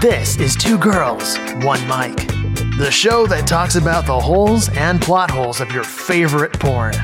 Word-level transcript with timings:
This 0.00 0.36
is 0.36 0.54
Two 0.54 0.76
Girls, 0.76 1.38
One 1.64 1.80
Mic, 1.88 2.28
the 2.76 2.90
show 2.90 3.26
that 3.28 3.46
talks 3.46 3.76
about 3.76 4.04
the 4.04 4.20
holes 4.20 4.68
and 4.76 5.00
plot 5.00 5.30
holes 5.30 5.62
of 5.62 5.72
your 5.72 5.84
favorite 5.84 6.52
porn. 6.52 6.94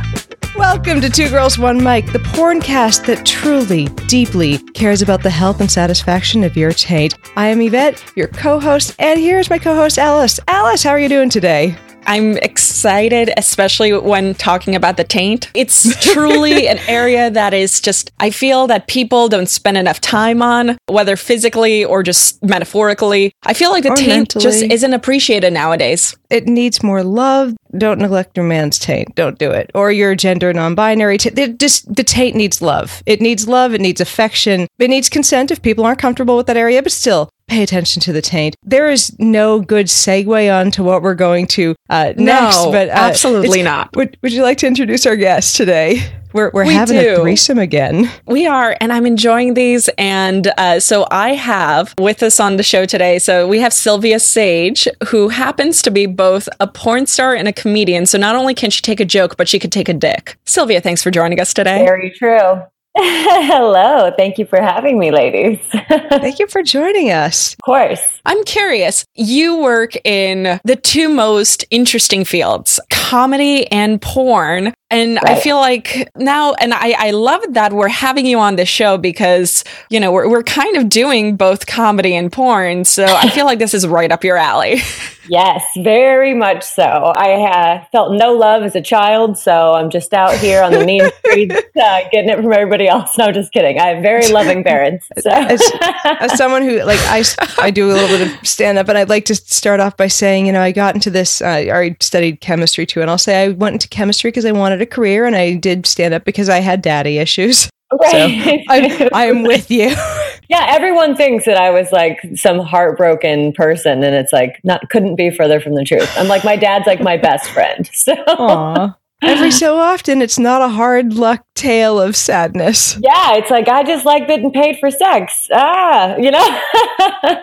Welcome 0.59 1.01
to 1.01 1.09
Two 1.09 1.31
Girls 1.31 1.59
One 1.59 1.83
Mic, 1.83 2.13
the 2.13 2.19
porn 2.19 2.61
cast 2.61 3.07
that 3.07 3.25
truly, 3.25 3.87
deeply 4.09 4.59
cares 4.59 5.01
about 5.01 5.23
the 5.23 5.31
health 5.31 5.63
and 5.63 5.71
satisfaction 5.71 6.45
of 6.45 6.55
your 6.55 6.73
taint. 6.73 7.15
I 7.35 7.47
am 7.47 7.63
Yvette, 7.63 8.05
your 8.15 8.29
co-host, 8.29 8.95
and 8.99 9.19
here's 9.19 9.49
my 9.49 9.59
co-host 9.59 9.97
Alice. 9.97 10.39
Alice, 10.47 10.83
how 10.83 10.91
are 10.91 11.01
you 11.01 11.09
doing 11.09 11.31
today? 11.31 11.75
I'm 12.07 12.37
excited, 12.39 13.31
especially 13.37 13.93
when 13.93 14.35
talking 14.35 14.75
about 14.75 14.97
the 14.97 15.05
taint. 15.05 15.51
It's 15.55 15.97
truly 16.13 16.69
an 16.69 16.79
area 16.89 17.31
that 17.31 17.55
is 17.55 17.81
just, 17.81 18.11
I 18.21 18.31
feel 18.31 18.67
that 18.67 18.87
people 18.87 19.29
don't 19.29 19.49
spend 19.49 19.77
enough 19.77 20.01
time 20.01 20.43
on, 20.43 20.79
whether 20.87 21.17
physically 21.17 21.85
or 21.85 22.03
just 22.03 22.43
metaphorically. 22.43 23.33
I 23.45 23.55
feel 23.55 23.71
like 23.71 23.85
the 23.85 23.93
Or 23.93 23.97
taint 23.97 24.35
just 24.39 24.63
isn't 24.63 24.93
appreciated 24.93 25.53
nowadays. 25.53 26.17
It 26.31 26.47
needs 26.47 26.83
more 26.83 27.03
love. 27.03 27.55
Don't 27.77 28.01
neglect 28.01 28.37
your 28.37 28.47
man's 28.47 28.79
taint. 28.79 29.15
Don't 29.15 29.39
do 29.39 29.51
it. 29.51 29.71
Or 29.75 29.91
your 29.91 30.15
gender 30.15 30.53
non-binary. 30.53 31.19
T- 31.19 31.55
just, 31.55 31.95
the 31.95 32.05
taint 32.05 32.37
needs 32.37 32.61
love. 32.61 33.03
It 33.07 33.21
needs 33.21 33.49
love. 33.49 33.75
It 33.75 33.81
needs 33.81 34.01
affection. 34.01 34.67
It 34.79 34.91
needs 34.91 35.09
consent 35.09 35.51
if 35.51 35.63
people 35.63 35.85
aren't 35.85 35.99
comfortable 35.99 36.37
with 36.37 36.47
that 36.47 36.57
area. 36.57 36.83
But 36.83 36.93
still, 36.93 37.31
pay 37.53 37.63
attention 37.63 38.01
to 38.03 38.13
the 38.13 38.23
taint. 38.23 38.57
There 38.63 38.89
is 38.89 39.15
no 39.19 39.61
good 39.61 39.87
segue 39.87 40.61
on 40.61 40.71
to 40.73 40.83
what 40.83 41.03
we're 41.03 41.15
going 41.15 41.47
to 41.49 41.75
uh, 41.91 42.15
next. 42.17 42.65
But 42.67 42.89
uh, 42.89 42.93
absolutely 42.93 43.63
not. 43.63 43.95
Would, 43.97 44.17
would 44.23 44.33
you 44.33 44.43
like 44.43 44.59
to 44.59 44.67
introduce 44.67 45.07
our 45.07 45.17
guest 45.17 45.57
today? 45.57 46.01
We're, 46.33 46.51
we're 46.55 46.65
We 46.67 46.73
having 46.73 46.99
do. 46.99 47.13
a 47.13 47.17
threesome 47.17 47.59
again. 47.59 48.11
We 48.27 48.47
are, 48.47 48.75
and 48.81 48.91
I'm 48.91 49.05
enjoying 49.05 49.53
these. 49.53 49.91
And 49.99 50.51
uh, 50.57 50.81
so 50.81 51.07
I 51.11 51.35
have 51.35 51.95
with 51.99 52.23
us 52.23 52.41
on 52.41 52.57
the 52.57 52.63
show 52.63 52.87
today. 52.87 53.19
So 53.19 53.47
we 53.47 53.61
have 53.61 53.73
Silvia 53.75 54.17
Saige, 54.17 54.89
who 55.09 55.29
happens 55.29 55.83
to 55.83 55.91
be 55.91 56.07
both 56.07 56.49
a 56.59 56.67
porn 56.67 57.07
star 57.07 57.35
and 57.35 57.49
a 57.49 57.53
comedian. 57.53 58.07
So 58.07 58.17
not 58.17 58.35
only 58.35 58.55
can 58.55 58.71
she 58.71 58.81
take 58.81 58.99
a 58.99 59.05
joke, 59.05 59.37
but 59.37 59.47
she 59.47 59.59
could 59.59 59.73
take 59.73 59.91
a 59.91 59.95
dick. 59.95 60.39
Sylvia, 60.47 60.81
thanks 60.81 61.03
for 61.03 61.11
joining 61.11 61.39
us 61.39 61.53
today. 61.53 61.85
Very 61.85 62.11
true. 62.11 62.63
Hello. 62.99 64.13
Thank 64.19 64.37
you 64.37 64.45
for 64.45 64.61
having 64.61 64.99
me, 64.99 65.11
ladies. 65.11 65.59
Thank 65.89 66.39
you 66.39 66.47
for 66.47 66.63
joining 66.63 67.11
us. 67.11 67.55
Of 67.55 67.61
course. 67.65 68.01
I'm 68.27 68.45
curious. 68.45 69.07
You 69.15 69.57
work 69.57 69.97
in 70.05 70.61
the 70.65 70.77
two 70.77 71.09
most 71.09 71.65
interesting 71.71 72.27
fields, 72.27 72.79
comedy 72.91 73.67
and 73.73 74.01
porn. 74.01 74.75
And 74.91 75.19
I 75.21 75.41
feel 75.41 75.57
like 75.57 76.11
now, 76.17 76.53
and 76.55 76.75
I, 76.75 76.95
I 76.99 77.11
love 77.13 77.41
that 77.55 77.73
we're 77.73 77.89
having 77.89 78.27
you 78.27 78.39
on 78.39 78.57
the 78.57 78.67
show 78.67 78.99
because, 78.99 79.65
you 79.89 79.99
know, 79.99 80.13
we're, 80.13 80.29
we're 80.29 80.43
kind 80.43 80.77
of 80.77 80.91
doing 80.91 81.37
both 81.37 81.67
comedy 81.67 82.15
and 82.15 82.31
porn. 82.31 82.85
So 82.85 83.07
I 83.07 83.31
feel 83.31 83.47
like 83.47 83.59
this 83.59 83.73
is 83.73 83.87
right 83.87 84.13
up 84.13 84.23
your 84.23 84.37
alley. 84.37 84.83
Yes, 85.29 85.65
very 85.79 86.35
much 86.35 86.65
so. 86.65 86.83
I 86.83 87.43
uh, 87.43 87.85
felt 87.93 88.13
no 88.13 88.33
love 88.33 88.63
as 88.63 88.75
a 88.75 88.81
child, 88.81 89.39
so 89.39 89.75
I'm 89.75 89.91
just 89.91 90.13
out 90.13 90.37
here 90.37 90.63
on 90.63 90.73
the 90.73 90.85
mean 90.85 91.09
streets 91.19 91.55
uh, 91.55 92.01
getting 92.11 92.31
it 92.31 92.37
from 92.37 92.53
everybody 92.53 92.89
else. 92.89 93.17
No, 93.17 93.31
just 93.31 93.53
kidding. 93.53 93.79
I 93.79 93.89
have 93.89 94.03
very 94.03 94.29
loving 94.29 94.65
parents. 94.73 95.09
So. 95.19 95.31
As, 95.31 95.63
as 96.05 96.33
someone 96.37 96.63
who 96.63 96.83
like 96.83 97.01
I, 97.03 97.25
I 97.59 97.71
do 97.71 97.91
a 97.91 97.93
little 97.93 98.09
bit 98.09 98.29
of 98.29 98.47
stand 98.47 98.79
up 98.79 98.89
and 98.89 98.99
I'd 98.99 99.09
like 99.09 99.25
to 99.27 99.35
start 99.35 99.81
off 99.81 99.97
by 99.97 100.09
saying 100.09 100.47
you 100.47 100.53
know 100.53 100.61
I 100.61 100.73
got 100.73 100.95
into 100.95 101.11
this 101.11 101.41
uh, 101.41 101.47
I 101.47 101.97
studied 102.01 102.41
chemistry 102.41 102.87
too 102.87 103.01
and 103.01 103.11
I'll 103.11 103.19
say 103.19 103.45
I 103.45 103.49
went 103.51 103.75
into 103.75 103.89
chemistry 103.89 104.29
because 104.29 104.45
I 104.45 104.53
wanted 104.53 104.83
a 104.83 104.87
career 104.87 105.27
and 105.27 105.37
I 105.37 105.55
did 105.55 105.87
stand 105.87 106.15
up 106.15 106.25
because 106.25 106.49
I 106.49 106.59
had 106.61 106.83
daddy 106.83 107.19
issues 107.19 107.71
Right. 108.01 108.65
I, 108.69 109.09
I 109.13 109.27
am 109.27 109.43
with 109.43 109.71
you 109.71 109.95
yeah, 110.53 110.67
everyone 110.69 111.17
thinks 111.17 111.47
that 111.47 111.57
I 111.57 111.71
was 111.71 111.91
like 111.93 112.21
some 112.35 112.59
heartbroken 112.59 113.53
person, 113.55 114.05
and 114.05 114.15
it's 114.15 114.35
like 114.35 114.61
not 114.65 114.91
couldn't 114.91 115.17
be 115.17 115.31
further 115.31 115.61
from 115.61 115.75
the 115.75 115.83
truth. 115.85 116.13
I'm 116.17 116.29
like 116.29 116.45
my 116.45 116.57
dad's 116.57 116.87
like 116.87 117.01
my 117.01 117.17
best 117.17 117.49
friend. 117.49 117.89
So 118.03 118.15
Aw. 118.27 118.97
every 119.23 119.53
so 119.53 119.77
often 119.77 120.21
it's 120.21 120.39
not 120.39 120.61
a 120.61 120.69
hard 120.69 121.15
luck 121.15 121.47
tale 121.63 122.01
of 122.01 122.17
sadness 122.17 122.99
yeah, 123.03 123.35
it's 123.37 123.51
like 123.51 123.69
I 123.69 123.83
just 123.85 124.05
like 124.05 124.27
getting 124.27 124.53
paid 124.53 124.77
for 124.81 124.91
sex. 124.91 125.49
Ah, 125.53 126.17
you 126.17 126.31
know. 126.31 126.61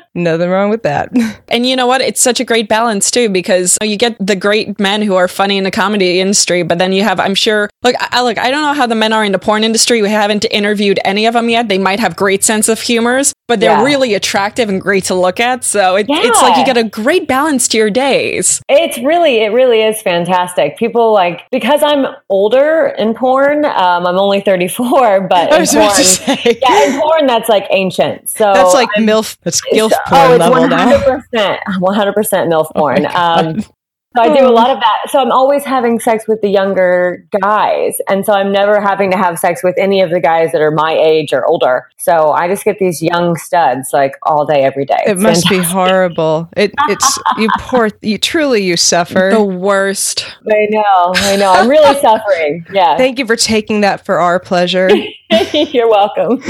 nothing 0.15 0.49
wrong 0.49 0.69
with 0.69 0.83
that 0.83 1.09
And 1.49 1.65
you 1.65 1.75
know 1.75 1.87
what? 1.87 2.01
It's 2.01 2.21
such 2.21 2.39
a 2.39 2.43
great 2.43 2.67
balance 2.67 3.09
too, 3.11 3.29
because 3.29 3.77
you 3.81 3.97
get 3.97 4.15
the 4.25 4.35
great 4.35 4.79
men 4.79 5.01
who 5.01 5.15
are 5.15 5.27
funny 5.27 5.57
in 5.57 5.63
the 5.63 5.71
comedy 5.71 6.19
industry, 6.19 6.63
but 6.63 6.77
then 6.77 6.91
you 6.93 7.03
have, 7.03 7.19
I'm 7.19 7.35
sure, 7.35 7.69
look, 7.83 7.95
I, 7.99 8.21
look, 8.21 8.37
I 8.37 8.51
don't 8.51 8.61
know 8.61 8.73
how 8.73 8.85
the 8.87 8.95
men 8.95 9.13
are 9.13 9.23
in 9.25 9.31
the 9.31 9.39
porn 9.39 9.63
industry. 9.63 10.01
We 10.01 10.09
haven't 10.09 10.45
interviewed 10.51 10.99
any 11.05 11.25
of 11.25 11.33
them 11.33 11.49
yet. 11.49 11.69
They 11.69 11.77
might 11.77 11.99
have 11.99 12.15
great 12.15 12.43
sense 12.43 12.69
of 12.69 12.79
humors, 12.81 13.33
but 13.47 13.59
they're 13.59 13.71
Yeah. 13.71 13.83
really 13.83 14.13
attractive 14.13 14.69
and 14.69 14.79
great 14.81 15.05
to 15.05 15.15
look 15.15 15.39
at. 15.39 15.63
So 15.63 15.95
it, 15.95 16.07
it's 16.09 16.41
like 16.41 16.57
you 16.57 16.65
get 16.65 16.77
a 16.77 16.83
great 16.83 17.27
balance 17.27 17.67
to 17.69 17.77
your 17.77 17.89
days. 17.89 18.61
It's 18.69 18.97
really, 18.99 19.39
it 19.43 19.49
really 19.49 19.81
is 19.81 20.01
fantastic. 20.01 20.77
People 20.77 21.13
like 21.13 21.45
because 21.51 21.81
I'm 21.83 22.05
older 22.29 22.93
in 22.97 23.13
porn. 23.13 23.65
Um, 23.65 24.05
I'm 24.09 24.17
only 24.19 24.41
34, 24.41 25.21
but 25.29 25.51
I 25.51 25.59
in 25.59 25.65
porn, 25.67 25.95
to 25.95 26.03
say 26.03 26.59
yeah, 26.61 26.85
in 26.95 27.01
porn 27.01 27.27
that's 27.27 27.49
like 27.49 27.65
ancient. 27.69 28.29
So 28.29 28.53
that's 28.53 28.73
like 28.73 28.89
I'm- 28.97 29.05
milf 29.05 29.37
that's 29.43 29.61
gilf 29.73 29.91
oh, 29.93 29.99
porn 30.07 30.31
it's 30.31 30.39
level 30.39 30.67
now 30.67 31.19
100%, 31.33 31.59
100% 31.65 32.13
milf 32.51 32.71
porn. 32.75 33.03
God. 33.03 33.55
um, 33.55 33.63
so 34.15 34.23
I 34.23 34.35
do 34.35 34.45
a 34.45 34.47
hmm. 34.47 34.55
lot 34.55 34.71
of 34.71 34.79
that. 34.79 34.97
So 35.09 35.19
I'm 35.19 35.31
always 35.31 35.63
having 35.63 35.99
sex 35.99 36.27
with 36.27 36.41
the 36.41 36.49
younger 36.49 37.25
guys, 37.41 37.97
and 38.09 38.25
so 38.25 38.33
I'm 38.33 38.51
never 38.51 38.81
having 38.81 39.11
to 39.11 39.17
have 39.17 39.37
sex 39.37 39.63
with 39.63 39.75
any 39.77 40.01
of 40.01 40.09
the 40.09 40.19
guys 40.19 40.51
that 40.51 40.61
are 40.61 40.71
my 40.71 40.93
age 40.93 41.31
or 41.31 41.45
older. 41.45 41.87
So 41.97 42.31
I 42.31 42.47
just 42.47 42.65
get 42.65 42.79
these 42.79 43.01
young 43.01 43.35
studs 43.35 43.89
like 43.93 44.15
all 44.23 44.45
day, 44.45 44.63
every 44.63 44.85
day. 44.85 44.97
it 45.05 45.11
It's 45.11 45.21
must 45.21 45.49
be 45.49 45.59
horrible 45.59 46.49
it 46.55 46.73
it's 46.87 47.19
you 47.37 47.47
poor 47.59 47.89
you 48.01 48.17
truly 48.17 48.63
you 48.63 48.77
suffer 48.77 49.29
The 49.31 49.43
worst. 49.43 50.25
I 50.51 50.67
know, 50.69 51.13
I 51.15 51.35
know. 51.35 51.51
I'm 51.51 51.69
really 51.69 51.99
suffering. 52.01 52.65
Yeah. 52.71 52.97
Thank 52.97 53.19
you 53.19 53.25
for 53.25 53.35
taking 53.35 53.81
that 53.81 54.05
for 54.05 54.19
our 54.19 54.39
pleasure. 54.39 54.89
You're 55.53 55.89
welcome. 55.89 56.41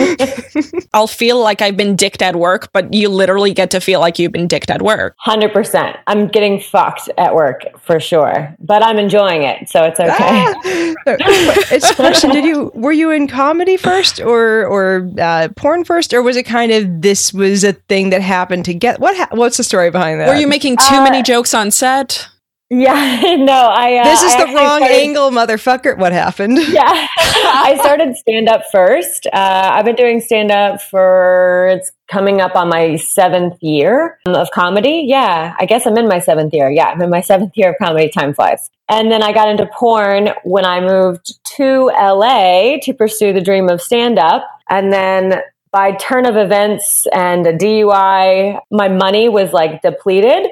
I'll 0.93 1.07
feel 1.07 1.39
like 1.41 1.61
I've 1.61 1.75
been 1.75 1.95
dicked 1.95 2.21
at 2.21 2.35
work, 2.35 2.71
but 2.71 2.93
you 2.93 3.09
literally 3.09 3.53
get 3.53 3.71
to 3.71 3.79
feel 3.81 3.99
like 3.99 4.17
you've 4.17 4.31
been 4.31 4.47
dicked 4.47 4.69
at 4.69 4.81
work. 4.81 5.15
Hundred 5.17 5.51
percent. 5.51 5.97
I'm 6.07 6.27
getting 6.27 6.61
fucked 6.61 7.09
at 7.17 7.35
work 7.35 7.63
for 7.81 7.99
sure, 7.99 8.55
but 8.59 8.81
I'm 8.83 8.97
enjoying 8.97 9.43
it, 9.43 9.67
so 9.69 9.83
it's 9.83 9.99
okay. 9.99 10.13
Ah! 10.19 10.53
it's 11.05 11.91
a 11.91 11.95
question. 11.95 12.29
Did 12.31 12.45
you 12.45 12.71
were 12.73 12.91
you 12.93 13.11
in 13.11 13.27
comedy 13.27 13.75
first, 13.77 14.19
or 14.21 14.65
or 14.65 15.09
uh, 15.19 15.49
porn 15.55 15.83
first, 15.83 16.13
or 16.13 16.21
was 16.21 16.37
it 16.37 16.43
kind 16.43 16.71
of 16.71 17.01
this 17.01 17.33
was 17.33 17.63
a 17.63 17.73
thing 17.73 18.11
that 18.11 18.21
happened 18.21 18.65
to 18.65 18.73
get 18.73 18.99
what? 18.99 19.15
Ha- 19.17 19.27
what's 19.31 19.57
the 19.57 19.63
story 19.63 19.91
behind 19.91 20.21
that? 20.21 20.29
Were 20.29 20.35
you 20.35 20.47
making 20.47 20.77
too 20.77 20.95
Uh, 20.95 21.03
many 21.03 21.21
jokes 21.21 21.53
on 21.53 21.71
set? 21.71 22.27
Yeah, 22.71 23.35
no, 23.39 23.53
I. 23.53 23.97
Uh, 23.97 24.03
this 24.03 24.21
is 24.23 24.33
I 24.33 24.45
the 24.45 24.53
wrong 24.53 24.77
started- 24.77 24.95
angle, 24.95 25.31
motherfucker. 25.31 25.97
What 25.97 26.11
happened? 26.11 26.57
Yeah, 26.69 27.07
I 27.17 27.77
started 27.81 28.15
stand 28.15 28.47
up 28.47 28.61
first. 28.71 29.25
Uh, 29.27 29.71
I've 29.73 29.85
been 29.85 29.95
doing 29.95 30.19
stand 30.21 30.51
up 30.51 30.79
for 30.81 31.67
it's 31.71 31.91
coming 32.07 32.41
up 32.41 32.55
on 32.55 32.69
my 32.69 32.95
seventh 32.97 33.57
year 33.61 34.19
of 34.27 34.51
comedy. 34.51 35.05
Yeah, 35.07 35.55
I 35.59 35.65
guess 35.65 35.87
I'm 35.87 35.97
in 35.97 36.07
my 36.07 36.19
seventh 36.19 36.53
year. 36.53 36.69
Yeah, 36.69 36.89
I'm 36.89 37.01
in 37.01 37.09
my 37.09 37.21
seventh 37.21 37.53
year 37.55 37.71
of 37.71 37.75
comedy. 37.81 38.09
Time 38.09 38.33
flies. 38.35 38.69
And 38.87 39.11
then 39.11 39.23
I 39.23 39.33
got 39.33 39.49
into 39.49 39.65
porn 39.67 40.29
when 40.43 40.65
I 40.65 40.79
moved 40.79 41.39
to 41.57 41.91
LA 41.99 42.77
to 42.83 42.93
pursue 42.93 43.33
the 43.33 43.41
dream 43.41 43.67
of 43.69 43.81
stand 43.81 44.19
up. 44.19 44.47
And 44.69 44.91
then 44.93 45.41
by 45.71 45.91
turn 45.93 46.25
of 46.25 46.35
events 46.35 47.05
and 47.13 47.45
a 47.45 47.53
DUI, 47.53 48.59
my 48.71 48.87
money 48.89 49.29
was 49.29 49.53
like 49.53 49.81
depleted. 49.81 50.47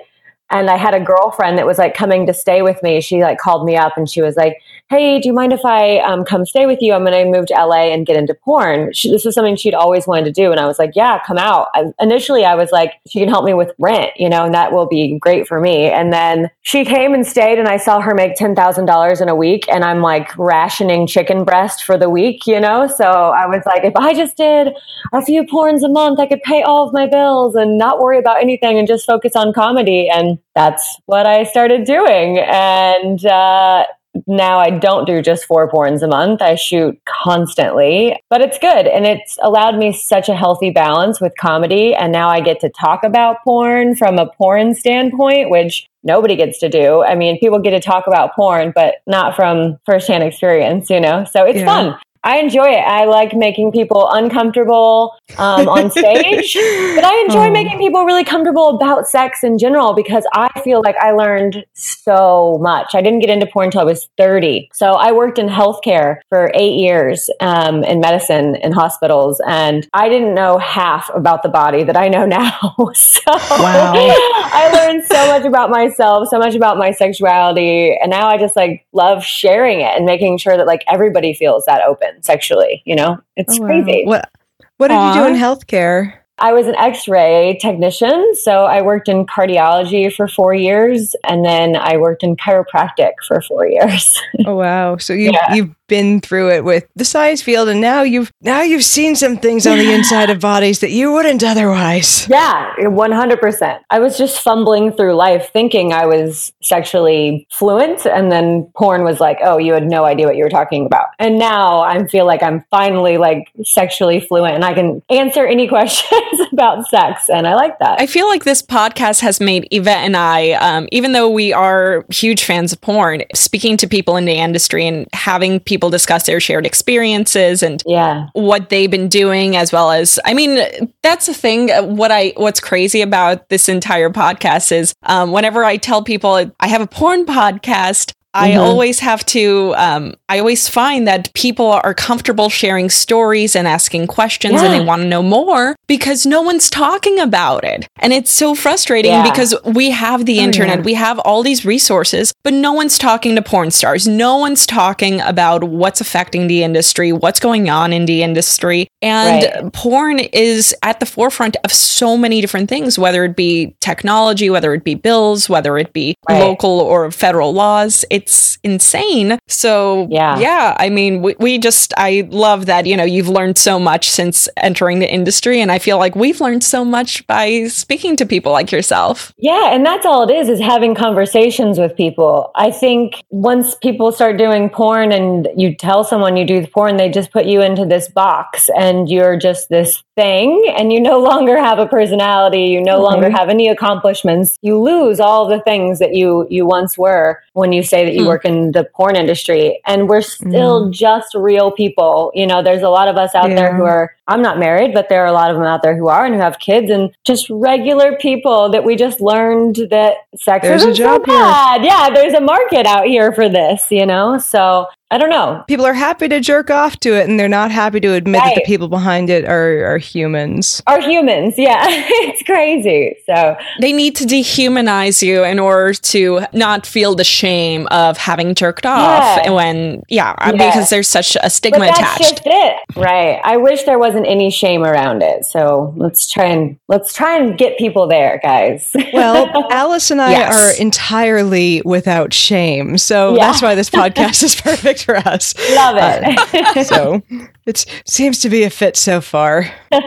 And 0.50 0.70
I 0.70 0.78
had 0.78 0.94
a 0.94 1.00
girlfriend 1.00 1.58
that 1.58 1.66
was 1.66 1.78
like 1.78 1.94
coming 1.94 2.26
to 2.26 2.34
stay 2.34 2.62
with 2.62 2.82
me. 2.82 3.02
She 3.02 3.22
like 3.22 3.38
called 3.38 3.66
me 3.66 3.76
up 3.76 3.98
and 3.98 4.10
she 4.10 4.22
was 4.22 4.38
like, 4.38 4.62
Hey, 4.90 5.20
do 5.20 5.28
you 5.28 5.34
mind 5.34 5.52
if 5.52 5.66
I 5.66 5.98
um, 5.98 6.24
come 6.24 6.46
stay 6.46 6.66
with 6.66 6.82
you? 6.82 6.94
I'm 6.94 7.04
going 7.04 7.12
to 7.26 7.30
move 7.30 7.48
to 7.48 7.54
LA 7.54 7.92
and 7.92 8.06
get 8.06 8.16
into 8.16 8.34
porn. 8.34 8.94
She, 8.94 9.12
this 9.12 9.26
was 9.26 9.36
something 9.36 9.58
she'd 9.58 9.74
always 9.74 10.08
wanted 10.08 10.24
to 10.26 10.32
do. 10.32 10.50
And 10.50 10.62
I 10.62 10.66
was 10.66 10.80
like, 10.80 10.92
Yeah, 10.96 11.20
come 11.28 11.38
out. 11.38 11.68
I, 11.74 11.92
initially, 12.00 12.46
I 12.46 12.56
was 12.56 12.72
like, 12.72 12.94
She 13.06 13.20
can 13.20 13.28
help 13.28 13.44
me 13.44 13.54
with 13.54 13.74
rent, 13.80 14.12
you 14.16 14.30
know, 14.30 14.46
and 14.46 14.54
that 14.54 14.72
will 14.72 14.88
be 14.88 15.20
great 15.20 15.46
for 15.46 15.60
me. 15.60 15.88
And 15.88 16.14
then 16.14 16.50
she 16.62 16.86
came 16.86 17.14
and 17.14 17.28
stayed, 17.28 17.60
and 17.60 17.68
I 17.68 17.76
saw 17.76 18.00
her 18.00 18.14
make 18.16 18.38
$10,000 18.38 19.22
in 19.22 19.28
a 19.28 19.36
week. 19.36 19.68
And 19.68 19.84
I'm 19.84 20.00
like 20.00 20.38
rationing 20.38 21.06
chicken 21.06 21.44
breast 21.44 21.84
for 21.84 21.98
the 21.98 22.10
week, 22.10 22.48
you 22.48 22.62
know? 22.62 22.88
So 22.88 23.04
I 23.04 23.46
was 23.46 23.64
like, 23.66 23.84
If 23.84 23.98
I 23.98 24.14
just 24.14 24.38
did 24.38 24.70
a 25.12 25.22
few 25.22 25.44
porns 25.44 25.84
a 25.84 25.90
month, 25.90 26.22
I 26.22 26.28
could 26.28 26.42
pay 26.44 26.62
all 26.62 26.88
of 26.88 26.94
my 26.94 27.08
bills 27.08 27.56
and 27.56 27.78
not 27.78 28.00
worry 28.00 28.20
about 28.20 28.42
anything 28.42 28.80
and 28.80 28.88
just 28.88 29.06
focus 29.06 29.36
on 29.36 29.52
comedy. 29.52 30.08
And 30.10 30.40
that's 30.56 30.98
what 31.08 31.26
I 31.26 31.44
started 31.44 31.84
doing. 31.84 32.40
And 32.40 33.26
uh, 33.26 33.84
now 34.26 34.60
I 34.60 34.70
don't 34.70 35.06
do 35.06 35.22
just 35.22 35.46
four 35.46 35.70
porns 35.70 36.02
a 36.02 36.08
month. 36.08 36.42
I 36.42 36.56
shoot 36.56 37.00
constantly, 37.06 38.20
but 38.30 38.42
it's 38.42 38.58
good. 38.58 38.88
And 38.88 39.06
it's 39.06 39.38
allowed 39.42 39.78
me 39.78 39.94
such 39.94 40.30
a 40.30 40.36
healthy 40.36 40.70
balance 40.70 41.22
with 41.22 41.34
comedy. 41.40 41.94
And 41.94 42.12
now 42.12 42.30
I 42.30 42.42
get 42.42 42.60
to 42.62 42.70
talk 42.70 43.04
about 43.04 43.38
porn 43.44 43.96
from 43.96 44.18
a 44.18 44.28
porn 44.38 44.74
standpoint, 44.76 45.50
which 45.50 45.88
nobody 46.04 46.36
gets 46.36 46.58
to 46.60 46.70
do. 46.70 47.04
I 47.04 47.16
mean, 47.16 47.40
people 47.40 47.60
get 47.60 47.72
to 47.72 47.80
talk 47.80 48.08
about 48.08 48.34
porn, 48.36 48.72
but 48.74 48.96
not 49.06 49.36
from 49.36 49.78
firsthand 49.86 50.24
experience, 50.24 50.90
you 50.90 51.00
know? 51.00 51.26
So 51.26 51.44
it's 51.46 51.60
Yeah. 51.60 51.66
fun. 51.66 51.96
I 52.24 52.38
enjoy 52.40 52.66
it. 52.70 52.80
I 52.86 53.06
like 53.06 53.34
making 53.34 53.72
people 53.72 54.10
uncomfortable 54.12 55.16
um, 55.38 55.68
on 55.70 55.90
stage, 55.92 56.54
but 56.56 57.04
I 57.04 57.24
enjoy 57.28 57.48
Oh. 57.48 57.52
making 57.52 57.78
people 57.78 58.04
really 58.06 58.24
comfortable 58.24 58.70
about 58.76 59.08
sex 59.08 59.44
in 59.44 59.58
general 59.58 59.94
because 59.94 60.26
I 60.34 60.50
feel 60.62 60.82
like 60.84 60.96
I 60.98 61.12
learned 61.12 61.66
so 61.74 62.58
much. 62.62 62.96
I 62.96 63.02
didn't 63.02 63.20
get 63.20 63.30
into 63.30 63.46
porn 63.48 63.66
until 63.68 63.82
I 63.82 63.86
was 63.86 64.10
30. 64.18 64.70
So 64.74 64.94
I 64.94 65.12
worked 65.12 65.38
in 65.40 65.48
healthcare 65.48 66.18
for 66.30 66.52
eight 66.54 66.74
years 66.76 67.30
um, 67.40 67.84
in 67.84 68.00
medicine 68.00 68.56
in 68.56 68.72
hospitals, 68.72 69.40
and 69.48 69.88
I 69.94 70.10
didn't 70.10 70.34
know 70.34 70.58
half 70.58 71.10
about 71.14 71.44
the 71.44 71.50
body 71.50 71.84
that 71.84 71.96
I 71.98 72.08
know 72.08 72.26
now. 72.26 72.60
so 72.94 73.22
Wow. 73.28 73.94
I 73.96 74.70
learned 74.74 75.06
so 75.06 75.28
much 75.28 75.46
about 75.46 75.70
myself, 75.70 76.28
so 76.30 76.38
much 76.40 76.56
about 76.56 76.78
my 76.78 76.92
sexuality, 76.92 77.96
and 78.02 78.10
now 78.10 78.28
I 78.28 78.38
just 78.38 78.56
like 78.56 78.86
love 78.94 79.24
sharing 79.24 79.82
it 79.82 79.96
and 79.96 80.06
making 80.06 80.38
sure 80.40 80.58
that 80.58 80.66
like 80.68 80.84
everybody 80.90 81.34
feels 81.34 81.66
that 81.66 81.82
open 81.88 82.07
sexually. 82.22 82.82
You 82.86 82.96
know, 82.96 83.18
it's 83.36 83.58
Oh, 83.58 83.62
wow. 83.62 83.68
crazy. 83.68 84.04
What 84.06 84.30
What 84.78 84.90
did 84.90 85.02
you 85.02 85.14
do 85.14 85.26
in 85.28 85.34
healthcare? 85.36 86.14
I 86.40 86.54
was 86.54 86.68
an 86.68 86.76
X-ray 86.76 87.58
technician, 87.60 88.36
so 88.36 88.66
I 88.66 88.84
worked 88.84 89.10
in 89.10 89.26
cardiology 89.26 90.14
for 90.14 90.28
four 90.28 90.54
years, 90.54 91.16
and 91.28 91.44
then 91.44 91.76
I 91.76 91.98
worked 91.98 92.22
in 92.22 92.36
chiropractic 92.36 93.14
for 93.28 93.42
four 93.42 93.66
years. 93.68 94.22
Oh 94.46 94.56
wow! 94.56 94.98
So 94.98 95.14
you 95.14 95.32
Yeah. 95.32 95.54
you've 95.56 95.76
been 95.88 96.22
through 96.22 96.52
it 96.52 96.64
with 96.64 96.88
the 96.96 97.06
science 97.06 97.42
field, 97.42 97.70
and 97.70 97.82
now 97.82 98.02
you've 98.02 98.32
now 98.42 98.62
you've 98.62 98.84
seen 98.84 99.16
some 99.16 99.38
things 99.38 99.66
on 99.66 99.78
the 99.78 99.92
inside 99.92 100.30
of 100.30 100.40
bodies 100.40 100.80
that 100.80 100.92
you 100.92 101.12
wouldn't 101.12 101.44
otherwise. 101.44 102.28
Yeah, 102.30 102.88
one 102.88 103.12
hundred 103.12 103.40
percent. 103.40 103.84
I 103.90 104.00
was 104.00 104.18
just 104.18 104.42
fumbling 104.42 104.92
through 104.92 105.16
life, 105.16 105.50
thinking 105.52 105.94
I 105.94 106.06
was 106.06 106.54
sexually 106.62 107.48
fluent, 107.52 108.06
and 108.06 108.32
then 108.32 108.70
porn 108.76 109.04
was 109.04 109.20
like, 109.20 109.40
"Oh, 109.44 109.58
you 109.58 109.74
had 109.74 109.88
no 109.88 110.06
idea 110.06 110.28
what 110.28 110.36
you 110.36 110.44
were 110.44 110.50
talking 110.50 110.86
about." 110.86 111.08
And 111.20 111.40
now 111.40 111.82
I 111.82 112.06
feel 112.08 112.26
like 112.26 112.44
I'm 112.44 112.64
finally 112.70 113.18
like 113.18 113.52
sexually 113.64 114.20
fluent, 114.20 114.56
and 114.56 114.66
I 114.66 114.74
can 114.74 115.02
answer 115.10 115.46
any 115.46 115.68
questions 115.78 116.42
about 116.52 116.88
sex, 116.88 117.30
and 117.30 117.48
I 117.48 117.56
like 117.56 117.80
that. 117.80 118.00
I 118.00 118.08
feel 118.08 118.28
like 118.28 118.44
this 118.44 118.62
podcast 118.62 119.22
has 119.22 119.40
made 119.40 119.68
Yvette 119.72 120.06
and 120.06 120.18
I, 120.18 120.52
um, 120.52 120.88
even 120.92 121.12
though 121.14 121.30
we 121.30 121.54
are 121.54 122.06
huge 122.10 122.44
fans 122.44 122.74
of 122.74 122.82
porn, 122.82 123.24
speaking 123.34 123.78
to 123.78 123.88
people 123.88 124.18
in 124.18 124.26
the 124.26 124.34
industry 124.34 124.86
and 124.88 125.08
having 125.14 125.60
people 125.60 125.77
discuss 125.90 126.26
their 126.26 126.40
shared 126.40 126.66
experiences 126.66 127.64
and 127.64 127.84
yeah, 127.86 128.28
what 128.34 128.70
they've 128.70 128.92
been 128.92 129.08
doing 129.08 129.56
as 129.56 129.72
well 129.72 129.92
as 129.92 130.20
i 130.26 130.34
mean 130.34 130.60
that's 131.04 131.26
the 131.26 131.34
thing 131.34 131.72
uh, 131.72 131.84
what 131.84 132.12
i 132.12 132.34
what's 132.38 132.60
crazy 132.60 133.02
about 133.02 133.48
this 133.50 133.70
entire 133.70 134.10
podcast 134.10 134.72
is 134.72 134.94
um, 135.04 135.32
whenever 135.32 135.64
i 135.64 135.78
tell 135.78 136.04
people 136.04 136.52
i 136.60 136.68
have 136.68 136.82
a 136.82 136.88
porn 136.88 137.26
podcast 137.26 138.14
I 138.38 138.52
Mhm. 138.52 138.60
always 138.60 139.00
have 139.00 139.26
to, 139.28 139.74
um, 139.78 140.14
I 140.30 140.38
always 140.40 140.68
find 140.68 141.08
that 141.08 141.34
people 141.34 141.72
are 141.72 141.94
comfortable 141.94 142.50
sharing 142.50 142.90
stories 142.90 143.56
and 143.56 143.68
asking 143.68 144.08
questions 144.08 144.62
and 144.62 144.72
they 144.74 144.80
want 144.80 145.02
to 145.02 145.08
know 145.08 145.24
more 145.24 145.76
because 145.88 146.26
no 146.26 146.42
one's 146.42 146.70
talking 146.70 147.20
about 147.20 147.64
it. 147.64 147.88
And 148.00 148.14
it's 148.14 148.30
so 148.32 148.54
frustrating 148.54 149.12
Yeah. 149.12 149.24
because 149.24 149.56
we 149.66 149.90
have 149.90 150.26
the 150.26 150.40
Oh, 150.40 150.44
internet, 150.44 150.80
yeah. 150.80 150.84
we 150.84 150.94
have 150.94 151.18
all 151.20 151.42
these 151.42 151.66
resources, 151.66 152.32
but 152.44 152.54
no 152.54 152.74
one's 152.74 152.98
talking 153.00 153.36
to 153.36 153.42
porn 153.42 153.72
stars. 153.72 154.08
No 154.08 154.38
one's 154.38 154.66
talking 154.68 155.20
about 155.22 155.64
what's 155.64 156.00
affecting 156.00 156.48
the 156.48 156.64
industry, 156.64 157.12
what's 157.12 157.40
going 157.40 157.70
on 157.70 157.92
in 157.92 158.06
the 158.06 158.22
industry. 158.22 158.88
And 159.02 159.44
Right. 159.44 159.74
porn 159.74 160.20
is 160.20 160.76
at 160.84 161.00
the 161.00 161.06
forefront 161.06 161.58
of 161.64 161.72
so 161.74 162.18
many 162.18 162.42
different 162.42 162.70
things, 162.70 163.00
whether 163.00 163.24
it 163.26 163.36
be 163.36 163.74
technology, 163.82 164.50
whether 164.50 164.74
it 164.74 164.84
be 164.84 164.94
bills, 164.96 165.50
whether 165.50 165.78
it 165.78 165.94
be 165.94 166.14
Right. 166.30 166.40
local 166.42 166.80
or 166.80 167.10
federal 167.12 167.54
laws. 167.54 168.06
It's 168.28 168.58
insane. 168.62 169.40
So, 169.48 170.08
Yeah. 170.12 170.38
yeah, 170.38 170.76
I 170.78 170.90
mean, 170.90 171.22
we, 171.22 171.36
we 171.40 171.58
just, 171.58 171.94
I 171.96 172.28
love 172.30 172.66
that, 172.66 172.86
you 172.86 172.98
know, 172.98 173.06
you've 173.06 173.30
learned 173.30 173.58
so 173.58 173.80
much 173.80 174.10
since 174.10 174.50
entering 174.58 175.00
the 175.00 175.10
industry. 175.10 175.62
And 175.62 175.72
I 175.72 175.80
feel 175.80 175.98
like 175.98 176.14
we've 176.14 176.42
learned 176.42 176.62
so 176.62 176.84
much 176.84 177.26
by 177.28 177.68
speaking 177.68 178.18
to 178.18 178.26
people 178.26 178.52
like 178.52 178.70
yourself. 178.70 179.34
Yeah, 179.38 179.74
and 179.74 179.86
that's 179.86 180.06
all 180.06 180.30
it 180.30 180.34
is 180.34 180.50
is 180.50 180.60
having 180.60 180.94
conversations 180.94 181.80
with 181.80 181.96
people. 181.96 182.52
I 182.56 182.70
think 182.70 183.24
once 183.30 183.76
people 183.76 184.12
start 184.12 184.38
doing 184.38 184.70
porn 184.70 185.14
and 185.14 185.48
you 185.56 185.74
tell 185.74 186.04
someone 186.04 186.36
you 186.36 186.46
do 186.46 186.60
the 186.62 186.68
porn, 186.68 186.98
they 186.98 187.10
just 187.10 187.32
put 187.32 187.46
you 187.46 187.62
into 187.62 187.86
this 187.86 188.10
box 188.10 188.70
and 188.78 189.08
you're 189.08 189.38
just 189.38 189.70
this 189.70 190.04
thing 190.18 190.50
and 190.78 190.92
you 190.92 191.00
no 191.00 191.20
longer 191.20 191.58
have 191.58 191.80
a 191.80 191.88
personality, 191.88 192.64
you 192.76 192.82
no 192.82 193.00
longer 193.02 193.30
have 193.30 193.48
any 193.50 193.70
accomplishments. 193.70 194.58
You 194.62 194.78
lose 194.82 195.20
all 195.22 195.48
the 195.48 195.62
things 195.62 196.00
that 196.00 196.14
you 196.14 196.46
you 196.50 196.66
once 196.66 196.98
were 196.98 197.42
when 197.54 197.72
you 197.72 197.84
say 197.84 198.04
that 198.06 198.14
you 198.14 198.24
Hmm. 198.24 198.28
work 198.34 198.44
in 198.46 198.72
the 198.74 198.84
porn 198.96 199.16
industry 199.16 199.80
and 199.86 200.10
we're 200.10 200.22
still 200.22 200.90
just 200.90 201.34
real 201.36 201.72
people. 201.72 202.32
You 202.34 202.48
know, 202.48 202.62
there's 202.64 202.84
a 202.84 202.90
lot 202.90 203.08
of 203.08 203.16
us 203.16 203.34
out 203.36 203.50
there 203.50 203.74
who 203.74 203.86
are 203.86 204.12
I'm 204.30 204.42
not 204.42 204.60
married, 204.60 204.94
but 204.94 205.08
there 205.08 205.22
are 205.24 205.28
a 205.28 205.32
lot 205.32 205.52
of 205.52 205.56
them 205.56 205.66
out 205.66 205.82
there 205.84 205.96
who 205.96 206.10
are 206.10 206.26
and 206.26 206.36
who 206.36 206.42
have 206.42 206.60
kids 206.60 206.92
and 206.92 207.12
just 207.24 207.50
regular 207.50 208.18
people 208.18 208.68
that 208.74 208.84
we 208.84 208.96
just 208.98 209.22
learned 209.22 209.76
that 209.90 210.16
sex 210.36 210.68
There's 210.68 210.82
isn't 210.82 210.96
job 210.96 211.22
so 211.26 211.32
here. 211.32 211.42
bad. 211.42 211.86
Yeah, 211.86 212.10
there's 212.10 212.34
a 212.34 212.42
market 212.42 212.86
out 212.86 213.06
here 213.06 213.32
for 213.32 213.48
this, 213.48 213.86
you 213.90 214.06
know? 214.06 214.38
So 214.38 214.88
I 215.10 215.18
don't 215.18 215.30
know. 215.30 215.64
People 215.70 215.86
are 215.86 215.94
happy 215.94 216.28
to 216.28 216.42
jerk 216.42 216.70
off 216.70 216.98
to 217.00 217.14
it, 217.14 217.30
and 217.30 217.40
they're 217.40 217.48
not 217.48 217.72
happy 217.72 218.02
to 218.02 218.14
admit 218.14 218.42
that 218.44 218.56
the 218.56 218.64
people 218.66 218.90
behind 218.90 219.30
it 219.30 219.46
are, 219.46 219.86
are 219.94 219.98
humans. 219.98 220.84
Are 220.86 221.00
humans, 221.00 221.54
yeah. 221.58 221.86
it's 221.88 222.44
crazy. 222.44 223.16
So 223.26 223.56
They 223.80 223.94
need 223.94 224.18
to 224.18 224.26
dehumanize 224.26 225.22
you 225.26 225.46
in 225.46 225.60
order 225.60 225.94
to 225.94 226.42
not 226.52 226.86
feel 226.86 227.16
the 227.16 227.24
shame 227.24 227.88
of 227.90 228.18
having 228.18 228.54
jerked 228.54 228.86
off 228.86 229.40
Yeah. 229.46 229.52
when, 229.52 230.04
yeah, 230.10 230.32
uh, 230.40 230.52
Yeah. 230.54 230.70
because 230.72 230.90
there's 230.90 231.08
such 231.08 231.38
a 231.42 231.50
stigma 231.50 231.80
but 231.80 231.86
that's 231.96 232.00
attached. 232.00 232.20
just 232.20 232.42
it. 232.46 232.76
Right. 232.98 233.40
I 233.46 233.56
wish 233.56 233.84
there 233.84 234.00
wasn't 234.00 234.26
any 234.28 234.50
shame 234.52 234.84
around 234.84 235.24
it. 235.24 235.46
So 235.46 235.94
let's 235.96 236.28
try 236.30 236.46
and 236.48 236.78
let's 236.90 237.14
try 237.14 237.38
and 237.38 237.58
get 237.58 237.78
people 237.78 238.08
there, 238.08 238.40
guys. 238.44 238.94
Well, 239.14 239.68
Alice 239.72 240.12
and 240.12 240.22
I 240.22 240.32
Yes. 240.32 240.54
are 240.78 240.82
entirely 240.82 241.82
without 241.86 242.34
shame, 242.34 242.98
so 242.98 243.36
Yeah. 243.36 243.48
that's 243.48 243.62
why 243.62 243.74
this 243.74 243.90
podcast 244.02 244.44
is 244.44 244.54
perfect 244.60 244.97
for 245.04 245.16
us. 245.18 245.54
love 245.76 245.96
it. 246.00 246.88
So 246.88 247.22
it 247.66 247.86
seems 248.06 248.40
to 248.40 248.50
be 248.50 248.64
a 248.64 248.70
fit 248.70 248.96
so 248.98 249.22
far. 249.22 249.72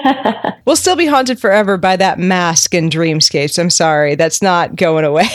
We'll 0.66 0.76
still 0.76 0.94
be 0.94 1.06
haunted 1.06 1.40
forever 1.40 1.76
by 1.78 1.96
that 1.96 2.18
mask 2.18 2.74
in 2.74 2.90
Dreamscapes. 2.90 3.58
I'm 3.58 3.70
sorry, 3.70 4.14
that's 4.14 4.40
not 4.40 4.76
going 4.76 5.04
away. 5.04 5.26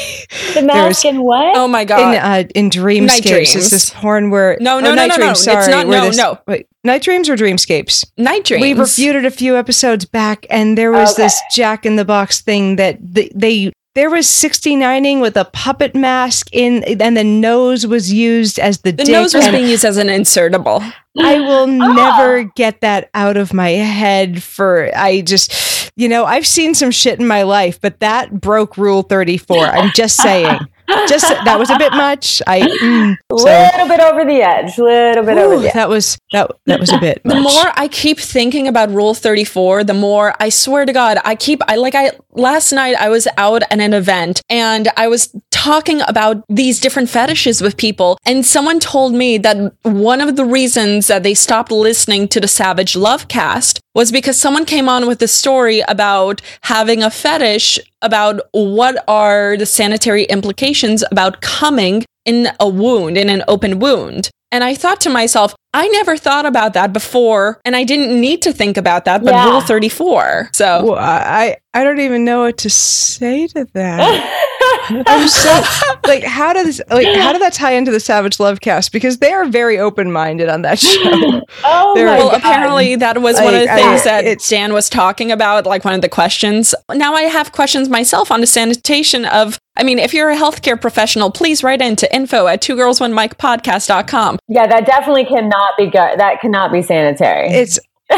the 0.53 0.61
mask 0.65 1.03
and 1.03 1.23
what? 1.23 1.57
Oh 1.57 1.67
my 1.67 1.81
in 1.81 1.87
God. 1.87 2.15
uh, 2.15 2.47
in 2.55 2.69
Dreamscapes, 2.69 3.07
Night 3.07 3.23
Dreams. 3.23 3.55
it's 3.55 3.69
this 3.69 3.89
porn 3.89 4.29
where 4.29 4.55
No, 4.61 4.77
oh, 4.77 4.79
no, 4.79 4.89
no, 4.91 4.95
Night 4.95 5.07
no, 5.07 5.15
no. 5.15 5.23
Dreams, 5.33 5.47
It's 5.47 5.67
not- 5.67 5.87
no, 5.87 6.05
this- 6.05 6.15
no. 6.17 6.39
Wait, 6.47 6.67
Night 6.85 7.01
Dreams 7.01 7.27
or 7.27 7.35
Dreamscapes? 7.35 8.05
Night 8.17 8.45
dreams. 8.45 8.61
We 8.61 8.73
reviewed 8.73 9.15
it 9.17 9.25
a 9.25 9.31
few 9.31 9.57
episodes 9.57 10.05
back, 10.05 10.45
and 10.49 10.77
there 10.77 10.91
was 10.91 11.13
Okay. 11.13 11.23
this 11.23 11.41
Jack 11.51 11.85
in 11.85 11.95
the 11.97 12.05
Box 12.05 12.39
thing 12.41 12.77
that 12.77 12.97
they, 13.01 13.29
they 13.35 13.73
there 13.95 14.09
was 14.09 14.27
69ing 14.27 15.21
with 15.21 15.35
a 15.37 15.45
puppet 15.45 15.95
mask 15.95 16.47
in, 16.51 16.83
and 16.83 17.15
the 17.17 17.23
nose 17.23 17.87
was 17.87 18.11
used 18.13 18.59
as 18.59 18.79
the, 18.81 18.91
The 18.91 19.03
dick. 19.05 19.13
nose 19.13 19.33
was 19.33 19.47
being 19.47 19.67
used 19.67 19.85
as 19.85 19.97
an 19.97 20.07
insertable. 20.07 20.81
I 21.17 21.39
will 21.39 21.63
Ah. 21.81 21.93
never 21.93 22.43
get 22.55 22.81
that 22.81 23.09
out 23.13 23.37
of 23.37 23.53
my 23.53 23.69
head. 23.69 24.43
For 24.43 24.91
I 24.95 25.21
just, 25.21 25.91
you 25.95 26.09
know, 26.09 26.25
I've 26.25 26.45
seen 26.45 26.75
some 26.75 26.91
shit 26.91 27.19
in 27.19 27.27
my 27.27 27.43
life, 27.43 27.79
but 27.81 28.01
that 28.01 28.41
broke 28.41 28.77
Rule 28.77 29.01
34. 29.01 29.65
I'm 29.67 29.91
just 29.95 30.17
saying. 30.21 30.59
Just 31.07 31.27
that 31.27 31.57
was 31.57 31.69
a 31.69 31.77
bit 31.77 31.91
much. 31.93 32.41
I 32.47 32.61
mm, 32.61 33.15
so. 33.37 33.43
little 33.45 33.87
bit 33.87 33.99
over 33.99 34.25
the 34.25 34.41
edge. 34.41 34.77
Little 34.77 35.23
bit 35.23 35.37
over 35.37 35.57
the 35.59 35.67
edge. 35.67 35.73
that 35.73 35.89
was 35.89 36.17
that 36.31 36.51
that 36.65 36.79
was 36.79 36.91
a 36.91 36.99
bit. 36.99 37.21
The 37.23 37.35
much. 37.35 37.43
more 37.53 37.71
I 37.75 37.87
keep 37.87 38.19
thinking 38.19 38.67
about 38.67 38.89
Rule 38.89 39.13
34, 39.13 39.83
the 39.83 39.93
more 39.93 40.33
I 40.39 40.49
swear 40.49 40.85
to 40.85 40.93
God, 40.93 41.17
I 41.23 41.35
keep, 41.35 41.61
I 41.67 41.75
like, 41.75 41.95
I, 41.95 42.11
last 42.33 42.71
night 42.71 42.95
I 42.95 43.09
was 43.09 43.27
out 43.37 43.63
at 43.63 43.79
an 43.79 43.93
event 43.93 44.41
and 44.49 44.89
I 44.97 45.07
was 45.07 45.35
talking 45.65 46.01
about 46.07 46.43
these 46.47 46.79
different 46.79 47.09
fetishes 47.09 47.59
with 47.59 47.75
people. 47.75 48.19
And 48.23 48.45
someone 48.45 48.79
told 48.79 49.13
me 49.15 49.39
that 49.39 49.73
one 49.81 50.21
of 50.21 50.35
the 50.35 50.45
reasons 50.45 51.07
that 51.07 51.23
they 51.23 51.33
stopped 51.33 51.71
listening 51.71 52.27
to 52.27 52.39
the 52.39 52.47
Savage 52.47 52.95
Love 52.95 53.27
cast 53.27 53.79
was 53.95 54.11
because 54.11 54.39
someone 54.39 54.65
came 54.65 54.87
on 54.87 55.07
with 55.07 55.19
a 55.23 55.27
story 55.27 55.81
about 55.87 56.39
having 56.61 57.01
a 57.01 57.09
fetish 57.09 57.79
about 58.03 58.41
what 58.51 59.03
are 59.07 59.57
the 59.57 59.65
sanitary 59.65 60.25
implications 60.25 61.03
about 61.09 61.41
coming 61.41 62.05
in 62.25 62.49
a 62.59 62.69
wound, 62.69 63.17
in 63.17 63.29
an 63.29 63.43
open 63.47 63.79
wound. 63.79 64.29
And 64.51 64.63
I 64.63 64.75
thought 64.75 65.01
to 65.01 65.09
myself, 65.09 65.55
I 65.73 65.87
never 65.87 66.15
thought 66.15 66.45
about 66.45 66.73
that 66.73 66.93
before, 66.93 67.59
and 67.65 67.75
I 67.75 67.83
didn't 67.83 68.21
need 68.21 68.43
to 68.43 68.53
think 68.53 68.77
about 68.77 69.05
that, 69.05 69.23
but 69.23 69.33
Yeah. 69.33 69.49
Rule 69.49 69.61
34. 69.61 70.49
So 70.53 70.85
Well, 70.85 70.99
I 70.99 71.57
I 71.73 71.83
don't 71.83 71.99
even 71.99 72.23
know 72.23 72.43
what 72.43 72.57
to 72.59 72.69
say 72.69 73.47
to 73.47 73.65
that. 73.73 74.41
I'm 74.89 75.27
so 75.27 75.61
like 76.07 76.23
how 76.23 76.53
does 76.53 76.81
like 76.89 77.07
how 77.17 77.31
did 77.33 77.41
that 77.41 77.53
tie 77.53 77.71
into 77.73 77.91
the 77.91 77.99
Savage 77.99 78.39
Love 78.39 78.61
cast? 78.61 78.91
Because 78.91 79.17
they 79.19 79.31
are 79.33 79.45
very 79.45 79.77
open 79.79 80.11
minded 80.11 80.49
on 80.49 80.61
that 80.63 80.79
show. 80.79 81.41
Oh 81.63 81.93
They're- 81.95 82.05
my 82.07 82.17
Well, 82.17 82.29
God. 82.31 82.37
apparently 82.39 82.95
that 82.97 83.21
was 83.21 83.35
one 83.35 83.53
of 83.53 83.61
the 83.61 83.65
Like, 83.65 83.69
I- 83.69 83.75
things 83.75 84.03
that 84.03 84.25
it's- 84.25 84.47
Dan 84.49 84.73
was 84.73 84.89
talking 84.89 85.31
about, 85.31 85.65
like 85.65 85.83
one 85.85 85.93
of 85.93 86.01
the 86.01 86.09
questions. 86.09 86.73
Now 86.93 87.13
I 87.13 87.23
have 87.23 87.51
questions 87.51 87.89
myself 87.89 88.31
on 88.31 88.41
the 88.41 88.47
sanitation 88.47 89.25
of, 89.25 89.57
I 89.77 89.83
mean, 89.83 89.99
if 89.99 90.13
you're 90.13 90.29
a 90.29 90.35
healthcare 90.37 90.79
professional, 90.79 91.31
please 91.31 91.63
write 91.63 91.81
into 91.81 92.13
info 92.15 92.47
at 92.47 92.61
two 92.61 92.75
girls 92.75 92.99
one 92.99 93.13
mic 93.13 93.37
podcast.com. 93.37 94.39
Yeah, 94.47 94.67
that 94.67 94.85
definitely 94.85 95.25
cannot 95.25 95.77
be 95.77 95.85
good. 95.85 96.19
That 96.19 96.39
cannot 96.41 96.71
be 96.71 96.81
sanitary. 96.81 97.49
It's 97.49 97.79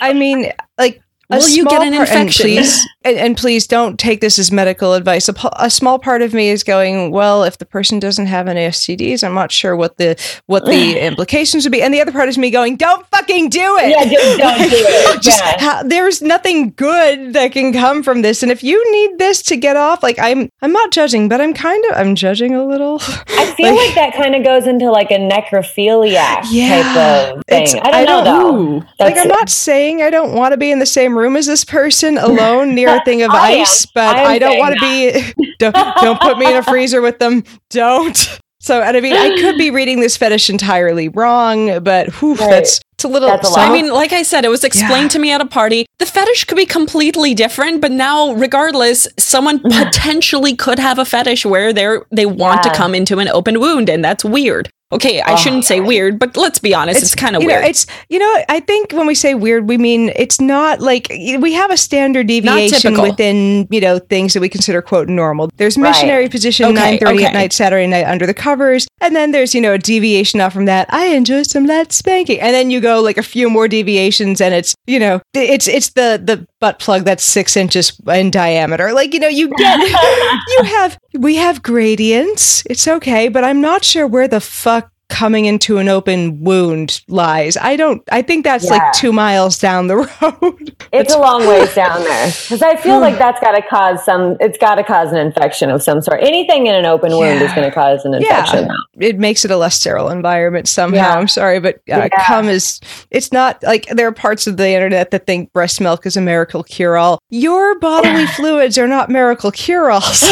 I 0.00 0.12
mean, 0.14 0.52
like 0.78 0.96
a 0.96 1.00
Will 1.30 1.48
you 1.48 1.64
get 1.64 1.82
an 1.82 1.92
part- 1.94 2.08
and 2.10 2.18
infection? 2.18 2.44
please, 2.46 2.86
and, 3.04 3.16
and 3.16 3.36
please 3.36 3.66
don't 3.66 3.98
take 3.98 4.20
this 4.20 4.38
as 4.38 4.50
medical 4.50 4.94
advice. 4.94 5.28
A, 5.28 5.34
a 5.58 5.70
small 5.70 5.98
part 5.98 6.22
of 6.22 6.34
me 6.34 6.48
is 6.48 6.62
going, 6.64 7.10
well, 7.10 7.44
if 7.44 7.58
the 7.58 7.64
person 7.66 7.98
doesn't 7.98 8.26
have 8.26 8.48
any 8.48 8.60
STDs, 8.60 9.22
I'm 9.24 9.34
not 9.34 9.52
sure 9.52 9.76
what 9.76 9.96
the 9.96 10.16
what 10.46 10.64
the 10.66 10.98
implications 11.06 11.64
would 11.64 11.72
be. 11.72 11.82
And 11.82 11.92
the 11.94 12.00
other 12.00 12.12
part 12.12 12.28
is 12.28 12.36
me 12.38 12.50
going, 12.50 12.76
don't 12.76 13.06
fucking 13.08 13.48
do 13.50 13.76
it. 13.78 13.90
yeah, 13.90 14.04
just 14.10 14.38
don't 14.38 14.58
do 14.70 14.76
it. 14.76 15.22
Just 15.22 15.42
yeah. 15.42 15.82
there's 15.84 16.22
nothing 16.22 16.70
good 16.76 17.32
that 17.34 17.52
can 17.52 17.72
come 17.72 18.02
from 18.02 18.22
this, 18.22 18.42
and 18.42 18.50
if 18.50 18.62
you 18.64 18.80
need 18.92 19.18
this 19.18 19.42
to 19.42 19.56
get 19.56 19.76
off, 19.76 20.02
like 20.02 20.18
I'm, 20.18 20.48
I'm 20.62 20.72
not 20.72 20.90
judging, 20.92 21.28
but 21.28 21.40
I'm 21.40 21.52
kind 21.54 21.84
of, 21.86 21.96
I'm 21.96 22.14
judging 22.14 22.54
a 22.54 22.64
little. 22.64 22.98
I 23.28 23.52
feel 23.56 23.74
like, 23.76 23.94
that 23.94 24.14
kind 24.14 24.34
of 24.34 24.42
goes 24.44 24.66
into 24.66 24.90
like 24.90 25.10
a 25.10 25.18
necrophilia 25.18 26.42
Yeah, 26.50 26.82
type 26.82 27.36
of 27.38 27.44
thing. 27.46 27.80
I 27.82 27.90
don't, 27.90 27.94
I 27.94 28.04
know 28.04 28.24
don't- 28.24 28.24
though. 28.24 28.56
Ooh. 28.78 28.84
like 28.98 29.16
I'm 29.16 29.28
not 29.28 29.48
saying 29.50 30.02
I 30.02 30.10
don't 30.10 30.34
want 30.34 30.52
to 30.52 30.56
be 30.56 30.70
in 30.70 30.78
the 30.78 30.86
same 30.86 31.16
room 31.20 31.36
as 31.36 31.46
this 31.46 31.64
person 31.64 32.18
alone 32.18 32.74
near 32.74 32.96
a 32.96 33.04
thing 33.04 33.22
of 33.22 33.30
I 33.34 33.50
am. 33.52 33.62
ice, 33.62 33.86
but 33.86 34.16
I 34.16 34.34
I, 34.34 34.38
don't 34.38 34.58
want 34.58 34.74
to 34.74 34.80
be 34.80 35.52
don't, 35.58 35.74
don't 36.00 36.20
put 36.20 36.38
me 36.38 36.46
in 36.50 36.56
a 36.56 36.62
freezer 36.72 37.00
with 37.02 37.18
them. 37.18 37.44
Don't. 37.70 38.38
So 38.62 38.82
and 38.82 38.96
I 38.96 39.00
mean 39.00 39.14
I 39.14 39.30
could 39.40 39.56
be 39.56 39.70
reading 39.70 40.00
this 40.00 40.16
fetish 40.16 40.50
entirely 40.50 41.08
wrong, 41.08 41.82
but 41.82 42.08
whew, 42.16 42.34
Right. 42.34 42.50
that's 42.50 42.80
it's 42.94 43.04
a 43.06 43.08
little 43.08 43.28
That's 43.30 43.48
a 43.48 43.52
so- 43.52 43.60
lot. 43.60 43.70
I 43.70 43.72
mean, 43.72 43.90
like 43.90 44.12
I 44.12 44.22
said, 44.22 44.44
it 44.44 44.48
was 44.50 44.62
explained 44.62 45.04
Yeah. 45.04 45.08
to 45.08 45.18
me 45.20 45.32
at 45.32 45.40
a 45.40 45.46
party. 45.46 45.86
The 46.00 46.04
fetish 46.04 46.44
could 46.44 46.56
be 46.56 46.66
completely 46.66 47.32
different, 47.34 47.80
but 47.80 47.90
now, 47.92 48.32
regardless, 48.34 49.08
someone 49.18 49.58
potentially 49.60 50.54
could 50.54 50.78
have 50.78 50.98
a 50.98 51.06
fetish 51.06 51.46
where 51.46 51.72
they're 51.72 52.04
they 52.10 52.26
want 52.26 52.62
Yeah. 52.64 52.72
to 52.72 52.76
come 52.76 52.94
into 52.94 53.18
an 53.18 53.28
open 53.28 53.58
wound, 53.58 53.88
and 53.88 54.04
that's 54.04 54.22
weird. 54.22 54.68
Okay, 54.92 55.20
I 55.20 55.34
Oh. 55.34 55.36
shouldn't 55.36 55.64
say 55.64 55.78
weird, 55.80 56.18
but 56.18 56.36
let's 56.36 56.58
be 56.58 56.74
honest, 56.74 57.00
it's, 57.00 57.14
kind 57.14 57.36
of 57.36 57.44
weird. 57.44 57.62
Know, 57.62 57.68
it's 57.68 57.86
you 58.08 58.18
know, 58.18 58.44
I 58.48 58.58
think 58.60 58.90
when 58.92 59.06
we 59.06 59.14
say 59.14 59.34
weird, 59.34 59.68
we 59.68 59.78
mean 59.78 60.10
it's 60.16 60.40
not 60.40 60.80
like 60.80 61.06
we 61.10 61.52
have 61.52 61.70
a 61.70 61.76
standard 61.76 62.26
deviation 62.26 63.00
within 63.00 63.68
you 63.70 63.80
know 63.80 64.00
things 64.00 64.32
that 64.34 64.40
we 64.40 64.48
consider 64.48 64.82
quote 64.82 65.08
normal. 65.08 65.48
There's 65.58 65.76
Right. 65.78 65.90
missionary 65.90 66.28
position 66.28 66.66
Okay, 66.66 66.74
nine 66.74 66.98
thirty 66.98 67.18
okay. 67.18 67.26
at 67.26 67.32
night, 67.34 67.52
Saturday 67.52 67.86
night 67.86 68.04
under 68.06 68.26
the 68.26 68.34
covers, 68.34 68.88
and 69.00 69.14
then 69.14 69.30
there's 69.30 69.54
you 69.54 69.60
know 69.60 69.74
a 69.74 69.78
deviation 69.78 70.40
off 70.40 70.52
from 70.52 70.64
that. 70.64 70.86
I 70.92 71.06
enjoy 71.06 71.44
some 71.44 71.66
light 71.66 71.92
spanking, 71.92 72.40
and 72.40 72.52
then 72.52 72.70
you 72.70 72.80
go 72.80 73.00
like 73.00 73.16
a 73.18 73.22
few 73.22 73.48
more 73.48 73.68
deviations, 73.68 74.40
and 74.40 74.52
it's 74.54 74.74
you 74.88 74.98
know 74.98 75.20
it's 75.34 75.68
it's 75.68 75.90
the 75.90 76.20
the 76.22 76.46
butt 76.60 76.78
plug 76.80 77.04
that's 77.04 77.22
six 77.24 77.56
inches 77.56 77.92
in 78.08 78.30
diameter. 78.30 78.92
Like 78.92 79.14
you 79.14 79.20
know 79.20 79.28
you 79.28 79.48
get 79.56 79.78
you 80.48 80.62
have 80.64 80.98
we 81.16 81.36
have 81.36 81.62
gradients. 81.62 82.64
It's 82.68 82.88
okay, 82.88 83.28
but 83.28 83.44
I'm 83.44 83.60
not 83.60 83.84
sure 83.84 84.06
where 84.06 84.26
the 84.28 84.40
fuck 84.40 84.79
coming 85.10 85.44
into 85.44 85.76
an 85.78 85.88
open 85.88 86.42
wound 86.42 87.02
lies. 87.08 87.56
I 87.56 87.76
don't 87.76 88.02
I 88.10 88.22
think 88.22 88.44
that's 88.44 88.64
Yeah. 88.64 88.70
like 88.76 88.92
2 88.94 89.12
miles 89.12 89.58
down 89.58 89.88
the 89.88 89.96
road. 90.22 90.76
It's 90.92 91.12
a 91.14 91.18
long 91.18 91.46
ways 91.46 91.74
down 91.74 92.00
there 92.04 92.26
because 92.28 92.62
I 92.62 92.76
feel 92.76 93.00
like 93.00 93.18
that's 93.18 93.40
got 93.40 93.52
to 93.52 93.62
cause 93.62 94.02
some. 94.04 94.36
It's 94.40 94.56
got 94.58 94.76
to 94.76 94.84
cause 94.84 95.12
an 95.12 95.18
infection 95.18 95.70
of 95.70 95.82
some 95.82 96.00
sort. 96.00 96.20
Anything 96.22 96.66
in 96.66 96.74
an 96.74 96.86
open 96.86 97.10
wound 97.16 97.42
is 97.42 97.52
going 97.52 97.68
to 97.68 97.74
cause 97.74 98.04
an 98.04 98.14
infection. 98.14 98.66
Yeah. 98.96 99.08
It 99.08 99.18
makes 99.18 99.44
it 99.44 99.50
a 99.50 99.56
less 99.56 99.74
sterile 99.76 100.08
environment 100.10 100.68
somehow. 100.68 100.96
Yeah. 100.98 101.16
I'm 101.18 101.28
sorry, 101.28 101.58
but 101.60 101.76
uh, 101.76 101.80
Yeah. 101.88 102.08
cum 102.26 102.48
is 102.48 102.80
it's 103.10 103.32
not 103.32 103.62
like 103.62 103.86
there 103.88 104.06
are 104.06 104.12
parts 104.12 104.46
of 104.46 104.56
the 104.56 104.68
internet 104.70 105.10
that 105.10 105.26
think 105.26 105.52
breast 105.52 105.80
milk 105.80 106.06
is 106.06 106.16
a 106.16 106.20
miracle 106.20 106.62
cure 106.62 106.96
all. 106.96 107.18
Your 107.30 107.78
bodily 107.80 108.26
fluids 108.36 108.78
are 108.78 108.88
not 108.88 109.10
miracle 109.10 109.50
cure 109.50 109.90
alls. 109.90 110.22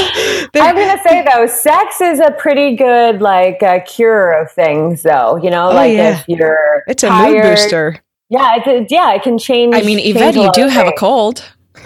I'm 0.54 0.74
going 0.76 0.96
to 0.96 1.02
say 1.06 1.24
though, 1.32 1.46
sex 1.46 2.00
is 2.00 2.20
a 2.20 2.30
pretty 2.32 2.76
good 2.76 3.20
like 3.20 3.62
uh, 3.62 3.80
cure 3.86 4.30
of 4.40 4.50
things. 4.52 4.67
Though 5.02 5.36
you 5.36 5.50
know, 5.50 5.70
Oh, 5.70 5.74
like 5.74 5.92
yeah. 5.92 6.18
if 6.20 6.24
you're 6.28 6.82
It's 6.88 7.02
a 7.02 7.08
tired, 7.08 7.32
mood 7.34 7.42
booster. 7.42 7.96
Yeah, 8.30 8.56
it's 8.56 8.66
a, 8.66 8.86
yeah, 8.94 9.14
it 9.14 9.22
can 9.22 9.38
change. 9.38 9.74
I 9.74 9.80
mean, 9.82 9.98
change 9.98 10.16
Yvette, 10.16 10.34
you 10.34 10.50
do 10.52 10.64
of 10.66 10.70
have 10.72 10.86
a 10.88 10.92
cold. 10.92 11.44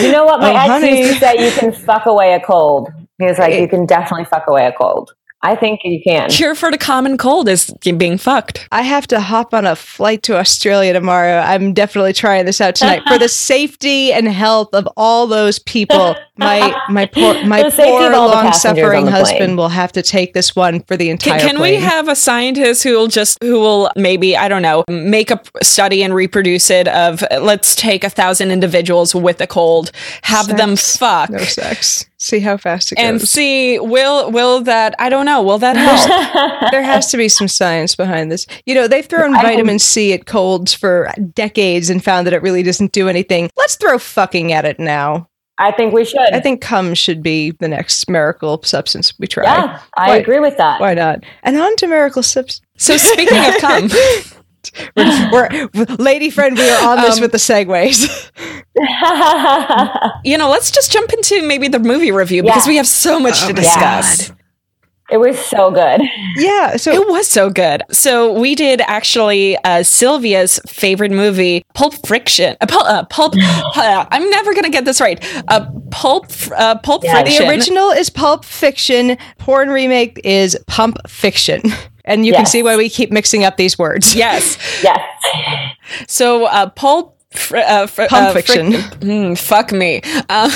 You 0.00 0.12
know 0.12 0.24
what? 0.26 0.40
My 0.40 0.50
Oh, 0.52 0.56
ex 0.56 0.66
honey. 0.68 0.98
used 1.00 1.14
to 1.14 1.18
say 1.20 1.44
you 1.44 1.50
can 1.58 1.72
fuck 1.72 2.04
away 2.06 2.34
a 2.34 2.40
cold. 2.40 2.90
He 3.18 3.24
was 3.24 3.38
like, 3.38 3.54
It- 3.54 3.60
you 3.62 3.68
can 3.68 3.86
definitely 3.86 4.24
fuck 4.26 4.44
away 4.46 4.66
a 4.66 4.72
cold. 4.72 5.14
I 5.42 5.54
think 5.54 5.80
you 5.84 6.00
can. 6.02 6.28
Cure 6.28 6.54
for 6.54 6.70
the 6.70 6.78
common 6.78 7.18
cold 7.18 7.48
is 7.48 7.72
being 7.80 8.18
fucked. 8.18 8.66
I 8.72 8.82
have 8.82 9.06
to 9.08 9.20
hop 9.20 9.54
on 9.54 9.66
a 9.66 9.76
flight 9.76 10.22
to 10.24 10.36
Australia 10.36 10.92
tomorrow. 10.92 11.38
I'm 11.38 11.72
definitely 11.72 12.14
trying 12.14 12.46
this 12.46 12.60
out 12.60 12.74
tonight 12.74 13.02
for 13.06 13.18
the 13.18 13.28
safety 13.46 14.12
and 14.12 14.26
health 14.26 14.70
of 14.72 14.88
all 14.96 15.26
those 15.26 15.58
people. 15.60 16.16
My 16.36 16.74
my 16.88 17.06
poor 17.06 17.34
my 17.46 17.62
For 17.62 17.70
the 17.70 17.76
safety 17.76 17.90
poor 17.92 18.06
of 18.08 18.14
all 18.14 18.28
the 18.28 18.34
long 18.34 18.44
passengers 18.46 18.82
suffering 18.82 19.06
husband 19.06 19.38
plane. 19.38 19.56
will 19.56 19.68
have 19.68 19.92
to 19.92 20.02
take 20.02 20.32
this 20.32 20.56
one 20.56 20.80
for 20.80 20.96
the 20.96 21.10
entire 21.10 21.38
Can, 21.38 21.50
can 21.50 21.60
we 21.60 21.74
have 21.76 22.08
a 22.08 22.16
scientist 22.16 22.82
who 22.82 22.92
will 22.92 23.08
just 23.08 23.38
who 23.42 23.60
will 23.60 23.90
maybe 23.94 24.36
I 24.36 24.48
don't 24.48 24.62
know 24.62 24.84
make 24.88 25.30
a 25.30 25.40
study 25.62 26.02
and 26.02 26.14
reproduce 26.14 26.70
it 26.70 26.88
of 26.88 27.22
let's 27.40 27.76
take 27.76 28.04
a 28.04 28.10
thousand 28.10 28.50
individuals 28.50 29.14
with 29.14 29.40
a 29.40 29.46
cold, 29.46 29.92
have 30.22 30.48
them 30.56 30.76
fuck, 30.76 31.30
no 31.30 31.38
sex? 31.38 32.06
See 32.26 32.40
how 32.40 32.56
fast 32.56 32.90
it 32.90 32.96
goes 32.96 33.04
and 33.04 33.22
see 33.22 33.78
will 33.78 34.32
will 34.32 34.60
that 34.62 34.96
I 34.98 35.08
don't 35.08 35.26
know 35.26 35.42
will 35.42 35.58
that 35.58 35.76
help? 35.76 36.70
there 36.72 36.82
has 36.82 37.08
to 37.12 37.16
be 37.16 37.28
some 37.28 37.46
science 37.46 37.94
behind 37.94 38.32
this. 38.32 38.48
You 38.66 38.74
know, 38.74 38.88
they've 38.88 39.06
thrown 39.06 39.36
I 39.36 39.42
vitamin 39.42 39.78
C 39.78 40.12
at 40.12 40.26
colds 40.26 40.74
for 40.74 41.08
decades 41.34 41.88
and 41.88 42.02
found 42.02 42.26
that 42.26 42.34
it 42.34 42.42
really 42.42 42.64
doesn't 42.64 42.90
do 42.90 43.08
anything. 43.08 43.48
Let's 43.56 43.76
throw 43.76 43.96
fucking 43.98 44.52
at 44.52 44.64
it 44.64 44.80
now. 44.80 45.28
I 45.58 45.70
think 45.70 45.94
we 45.94 46.04
should. 46.04 46.18
I 46.34 46.40
think 46.40 46.60
cum 46.60 46.94
should 46.94 47.22
be 47.22 47.52
the 47.52 47.68
next 47.68 48.10
miracle 48.10 48.60
substance 48.64 49.14
we 49.20 49.28
try. 49.28 49.44
yeah, 49.44 49.80
I 49.96 50.08
Why- 50.08 50.16
agree 50.16 50.40
with 50.40 50.56
that. 50.56 50.80
Why 50.80 50.94
not? 50.94 51.22
And 51.44 51.56
on 51.56 51.76
to 51.76 51.86
miracle 51.86 52.24
substance. 52.24 52.60
so 52.76 52.96
speaking 52.96 53.38
of 53.38 53.54
cum, 53.60 53.88
We're, 54.96 55.68
we're 55.74 55.84
lady 55.98 56.30
friend. 56.30 56.56
We 56.56 56.68
are 56.68 56.88
on 56.88 57.02
this 57.02 57.16
Um, 57.16 57.22
with 57.22 57.32
the 57.32 57.38
segues. 57.38 58.30
you 60.24 60.38
know, 60.38 60.48
let's 60.50 60.70
just 60.70 60.92
jump 60.92 61.12
into 61.12 61.42
maybe 61.46 61.68
the 61.68 61.78
movie 61.78 62.12
review 62.12 62.42
because 62.42 62.66
we 62.66 62.76
have 62.76 62.86
so 62.86 63.18
much 63.20 63.42
Oh 63.44 63.48
to 63.48 63.52
discuss. 63.54 64.28
God. 64.28 64.36
it 65.10 65.16
was 65.18 65.38
so 65.38 65.70
good. 65.70 66.02
yeah. 66.36 66.76
So 66.76 66.92
It 66.92 67.08
was 67.08 67.26
so 67.28 67.50
good. 67.50 67.82
So 67.90 68.32
we 68.38 68.54
did 68.54 68.80
actually 68.82 69.56
uh, 69.58 69.82
Silvia's 69.82 70.58
favorite 70.66 71.12
movie, 71.12 71.64
Pulp 71.74 71.94
Friction. 72.06 72.56
Uh, 72.60 72.66
uh, 72.78 73.04
Pulp. 73.04 73.34
uh, 73.76 74.06
I'm 74.10 74.28
never 74.30 74.54
gonna 74.54 74.70
get 74.70 74.84
this 74.84 75.00
right. 75.00 75.18
Uh, 75.48 75.66
Pulp. 75.90 76.26
Uh, 76.56 76.78
Pulp 76.78 77.04
Yeah, 77.04 77.22
the 77.22 77.48
original 77.48 77.90
is 77.90 78.10
Pulp 78.10 78.44
Fiction. 78.44 79.16
Porn 79.38 79.68
remake 79.70 80.20
is 80.24 80.58
Pump 80.66 80.96
Fiction. 81.08 81.62
And 82.06 82.24
you 82.24 82.32
can 82.32 82.46
see 82.46 82.62
why 82.62 82.76
we 82.76 82.88
keep 82.88 83.10
mixing 83.10 83.44
up 83.44 83.56
these 83.56 83.78
words. 83.78 84.14
Yes. 84.26 84.58
Yes. 84.82 85.00
So 86.08 86.46
uh, 86.46 86.70
Pulp. 86.70 87.14
Fr- 87.32 87.58
uh, 87.58 87.86
fr- 87.86 88.04
Pump 88.08 88.28
uh, 88.28 88.32
fric- 88.32 88.46
Fiction. 88.46 88.72
Mm, 89.00 89.38
fuck 89.38 89.70
me. 89.70 90.00
Uh, 90.30 90.50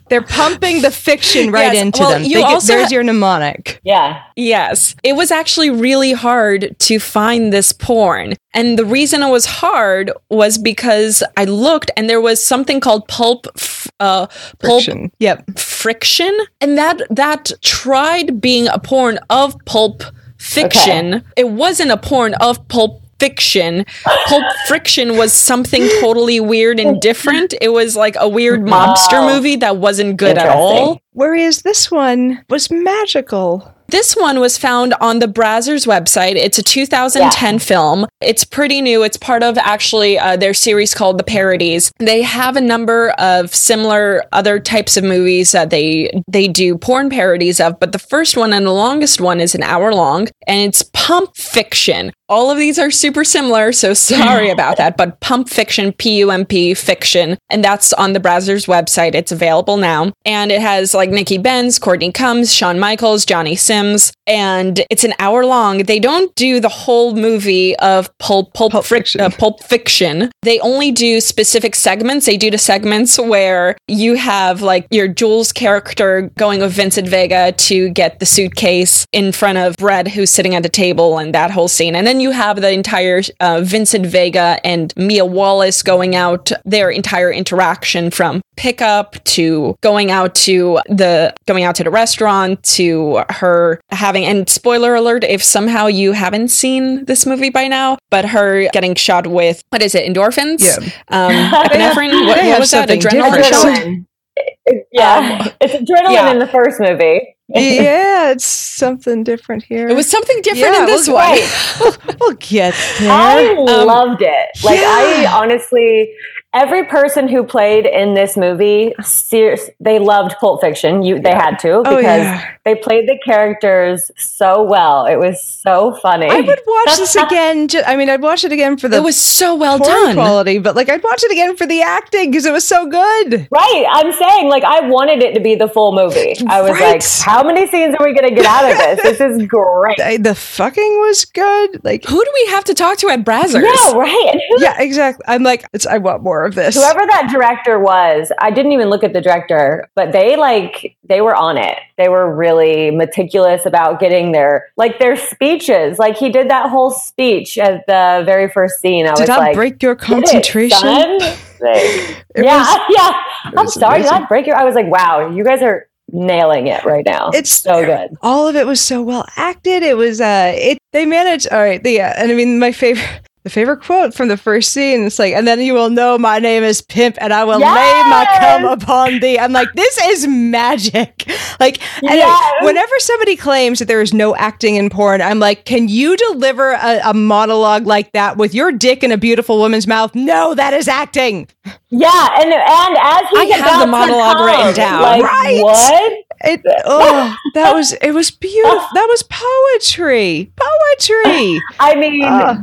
They're 0.10 0.20
pumping 0.20 0.82
the 0.82 0.90
fiction 0.90 1.50
right 1.50 1.72
Yes, 1.72 1.82
into 1.82 2.00
well, 2.00 2.10
them. 2.10 2.24
you 2.24 2.34
They 2.34 2.42
get- 2.42 2.62
there's 2.64 2.88
ha- 2.88 2.92
your 2.92 3.02
mnemonic. 3.04 3.80
Yeah. 3.84 4.20
Yes. 4.36 4.94
It 5.02 5.14
was 5.14 5.30
actually 5.30 5.70
really 5.70 6.12
hard 6.12 6.76
to 6.80 6.98
find 6.98 7.54
this 7.54 7.72
porn. 7.72 8.34
And 8.52 8.78
the 8.78 8.84
reason 8.84 9.22
it 9.22 9.30
was 9.30 9.46
hard 9.46 10.10
was 10.28 10.58
because 10.58 11.22
I 11.38 11.44
looked 11.44 11.90
and 11.96 12.08
there 12.10 12.20
was 12.20 12.44
something 12.44 12.80
called 12.80 13.08
pulp 13.08 13.46
f- 13.56 13.88
uh 13.98 14.26
pulp 14.26 14.84
Friction. 14.84 15.10
Yep. 15.20 15.58
friction 15.58 16.36
and 16.60 16.76
that 16.76 17.00
that 17.08 17.50
tried 17.62 18.42
being 18.42 18.68
a 18.68 18.78
porn 18.78 19.18
of 19.30 19.56
pulp 19.64 20.02
fiction. 20.46 21.22
It 21.36 21.48
wasn't 21.50 21.90
a 21.90 21.96
porn 21.96 22.34
of 22.34 22.66
pulp 22.68 23.02
fiction. 23.18 23.84
Pulp 24.26 24.44
friction 24.66 25.16
was 25.16 25.32
something 25.32 25.88
totally 26.00 26.38
weird 26.38 26.78
and 26.78 27.00
different. 27.00 27.54
It 27.60 27.70
was 27.70 27.96
like 27.96 28.14
a 28.18 28.28
weird 28.28 28.60
mobster 28.62 29.12
Wow. 29.22 29.34
movie 29.34 29.56
that 29.56 29.78
wasn't 29.78 30.18
good 30.18 30.36
at 30.36 30.48
all. 30.54 31.00
Whereas 31.12 31.62
this 31.62 31.90
one 31.90 32.44
was 32.50 32.70
magical. 32.70 33.72
This 33.88 34.16
one 34.16 34.40
was 34.40 34.58
found 34.58 34.94
on 35.00 35.20
the 35.20 35.26
Brazzers 35.26 35.86
website. 35.86 36.34
It's 36.34 36.58
a 36.58 36.62
2010 36.62 37.58
film. 37.60 38.06
It's 38.20 38.44
pretty 38.44 38.80
new. 38.80 39.02
It's 39.02 39.16
part 39.16 39.42
of 39.42 39.56
actually 39.58 40.18
uh, 40.18 40.36
their 40.36 40.54
series 40.54 40.94
called 40.94 41.18
The 41.18 41.24
Parodies. 41.24 41.92
They 41.98 42.22
have 42.22 42.56
a 42.56 42.60
number 42.60 43.10
of 43.10 43.54
similar 43.54 44.24
other 44.32 44.58
types 44.58 44.96
of 44.96 45.04
movies 45.04 45.52
that 45.52 45.70
they 45.70 46.10
they 46.26 46.48
do 46.48 46.76
porn 46.76 47.10
parodies 47.10 47.60
of, 47.60 47.78
but 47.78 47.92
the 47.92 47.98
first 47.98 48.36
one 48.36 48.52
and 48.52 48.66
the 48.66 48.72
longest 48.72 49.20
one 49.20 49.40
is 49.40 49.54
an 49.54 49.62
hour 49.62 49.94
long, 49.94 50.28
and 50.46 50.60
it's 50.60 50.82
Pump 50.92 51.36
Fiction. 51.36 52.12
All 52.28 52.50
of 52.50 52.58
these 52.58 52.78
are 52.78 52.90
super 52.90 53.22
similar, 53.24 53.72
so 53.72 53.94
sorry 53.94 54.50
about 54.56 54.76
that. 54.78 54.96
But 54.96 55.20
Pump 55.20 55.48
Fiction, 55.48 55.92
P 55.92 56.18
U 56.18 56.30
M 56.30 56.44
P 56.44 56.74
Fiction, 56.74 57.38
and 57.50 57.62
that's 57.64 57.92
on 57.92 58.12
the 58.14 58.20
Brazzers 58.20 58.66
website. 58.66 59.14
It's 59.14 59.30
available 59.32 59.76
now. 59.76 60.12
And 60.24 60.50
it 60.50 60.60
has 60.60 60.92
like 60.94 61.10
Nikki 61.10 61.38
Benz, 61.38 61.78
Courtney 61.78 62.10
Cummz, 62.12 62.52
Sean 62.52 62.78
Michaels, 62.80 63.24
Johnny 63.24 63.54
Sins, 63.54 64.12
and 64.26 64.80
it's 64.90 65.04
an 65.04 65.14
hour 65.18 65.44
long. 65.46 65.78
They 65.84 66.00
don't 66.00 66.34
do 66.34 66.58
the 66.58 66.68
whole 66.68 67.14
movie 67.14 67.76
of 67.76 68.10
Pulp, 68.18 68.54
Pulp, 68.54 68.72
Pulp 68.72 68.84
Fric- 68.84 68.88
Fiction. 68.98 69.20
uh, 69.20 69.30
Pulp 69.30 69.62
Fiction. 69.62 70.30
They 70.42 70.58
only 70.60 70.90
do 70.90 71.20
specific 71.20 71.74
segments. 71.76 72.26
They 72.26 72.36
do 72.36 72.50
the 72.50 72.58
segments 72.58 73.18
where 73.18 73.76
you 73.86 74.16
have 74.16 74.62
like 74.62 74.86
your 74.90 75.06
Jules 75.06 75.52
character 75.52 76.30
going 76.36 76.60
with 76.60 76.72
Vincent 76.72 77.08
Vega 77.08 77.52
to 77.52 77.88
get 77.90 78.18
the 78.18 78.26
suitcase 78.26 79.06
in 79.12 79.30
front 79.32 79.58
of 79.58 79.76
Brett, 79.76 80.08
who's 80.08 80.30
sitting 80.30 80.54
at 80.56 80.62
the 80.64 80.68
table, 80.68 81.18
and 81.18 81.32
that 81.34 81.50
whole 81.52 81.68
scene. 81.68 81.94
And 81.94 82.06
then 82.06 82.15
you 82.20 82.30
have 82.30 82.60
the 82.60 82.70
entire 82.70 83.22
uh, 83.40 83.60
Vincent 83.62 84.06
Vega 84.06 84.58
and 84.64 84.92
Mia 84.96 85.24
Wallace 85.24 85.82
going 85.82 86.14
out, 86.14 86.50
their 86.64 86.90
entire 86.90 87.32
interaction 87.32 88.10
from 88.10 88.42
pickup 88.56 89.22
to 89.24 89.76
going 89.82 90.10
out 90.10 90.34
to 90.34 90.80
the 90.86 91.34
going 91.46 91.64
out 91.64 91.74
to 91.76 91.84
the 91.84 91.90
restaurant 91.90 92.62
to 92.62 93.22
her 93.28 93.80
having 93.90 94.24
and 94.24 94.48
spoiler 94.48 94.94
alert 94.94 95.24
if 95.24 95.42
somehow 95.42 95.86
you 95.86 96.12
haven't 96.12 96.48
seen 96.48 97.04
this 97.04 97.26
movie 97.26 97.50
by 97.50 97.68
now 97.68 97.98
but 98.10 98.24
her 98.24 98.66
getting 98.72 98.94
shot 98.94 99.26
with 99.26 99.62
what 99.68 99.82
is 99.82 99.94
it 99.94 100.10
endorphins? 100.10 100.62
Yeah. 100.62 100.90
um 101.08 101.32
epinephrine? 101.66 102.26
What, 102.26 102.42
what 102.42 102.60
was 102.60 102.70
that 102.70 102.88
something 102.88 103.00
adrenaline 103.00 104.06
different. 104.36 104.52
shot? 104.66 104.76
Adrenaline. 104.76 104.76
It- 104.76 104.88
yeah, 104.92 105.52
it's 105.60 105.74
adrenaline 105.74 106.12
yeah. 106.12 106.30
in 106.32 106.38
the 106.38 106.46
first 106.46 106.80
movie. 106.80 107.34
yeah, 107.48 108.30
it's 108.32 108.44
something 108.44 109.22
different 109.22 109.62
here. 109.62 109.88
it 109.88 109.94
was 109.94 110.10
something 110.10 110.40
different 110.42 110.74
Yeah, 110.74 110.78
in 110.78 110.84
it 110.84 110.86
this 110.86 111.06
was 111.08 111.10
one 111.10 111.24
Right. 111.24 112.16
we'll 112.20 112.32
get 112.32 112.74
there. 112.98 113.12
I 113.12 113.54
Um, 113.56 113.86
loved 113.86 114.22
it. 114.22 114.48
Like 114.64 114.80
I 114.80 115.26
honestly, 115.32 116.12
every 116.56 116.84
person 116.86 117.28
who 117.28 117.44
played 117.44 117.86
in 117.86 118.14
this 118.14 118.36
movie, 118.36 118.94
serious, 119.02 119.68
they 119.80 119.98
loved 119.98 120.34
Pulp 120.40 120.60
Fiction. 120.60 121.02
You, 121.02 121.20
they 121.20 121.30
had 121.32 121.56
to 121.60 121.70
Oh, 121.72 121.82
because 121.82 122.02
yeah. 122.04 122.50
they 122.64 122.74
played 122.74 123.08
the 123.08 123.18
characters 123.24 124.10
so 124.16 124.62
well. 124.62 125.06
It 125.06 125.16
was 125.16 125.42
so 125.42 125.94
funny. 125.96 126.26
I 126.28 126.40
would 126.40 126.60
watch 126.66 126.96
this 126.96 127.14
again. 127.16 127.68
Ju- 127.68 127.82
I 127.86 127.96
mean, 127.96 128.08
I'd 128.08 128.22
watch 128.22 128.44
it 128.44 128.52
again 128.52 128.76
for 128.78 128.88
the 128.88 128.96
it 128.98 129.02
was 129.02 129.16
so 129.20 129.54
well 129.54 129.78
done 129.78 130.14
quality, 130.14 130.58
but 130.58 130.74
like 130.76 130.88
I'd 130.88 131.02
watch 131.02 131.22
it 131.22 131.30
again 131.30 131.56
for 131.56 131.66
the 131.66 131.82
acting 131.82 132.30
because 132.30 132.46
it 132.46 132.52
was 132.52 132.66
so 132.66 132.86
good. 132.86 133.48
Right. 133.50 133.84
I'm 133.90 134.12
saying, 134.12 134.48
like, 134.48 134.64
I 134.64 134.88
wanted 134.88 135.22
it 135.22 135.34
to 135.34 135.40
be 135.40 135.54
the 135.54 135.68
full 135.68 135.92
movie. 135.92 136.34
I 136.48 136.62
was 136.62 136.72
Right. 136.72 136.94
like, 136.94 137.02
how 137.24 137.42
many 137.42 137.66
scenes 137.68 137.94
are 137.98 138.04
we 138.06 138.14
going 138.14 138.28
to 138.28 138.34
get 138.34 138.46
out 138.46 138.70
of 138.70 138.76
this? 138.78 138.96
This 139.16 139.20
is 139.20 139.46
great. 139.46 140.00
I- 140.00 140.16
the 140.16 140.34
fucking 140.34 140.98
was 141.00 141.24
good. 141.26 141.84
Like, 141.84 142.04
who 142.04 142.24
do 142.24 142.30
we 142.34 142.46
have 142.52 142.64
to 142.64 142.74
talk 142.74 142.98
to 142.98 143.08
at 143.08 143.24
Brazzers 143.24 143.62
Yeah, 143.62 143.92
right. 143.96 144.40
Yeah, 144.58 144.80
exactly. 144.80 145.24
I'm 145.28 145.42
like, 145.42 145.64
it's, 145.72 145.86
I 145.86 145.98
want 145.98 146.22
more 146.22 146.45
of 146.46 146.54
this. 146.54 146.74
Whoever 146.74 147.00
that 147.06 147.28
director 147.30 147.78
was, 147.78 148.32
I 148.38 148.50
didn't 148.50 148.72
even 148.72 148.88
look 148.88 149.04
at 149.04 149.12
the 149.12 149.20
director, 149.20 149.88
but 149.94 150.12
they 150.12 150.36
like 150.36 150.96
they 151.04 151.20
were 151.20 151.34
on 151.34 151.58
it. 151.58 151.76
They 151.98 152.08
were 152.08 152.34
really 152.34 152.90
meticulous 152.90 153.66
about 153.66 154.00
getting 154.00 154.32
their 154.32 154.66
like 154.76 154.98
their 154.98 155.16
speeches. 155.16 155.98
Like 155.98 156.16
he 156.16 156.30
did 156.30 156.48
that 156.50 156.70
whole 156.70 156.90
speech 156.90 157.58
at 157.58 157.86
the 157.86 158.22
very 158.24 158.48
first 158.48 158.80
scene. 158.80 159.06
I 159.06 159.14
Did 159.14 159.22
was 159.22 159.30
I 159.30 159.38
like, 159.38 159.54
break 159.54 159.82
your 159.82 159.94
"Get 159.94 160.02
it, 160.08 160.12
concentration? 160.12 161.18
Like, 161.60 162.24
yeah, 162.36 162.58
was- 162.58 162.80
yeah. 162.96 163.22
I'm 163.58 163.68
sorry, 163.68 164.02
did. 164.02 164.10
I 164.10 164.24
break 164.26 164.46
your? 164.46 164.56
I 164.56 164.64
was 164.64 164.74
like, 164.74 164.86
wow, 164.86 165.30
you 165.30 165.44
guys 165.44 165.62
are 165.62 165.88
nailing 166.12 166.68
it 166.68 166.84
right 166.84 167.04
now. 167.04 167.30
It's 167.34 167.50
so 167.50 167.84
good. 167.84 168.10
all 168.22 168.46
of 168.46 168.54
it 168.56 168.66
was 168.66 168.80
so 168.80 169.02
well 169.02 169.26
acted. 169.36 169.82
It 169.82 169.96
was 169.96 170.20
uh 170.20 170.52
it 170.54 170.78
they 170.92 171.04
managed 171.06 171.48
all 171.50 171.58
right, 171.58 171.82
the, 171.82 171.90
yeah. 171.92 172.14
And 172.16 172.30
I 172.30 172.34
mean 172.34 172.58
my 172.60 172.70
favorite 172.72 173.25
the 173.46 173.50
favorite 173.50 173.80
quote 173.80 174.12
from 174.12 174.26
the 174.26 174.36
first 174.36 174.72
scene, 174.72 175.04
it's 175.04 175.20
like, 175.20 175.32
and 175.32 175.46
then 175.46 175.60
you 175.60 175.72
will 175.72 175.88
know 175.88 176.18
my 176.18 176.40
name 176.40 176.64
is 176.64 176.82
Pimp 176.82 177.16
and 177.20 177.32
I 177.32 177.44
will 177.44 177.60
lay 177.60 177.60
my 177.60 178.26
Yes! 178.28 178.40
cum 178.40 178.64
upon 178.64 179.20
thee. 179.20 179.38
I'm 179.38 179.52
like, 179.52 179.72
this 179.74 179.96
is 180.02 180.26
magic. 180.26 181.24
Like 181.58 181.78
Yes! 182.02 182.52
whenever 182.64 182.92
somebody 182.98 183.34
claims 183.36 183.78
that 183.78 183.86
there 183.88 184.02
is 184.02 184.12
no 184.12 184.34
acting 184.36 184.74
in 184.74 184.90
porn, 184.90 185.22
I'm 185.22 185.38
like, 185.38 185.64
can 185.64 185.88
you 185.88 186.16
deliver 186.16 186.72
a, 186.72 187.00
a 187.04 187.14
monologue 187.14 187.86
like 187.86 188.12
that 188.12 188.36
with 188.36 188.52
your 188.52 188.72
dick 188.72 189.02
in 189.02 189.10
a 189.10 189.16
beautiful 189.16 189.56
woman's 189.58 189.86
mouth? 189.86 190.14
No, 190.14 190.54
that 190.54 190.74
is 190.74 190.86
acting. 190.88 191.48
Yeah, 191.88 192.28
and 192.40 192.52
and 192.52 192.96
as 192.98 193.22
he's 193.30 193.52
I 193.52 193.56
have 193.58 193.80
the 193.80 193.86
monologue 193.86 194.44
written 194.44 194.74
down. 194.74 195.00
Like, 195.02 195.22
Right. 195.22 195.62
What? 195.62 196.12
It 196.44 196.60
oh 196.84 197.34
that 197.54 197.72
was 197.74 197.92
it 197.94 198.10
was 198.10 198.30
beautiful. 198.46 198.88
That 198.92 199.06
was 199.08 199.22
poetry. 199.22 200.52
Poetry. 200.56 201.60
I 201.80 201.94
mean, 201.96 202.22
Uh. 202.24 202.56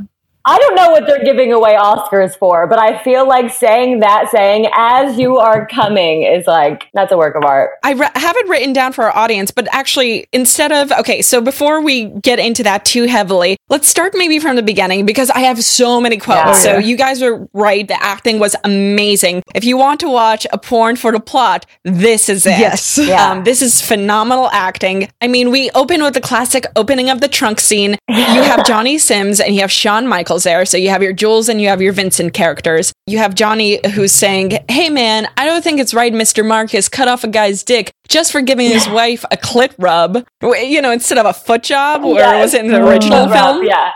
I 0.45 0.57
don't 0.59 0.75
know 0.75 0.89
what 0.91 1.07
they're 1.07 1.23
giving 1.23 1.53
away 1.53 1.75
Oscars 1.75 2.37
for, 2.37 2.67
but 2.67 2.77
I 2.77 3.01
feel 3.01 3.25
like 3.25 3.49
saying 3.53 4.01
that, 4.01 4.29
saying 4.29 4.67
as 4.75 5.17
you 5.17 5.37
are 5.37 5.65
coming, 5.67 6.23
is 6.23 6.45
like 6.47 6.89
that's 6.93 7.13
a 7.13 7.17
work 7.17 7.35
of 7.35 7.45
art. 7.45 7.71
I 7.83 7.93
re- 7.93 8.09
have 8.15 8.35
it 8.35 8.49
written 8.49 8.73
down 8.73 8.91
for 8.91 9.05
our 9.05 9.15
audience, 9.15 9.51
but 9.51 9.67
actually, 9.71 10.27
instead 10.33 10.73
of 10.73 10.91
okay, 10.91 11.21
so 11.21 11.39
before 11.39 11.81
we 11.81 12.05
get 12.07 12.39
into 12.39 12.61
that 12.63 12.83
too 12.83 13.03
heavily, 13.05 13.55
let's 13.69 13.87
start 13.87 14.13
maybe 14.17 14.37
from 14.39 14.57
the 14.57 14.63
beginning 14.63 15.05
because 15.05 15.29
I 15.29 15.39
have 15.39 15.63
so 15.63 16.01
many 16.01 16.17
quotes. 16.17 16.37
Yeah. 16.45 16.53
So 16.53 16.71
Yeah. 16.73 16.79
you 16.79 16.97
guys 16.97 17.21
were 17.21 17.47
right; 17.53 17.87
the 17.87 18.01
acting 18.03 18.39
was 18.39 18.53
amazing. 18.65 19.43
If 19.55 19.63
you 19.63 19.77
want 19.77 20.01
to 20.01 20.09
watch 20.09 20.45
a 20.51 20.57
porn 20.57 20.97
for 20.97 21.13
the 21.13 21.21
plot, 21.21 21.65
this 21.85 22.27
is 22.27 22.45
it. 22.45 22.59
Yes. 22.59 22.97
Yeah. 22.97 23.31
Um, 23.31 23.43
this 23.45 23.61
is 23.61 23.81
phenomenal 23.81 24.49
acting. 24.51 25.09
I 25.21 25.27
mean, 25.27 25.51
we 25.51 25.69
open 25.71 26.03
with 26.03 26.15
the 26.15 26.21
classic 26.21 26.65
opening 26.75 27.09
of 27.09 27.21
the 27.21 27.29
trunk 27.29 27.61
scene. 27.61 27.95
You 28.09 28.43
have 28.43 28.65
Johnny 28.71 28.97
Sins 28.97 29.39
and 29.39 29.55
you 29.55 29.61
have 29.61 29.71
Sean 29.71 30.05
Michaels 30.07 30.32
there. 30.41 30.65
So 30.65 30.77
you 30.77 30.89
have 30.89 31.03
your 31.03 31.13
Jules 31.13 31.49
and 31.49 31.61
you 31.61 31.67
have 31.67 31.79
your 31.83 31.93
Vincent 31.93 32.33
characters. 32.33 32.91
You 33.05 33.19
have 33.19 33.35
Johnny 33.35 33.79
who's 33.91 34.11
saying, 34.11 34.57
Hey 34.67 34.89
man, 34.89 35.27
I 35.37 35.45
don't 35.45 35.63
think 35.63 35.79
it's 35.79 35.93
right, 35.93 36.11
Mr. 36.11 36.43
Marcus, 36.43 36.89
cut 36.89 37.07
off 37.07 37.23
a 37.23 37.27
guy's 37.27 37.61
dick 37.61 37.91
just 38.09 38.31
for 38.31 38.41
giving 38.41 38.71
his 38.71 38.89
wife 38.89 39.23
a 39.29 39.37
clit 39.37 39.75
rub, 39.77 40.25
you 40.41 40.81
know, 40.81 40.89
instead 40.91 41.19
of 41.19 41.27
a 41.27 41.33
foot 41.33 41.61
job, 41.61 42.03
or 42.03 42.15
Yes. 42.15 42.41
was 42.45 42.53
it 42.55 42.65
in 42.65 42.71
the 42.71 42.83
original 42.83 43.27
rub, 43.27 43.57
film? 43.57 43.65
yeah, 43.67 43.91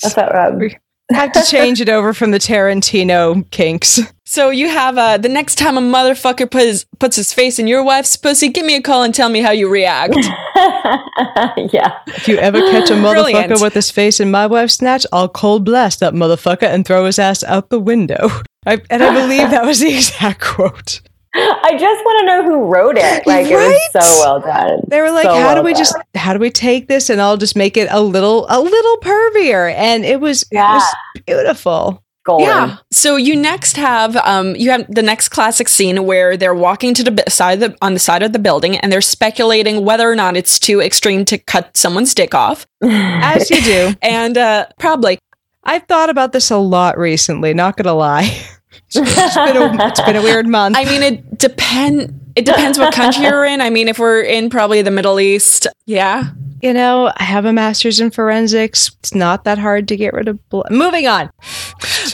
that's 0.00 0.14
that 0.14 0.32
rub. 0.32 0.60
Had 1.14 1.34
to 1.34 1.44
change 1.44 1.80
it 1.80 1.88
over 1.88 2.12
from 2.12 2.30
the 2.30 2.38
Tarantino 2.38 3.48
kinks. 3.50 4.00
So 4.24 4.48
you 4.50 4.68
have 4.68 4.96
uh, 4.96 5.18
the 5.18 5.28
next 5.28 5.56
time 5.56 5.76
a 5.76 5.80
motherfucker 5.80 6.50
puts, 6.50 6.84
puts 6.98 7.16
his 7.16 7.32
face 7.32 7.58
in 7.58 7.66
your 7.66 7.82
wife's 7.84 8.16
pussy, 8.16 8.48
give 8.48 8.64
me 8.64 8.76
a 8.76 8.80
call 8.80 9.02
and 9.02 9.14
tell 9.14 9.28
me 9.28 9.40
how 9.40 9.50
you 9.50 9.68
react. 9.68 10.14
yeah, 11.72 11.98
If 12.06 12.28
you 12.28 12.38
ever 12.38 12.58
catch 12.70 12.88
a 12.90 12.92
motherfucker 12.94 13.12
Brilliant. 13.12 13.60
with 13.60 13.74
his 13.74 13.90
face 13.90 14.20
in 14.20 14.30
my 14.30 14.46
wife's 14.46 14.74
snatch, 14.74 15.04
I'll 15.12 15.28
cold 15.28 15.64
blast 15.64 16.00
that 16.00 16.14
motherfucker 16.14 16.62
and 16.62 16.86
throw 16.86 17.04
his 17.04 17.18
ass 17.18 17.44
out 17.44 17.68
the 17.68 17.80
window. 17.80 18.30
I, 18.66 18.80
and 18.90 19.02
I 19.02 19.12
believe 19.12 19.50
that 19.50 19.66
was 19.66 19.80
the 19.80 19.94
exact 19.94 20.40
quote. 20.40 21.00
I 21.64 21.76
just 21.78 22.04
want 22.04 22.20
to 22.20 22.26
know 22.26 22.42
who 22.44 22.64
wrote 22.66 22.96
it. 22.98 23.26
Like 23.26 23.46
it 23.46 23.54
Right? 23.56 23.78
was 23.94 24.04
so 24.04 24.20
well 24.24 24.40
done. 24.40 24.80
They 24.88 25.00
were 25.00 25.10
like, 25.10 25.24
So 25.24 25.34
"How 25.34 25.54
do 25.54 25.62
we 25.62 25.72
done. 25.72 25.78
just? 25.80 25.96
How 26.14 26.32
do 26.34 26.38
we 26.38 26.50
take 26.50 26.88
this 26.88 27.08
and 27.10 27.20
I'll 27.20 27.36
just 27.36 27.56
make 27.56 27.76
it 27.76 27.88
a 27.90 28.00
little, 28.02 28.46
a 28.50 28.60
little 28.60 28.96
pervier?" 28.98 29.72
And 29.74 30.04
it 30.04 30.20
was, 30.20 30.44
Yeah. 30.52 30.72
it 30.72 30.74
was 30.74 30.94
beautiful. 31.26 32.02
golden? 32.24 32.46
Yeah. 32.46 32.76
So 32.92 33.16
you 33.16 33.34
next 33.34 33.76
have 33.76 34.14
um 34.16 34.54
you 34.56 34.70
have 34.70 34.86
the 34.88 35.02
next 35.02 35.30
classic 35.30 35.68
scene 35.68 36.04
where 36.06 36.36
they're 36.36 36.54
walking 36.54 36.94
to 36.94 37.02
the 37.02 37.24
side 37.28 37.62
of 37.62 37.72
the, 37.72 37.78
on 37.82 37.94
the 37.94 37.98
side 38.00 38.22
of 38.22 38.32
the 38.32 38.38
building 38.38 38.76
and 38.76 38.92
they're 38.92 39.00
speculating 39.00 39.84
whether 39.84 40.08
or 40.10 40.14
not 40.14 40.36
it's 40.36 40.58
too 40.60 40.80
extreme 40.80 41.24
to 41.24 41.38
cut 41.38 41.76
someone's 41.76 42.14
dick 42.14 42.32
off. 42.34 42.64
As 42.84 43.50
you 43.50 43.60
do. 43.62 43.94
And 44.02 44.36
uh 44.38 44.66
probably 44.78 45.18
I've 45.64 45.84
thought 45.88 46.10
about 46.10 46.32
this 46.32 46.50
a 46.50 46.56
lot 46.58 46.96
recently. 46.98 47.54
Not 47.54 47.76
gonna 47.76 47.94
lie. 47.94 48.40
It's, 48.94 49.34
been 49.34 49.56
a, 49.56 49.86
it's 49.86 50.00
been 50.00 50.16
a 50.16 50.22
weird 50.22 50.46
month. 50.46 50.76
I 50.76 50.84
mean 50.84 51.02
it 51.02 51.38
depend 51.38 52.20
it 52.36 52.44
depends 52.44 52.78
what 52.78 52.94
country 52.94 53.24
you're 53.24 53.44
in. 53.44 53.60
I 53.60 53.70
mean 53.70 53.88
if 53.88 53.98
we're 53.98 54.22
in 54.22 54.50
probably 54.50 54.82
the 54.82 54.90
Middle 54.90 55.20
East, 55.20 55.66
yeah. 55.86 56.30
you 56.62 56.72
know, 56.72 57.12
I 57.16 57.24
have 57.24 57.44
a 57.44 57.52
master's 57.52 58.00
in 58.00 58.10
forensics. 58.10 58.90
It's 59.00 59.14
not 59.14 59.44
that 59.44 59.58
hard 59.58 59.88
to 59.88 59.96
get 59.96 60.14
rid 60.14 60.28
of 60.28 60.48
blood. 60.48 60.70
Moving 60.70 61.06
on. 61.06 61.30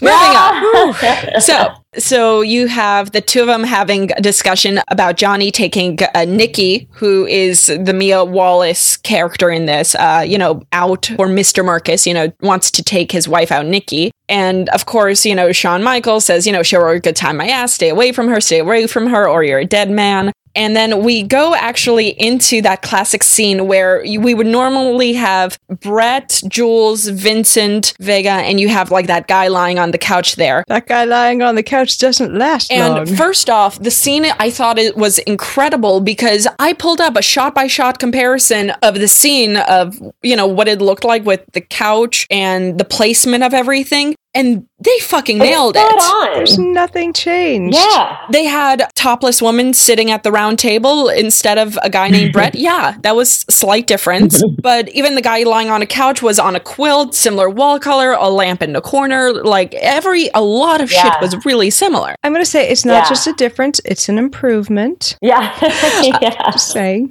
Moving 0.02 0.14
on. 0.14 0.94
so 1.40 1.68
so 1.96 2.42
you 2.42 2.68
have 2.68 3.12
the 3.12 3.20
two 3.20 3.40
of 3.40 3.46
them 3.46 3.64
having 3.64 4.10
a 4.12 4.20
discussion 4.20 4.80
about 4.88 5.16
Johnny 5.16 5.50
taking 5.50 5.98
uh, 6.14 6.24
Nikki, 6.24 6.88
who 6.92 7.26
is 7.26 7.66
the 7.66 7.94
Mia 7.94 8.24
Wallace 8.24 8.96
character 8.98 9.50
in 9.50 9.66
this, 9.66 9.94
uh, 9.94 10.24
you 10.26 10.38
know, 10.38 10.62
out 10.72 11.10
or 11.12 11.28
Mr. 11.28 11.64
Marcus, 11.64 12.06
you 12.06 12.14
know, 12.14 12.32
wants 12.40 12.70
to 12.72 12.82
take 12.82 13.12
his 13.12 13.26
wife 13.26 13.50
out, 13.50 13.66
Nikki. 13.66 14.10
And 14.28 14.68
of 14.70 14.86
course, 14.86 15.24
you 15.24 15.34
know, 15.34 15.52
Sean 15.52 15.82
Michaels 15.82 16.24
says, 16.24 16.46
you 16.46 16.52
know, 16.52 16.62
show 16.62 16.80
her 16.80 16.90
a 16.90 17.00
good 17.00 17.16
time, 17.16 17.36
my 17.36 17.48
ass, 17.48 17.74
stay 17.74 17.88
away 17.88 18.12
from 18.12 18.28
her, 18.28 18.40
stay 18.40 18.58
away 18.58 18.86
from 18.86 19.06
her, 19.08 19.28
or 19.28 19.42
you're 19.42 19.60
a 19.60 19.64
dead 19.64 19.90
man. 19.90 20.32
And 20.54 20.74
then 20.74 21.04
we 21.04 21.22
go 21.22 21.54
actually 21.54 22.08
into 22.20 22.60
that 22.62 22.82
classic 22.82 23.22
scene 23.22 23.68
where 23.68 24.02
we 24.02 24.34
would 24.34 24.46
normally 24.46 25.12
have 25.12 25.56
Brett, 25.68 26.42
Jules, 26.48 27.06
Vincent, 27.06 27.94
Vega, 28.00 28.30
and 28.30 28.58
you 28.58 28.68
have 28.68 28.90
like 28.90 29.06
that 29.06 29.28
guy 29.28 29.46
lying 29.46 29.78
on 29.78 29.92
the 29.92 29.98
couch 29.98 30.34
there. 30.34 30.64
That 30.66 30.88
guy 30.88 31.04
lying 31.04 31.42
on 31.42 31.54
the 31.54 31.62
couch 31.62 31.98
doesn't 31.98 32.34
last 32.34 32.72
And 32.72 32.94
long. 32.94 33.06
first 33.06 33.48
off, 33.48 33.78
the 33.78 33.92
scene 33.92 34.24
I 34.40 34.50
thought 34.50 34.78
it 34.78 34.96
was 34.96 35.18
incredible 35.20 36.00
because 36.00 36.48
I 36.58 36.72
pulled 36.72 37.00
up 37.00 37.16
a 37.16 37.22
shot 37.22 37.54
by 37.54 37.68
shot 37.68 38.00
comparison 38.00 38.70
of 38.82 38.94
the 38.94 39.08
scene 39.08 39.58
of, 39.58 39.96
you 40.22 40.34
know, 40.34 40.46
what 40.48 40.66
it 40.66 40.80
looked 40.80 41.04
like 41.04 41.24
with 41.24 41.44
the 41.52 41.60
couch 41.60 42.26
and 42.30 42.78
the 42.78 42.84
placement 42.84 43.44
of 43.44 43.54
everything. 43.54 44.16
And 44.35 44.66
they 44.78 44.96
fucking 45.00 45.38
nailed 45.38 45.74
it. 45.76 45.81
on. 45.81 46.35
There's 46.35 46.59
nothing 46.59 47.12
changed. 47.12 47.76
Yeah. 47.76 48.18
They 48.31 48.44
had 48.44 48.88
topless 48.94 49.40
woman 49.42 49.72
sitting 49.72 50.11
at 50.12 50.22
the 50.22 50.31
round 50.31 50.59
table 50.61 51.09
instead 51.09 51.59
of 51.59 51.76
a 51.83 51.90
guy 51.90 52.09
named 52.09 52.35
Brett. 52.35 52.54
Yeah, 52.59 52.96
that 53.02 53.16
was 53.16 53.40
slight 53.50 53.87
difference. 53.87 54.40
But 54.62 54.90
even 54.90 55.14
the 55.16 55.22
guy 55.22 55.42
lying 55.44 55.70
on 55.70 55.81
a 55.83 55.87
couch 55.87 56.22
was 56.22 56.38
on 56.38 56.54
a 56.54 56.61
quilt, 56.61 57.14
similar 57.14 57.48
wall 57.50 57.81
color, 57.81 58.12
a 58.12 58.28
lamp 58.28 58.62
in 58.62 58.74
the 58.74 58.81
corner. 58.83 59.33
Like 59.33 59.74
every 59.74 60.28
a 60.35 60.42
lot 60.42 60.81
of 60.83 60.90
shit 60.90 61.12
was 61.20 61.35
really 61.44 61.70
similar. 61.70 62.14
I'm 62.22 62.33
going 62.33 62.44
to 62.44 62.50
say 62.50 62.68
it's 62.68 62.85
not 62.85 63.04
Yeah. 63.04 63.09
just 63.09 63.26
a 63.26 63.33
difference, 63.33 63.81
it's 63.87 64.09
an 64.09 64.18
improvement. 64.18 65.16
Yeah. 65.22 65.57
yeah. 66.20 66.50
Just 66.52 66.70
saying. 66.70 67.11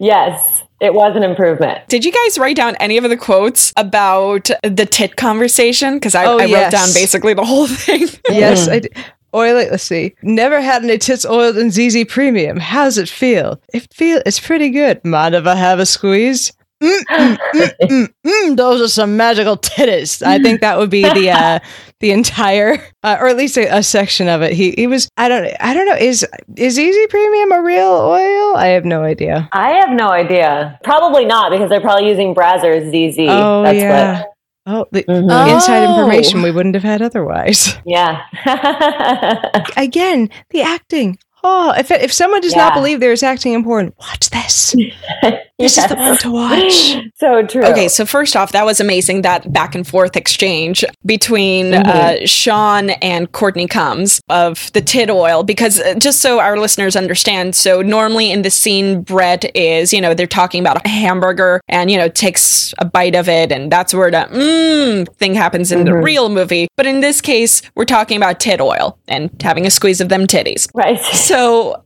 Yes. 0.00 0.62
It 0.80 0.92
was 0.94 1.16
an 1.16 1.22
improvement. 1.22 1.86
Did 1.88 2.04
you 2.04 2.12
guys 2.12 2.36
write 2.38 2.56
down 2.56 2.76
any 2.76 2.98
of 2.98 3.04
the 3.04 3.16
quotes 3.16 3.72
about 3.76 4.50
the 4.62 4.86
tit 4.90 5.16
conversation? 5.16 5.94
Because 5.94 6.14
I, 6.14 6.26
Oh, 6.26 6.38
I 6.38 6.44
wrote 6.44 6.70
down 6.70 6.88
basically 6.92 7.32
the 7.34 7.44
whole 7.44 7.66
thing. 7.84 8.08
Yes, 8.30 8.68
mm. 8.68 8.72
I 8.72 8.78
d- 8.80 8.88
Oil 9.34 9.56
it. 9.58 9.70
Let's 9.70 9.82
see. 9.82 10.14
Never 10.22 10.60
had 10.62 10.82
any 10.84 10.96
tits 10.98 11.26
oiled 11.26 11.58
in 11.58 11.70
ZZ 11.70 12.04
Premium. 12.08 12.58
How's 12.58 12.96
it 12.96 13.08
feel? 13.08 13.60
It 13.74 13.92
feel 13.92 14.22
it's 14.24 14.40
pretty 14.40 14.70
good. 14.70 15.04
Mind 15.04 15.34
if 15.34 15.46
I 15.46 15.54
have 15.56 15.78
a 15.78 15.84
squeeze? 15.86 16.52
Mm, 16.82 16.98
mm, 17.08 17.38
mm, 17.54 17.70
mm, 17.82 18.08
mm, 18.26 18.56
those 18.56 18.82
are 18.82 18.88
some 18.88 19.16
magical 19.16 19.56
titties. 19.56 20.22
I 20.24 20.38
think 20.38 20.60
that 20.60 20.76
would 20.78 20.90
be 20.90 21.02
the 21.02 21.30
uh, 21.30 21.58
the 22.00 22.10
entire, 22.10 22.74
uh, 23.02 23.16
or 23.18 23.28
at 23.28 23.36
least 23.38 23.56
a, 23.56 23.78
a 23.78 23.82
section 23.82 24.28
of 24.28 24.42
it. 24.42 24.52
He 24.52 24.72
he 24.72 24.86
was. 24.86 25.08
I 25.16 25.28
don't. 25.30 25.48
I 25.58 25.72
don't 25.72 25.86
know. 25.86 25.96
Is 25.96 26.26
is 26.56 26.78
Easy 26.78 27.06
Premium 27.06 27.52
a 27.52 27.62
real 27.62 27.88
oil? 27.88 28.56
I 28.56 28.66
have 28.74 28.84
no 28.84 29.02
idea. 29.02 29.48
I 29.52 29.70
have 29.80 29.90
no 29.90 30.08
idea. 30.10 30.78
Probably 30.84 31.24
not 31.24 31.50
because 31.50 31.70
they're 31.70 31.80
probably 31.80 32.08
using 32.08 32.34
Brazzers 32.34 32.90
ZZ. 32.90 33.20
Oh 33.20 33.62
That's 33.62 33.78
yeah. 33.78 34.18
what. 34.20 34.26
Oh, 34.68 34.84
the 34.90 35.04
Mhm. 35.04 35.54
inside 35.54 35.84
Oh. 35.86 35.94
information 35.96 36.42
we 36.42 36.50
wouldn't 36.50 36.74
have 36.74 36.82
had 36.84 37.00
otherwise. 37.00 37.78
Yeah. 37.86 38.20
Again, 39.76 40.28
the 40.50 40.62
acting. 40.62 41.18
Oh, 41.48 41.72
if 41.78 41.92
if 41.92 42.12
someone 42.12 42.40
does 42.40 42.56
not 42.56 42.74
believe 42.74 42.98
there 42.98 43.12
is 43.12 43.22
acting 43.22 43.52
in 43.52 43.62
porn, 43.62 43.92
watch 44.00 44.30
this. 44.30 44.74
This 45.58 45.78
is 45.78 45.86
the 45.86 45.94
one 45.94 46.16
to 46.18 46.30
watch. 46.30 46.96
So 47.16 47.46
true. 47.46 47.64
Okay, 47.64 47.88
so 47.88 48.04
first 48.04 48.36
off, 48.36 48.52
that 48.52 48.66
was 48.66 48.78
amazing 48.78 49.22
that 49.22 49.50
back 49.50 49.74
and 49.74 49.88
forth 49.88 50.16
exchange 50.16 50.84
between 51.06 51.72
uh, 51.72 52.26
Sean 52.26 52.90
and 52.90 53.32
Courtney 53.32 53.66
Cummz 53.66 54.20
of 54.28 54.70
the 54.74 54.82
tit 54.82 55.08
oil. 55.08 55.42
Because 55.42 55.80
uh, 55.80 55.94
just 55.94 56.20
so 56.20 56.40
our 56.40 56.58
listeners 56.58 56.94
understand, 56.94 57.54
so 57.54 57.80
normally 57.80 58.30
in 58.30 58.42
the 58.42 58.50
scene, 58.50 59.00
Brett 59.00 59.56
is, 59.56 59.94
you 59.94 60.00
know, 60.02 60.12
they're 60.12 60.26
talking 60.26 60.60
about 60.60 60.84
a 60.84 60.88
hamburger 60.90 61.62
and, 61.68 61.90
you 61.90 61.96
know, 61.96 62.08
takes 62.08 62.74
a 62.78 62.84
bite 62.84 63.14
of 63.14 63.30
it, 63.30 63.50
and 63.50 63.72
that's 63.72 63.94
where 63.94 64.10
the 64.10 64.28
mmm 64.30 65.08
thing 65.16 65.34
happens 65.34 65.72
in 65.72 65.86
the 65.86 65.96
real 65.96 66.28
movie. 66.28 66.68
But 66.76 66.84
in 66.84 67.00
this 67.00 67.22
case, 67.22 67.62
we're 67.74 67.86
talking 67.86 68.18
about 68.18 68.40
tit 68.40 68.60
oil 68.60 68.98
and 69.08 69.30
having 69.40 69.64
a 69.64 69.70
squeeze 69.70 70.02
of 70.02 70.10
them 70.10 70.26
titties. 70.26 70.68
Right. 70.74 71.00
So 71.00 71.35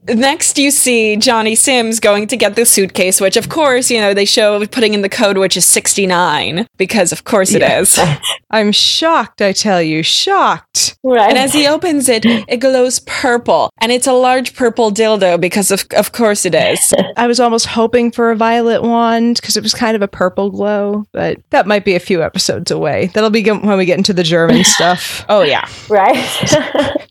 next 0.09 0.59
you 0.59 0.71
see 0.71 1.17
Johnny 1.17 1.55
Sins 1.55 2.01
going 2.01 2.27
to 2.29 2.37
get 2.37 2.57
the 2.57 2.65
suitcase, 2.65 3.21
which 3.21 3.37
of 3.37 3.49
course, 3.49 3.91
you 3.91 4.01
know, 4.01 4.15
they 4.15 4.25
show 4.25 4.65
putting 4.67 4.95
in 4.95 5.03
the 5.03 5.09
code, 5.09 5.39
which 5.39 5.57
is 5.57 5.67
69, 5.67 6.67
because 6.77 7.13
of 7.13 7.25
course 7.25 7.55
it 7.55 7.63
is. 7.63 7.99
I'm 8.51 8.73
shocked, 8.73 9.43
I 9.43 9.53
tell 9.53 9.81
you, 9.81 10.03
shocked. 10.03 10.99
Right. 11.05 11.31
And 11.31 11.39
as 11.39 11.53
he 11.53 11.67
opens 11.67 12.09
it, 12.09 12.25
it 12.25 12.59
glows 12.59 13.01
purple. 13.01 13.71
And 13.79 13.93
it's 13.93 14.07
a 14.07 14.13
large 14.13 14.55
purple 14.55 14.91
dildo 14.91 15.41
because 15.41 15.71
of 15.71 15.85
of 15.97 16.13
course 16.13 16.45
it 16.45 16.55
is. 16.55 16.93
I 17.17 17.27
was 17.27 17.41
almost 17.41 17.67
hoping 17.67 18.11
for 18.11 18.31
a 18.31 18.37
violet 18.37 18.83
wand 18.83 19.37
because 19.37 19.57
it 19.57 19.63
was 19.63 19.75
kind 19.75 19.97
of 19.97 20.03
a 20.03 20.09
purple 20.09 20.51
glow, 20.51 21.05
but 21.13 21.41
that 21.51 21.67
might 21.67 21.85
be 21.85 21.95
a 21.95 22.01
few 22.01 22.23
episodes 22.23 22.71
away. 22.71 23.11
That'll 23.15 23.31
be 23.31 23.43
when 23.45 23.79
we 23.79 23.85
get 23.85 23.99
into 23.99 24.13
the 24.13 24.23
German 24.23 24.65
stuff. 24.77 25.25
Oh 25.29 25.43
yeah. 25.43 25.69
right. 25.89 26.17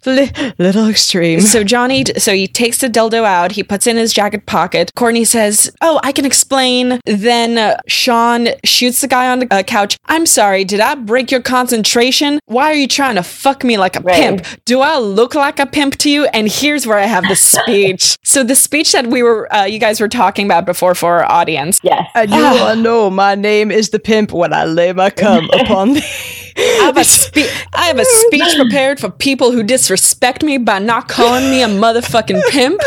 Li- 0.06 0.32
little 0.58 0.88
extreme. 0.90 1.42
So 1.42 1.64
Johnny, 1.64 2.06
so 2.18 2.34
he 2.34 2.48
takes 2.48 2.80
the 2.80 2.88
dildo 2.88 3.24
out, 3.24 3.52
he 3.54 3.64
puts 3.64 3.86
it 3.88 3.92
in 3.92 3.98
his 3.98 4.14
jacket 4.14 4.46
pocket. 4.46 4.92
Courtney 4.96 5.26
says, 5.26 5.72
"Oh, 5.82 6.00
I 6.04 6.12
can 6.12 6.26
explain." 6.26 7.00
Then 7.06 7.58
uh, 7.58 7.78
Sean 7.88 8.50
shoots 8.64 9.02
the 9.02 9.08
guy 9.08 9.30
on 9.30 9.40
the 9.40 9.48
uh, 9.54 9.64
couch. 9.64 9.98
I'm 10.06 10.26
sorry, 10.26 10.64
did 10.64 10.80
I 10.80 10.96
break 10.96 11.32
your 11.32 11.42
concentration? 11.42 12.40
Why 12.46 12.66
are 12.72 12.76
you 12.76 12.88
trying 12.88 13.16
to 13.16 13.24
fuck 13.24 13.64
me 13.64 13.78
like 13.78 13.96
a 13.96 14.00
Right. 14.02 14.16
pimp? 14.42 14.46
Do 14.66 14.82
I 14.82 14.98
look 14.98 15.36
like 15.36 15.60
a 15.60 15.66
pimp 15.66 15.96
to 15.98 16.10
you? 16.10 16.26
And 16.34 16.48
here's 16.50 16.88
where 16.88 16.98
I 16.98 17.06
have 17.06 17.24
the 17.28 17.36
speech. 17.36 18.18
so 18.24 18.44
the 18.44 18.56
speech 18.56 18.92
that 18.94 19.08
we 19.08 19.22
were, 19.24 19.54
uh, 19.54 19.66
you 19.66 19.80
guys 19.80 20.00
were 20.00 20.08
talking 20.08 20.46
about 20.46 20.66
before 20.66 20.96
for 20.96 21.16
our 21.22 21.26
audience. 21.30 21.80
yes. 21.84 22.10
And 22.16 22.32
you 22.32 22.38
all 22.44 22.76
know 22.76 23.10
my 23.10 23.36
name 23.36 23.72
is 23.72 23.90
the 23.90 24.00
pimp 24.00 24.32
when 24.32 24.54
I 24.54 24.66
lay 24.66 24.94
my 24.94 25.10
cum 25.10 25.50
upon 25.54 25.94
thee. 25.94 26.02
I 26.58 26.84
have, 26.86 26.98
a 26.98 27.04
spe- 27.04 27.68
I 27.74 27.88
have 27.88 28.00
a 28.00 28.06
speech 28.28 28.56
prepared 28.56 29.00
for 29.00 29.10
people 29.10 29.52
who 29.52 29.64
disrespect 29.64 30.44
me 30.44 30.58
by 30.58 30.80
not 30.80 31.08
calling 31.08 31.50
me 31.50 31.62
a 31.64 31.68
motherfucking 31.68 32.42
pimp. 32.50 32.82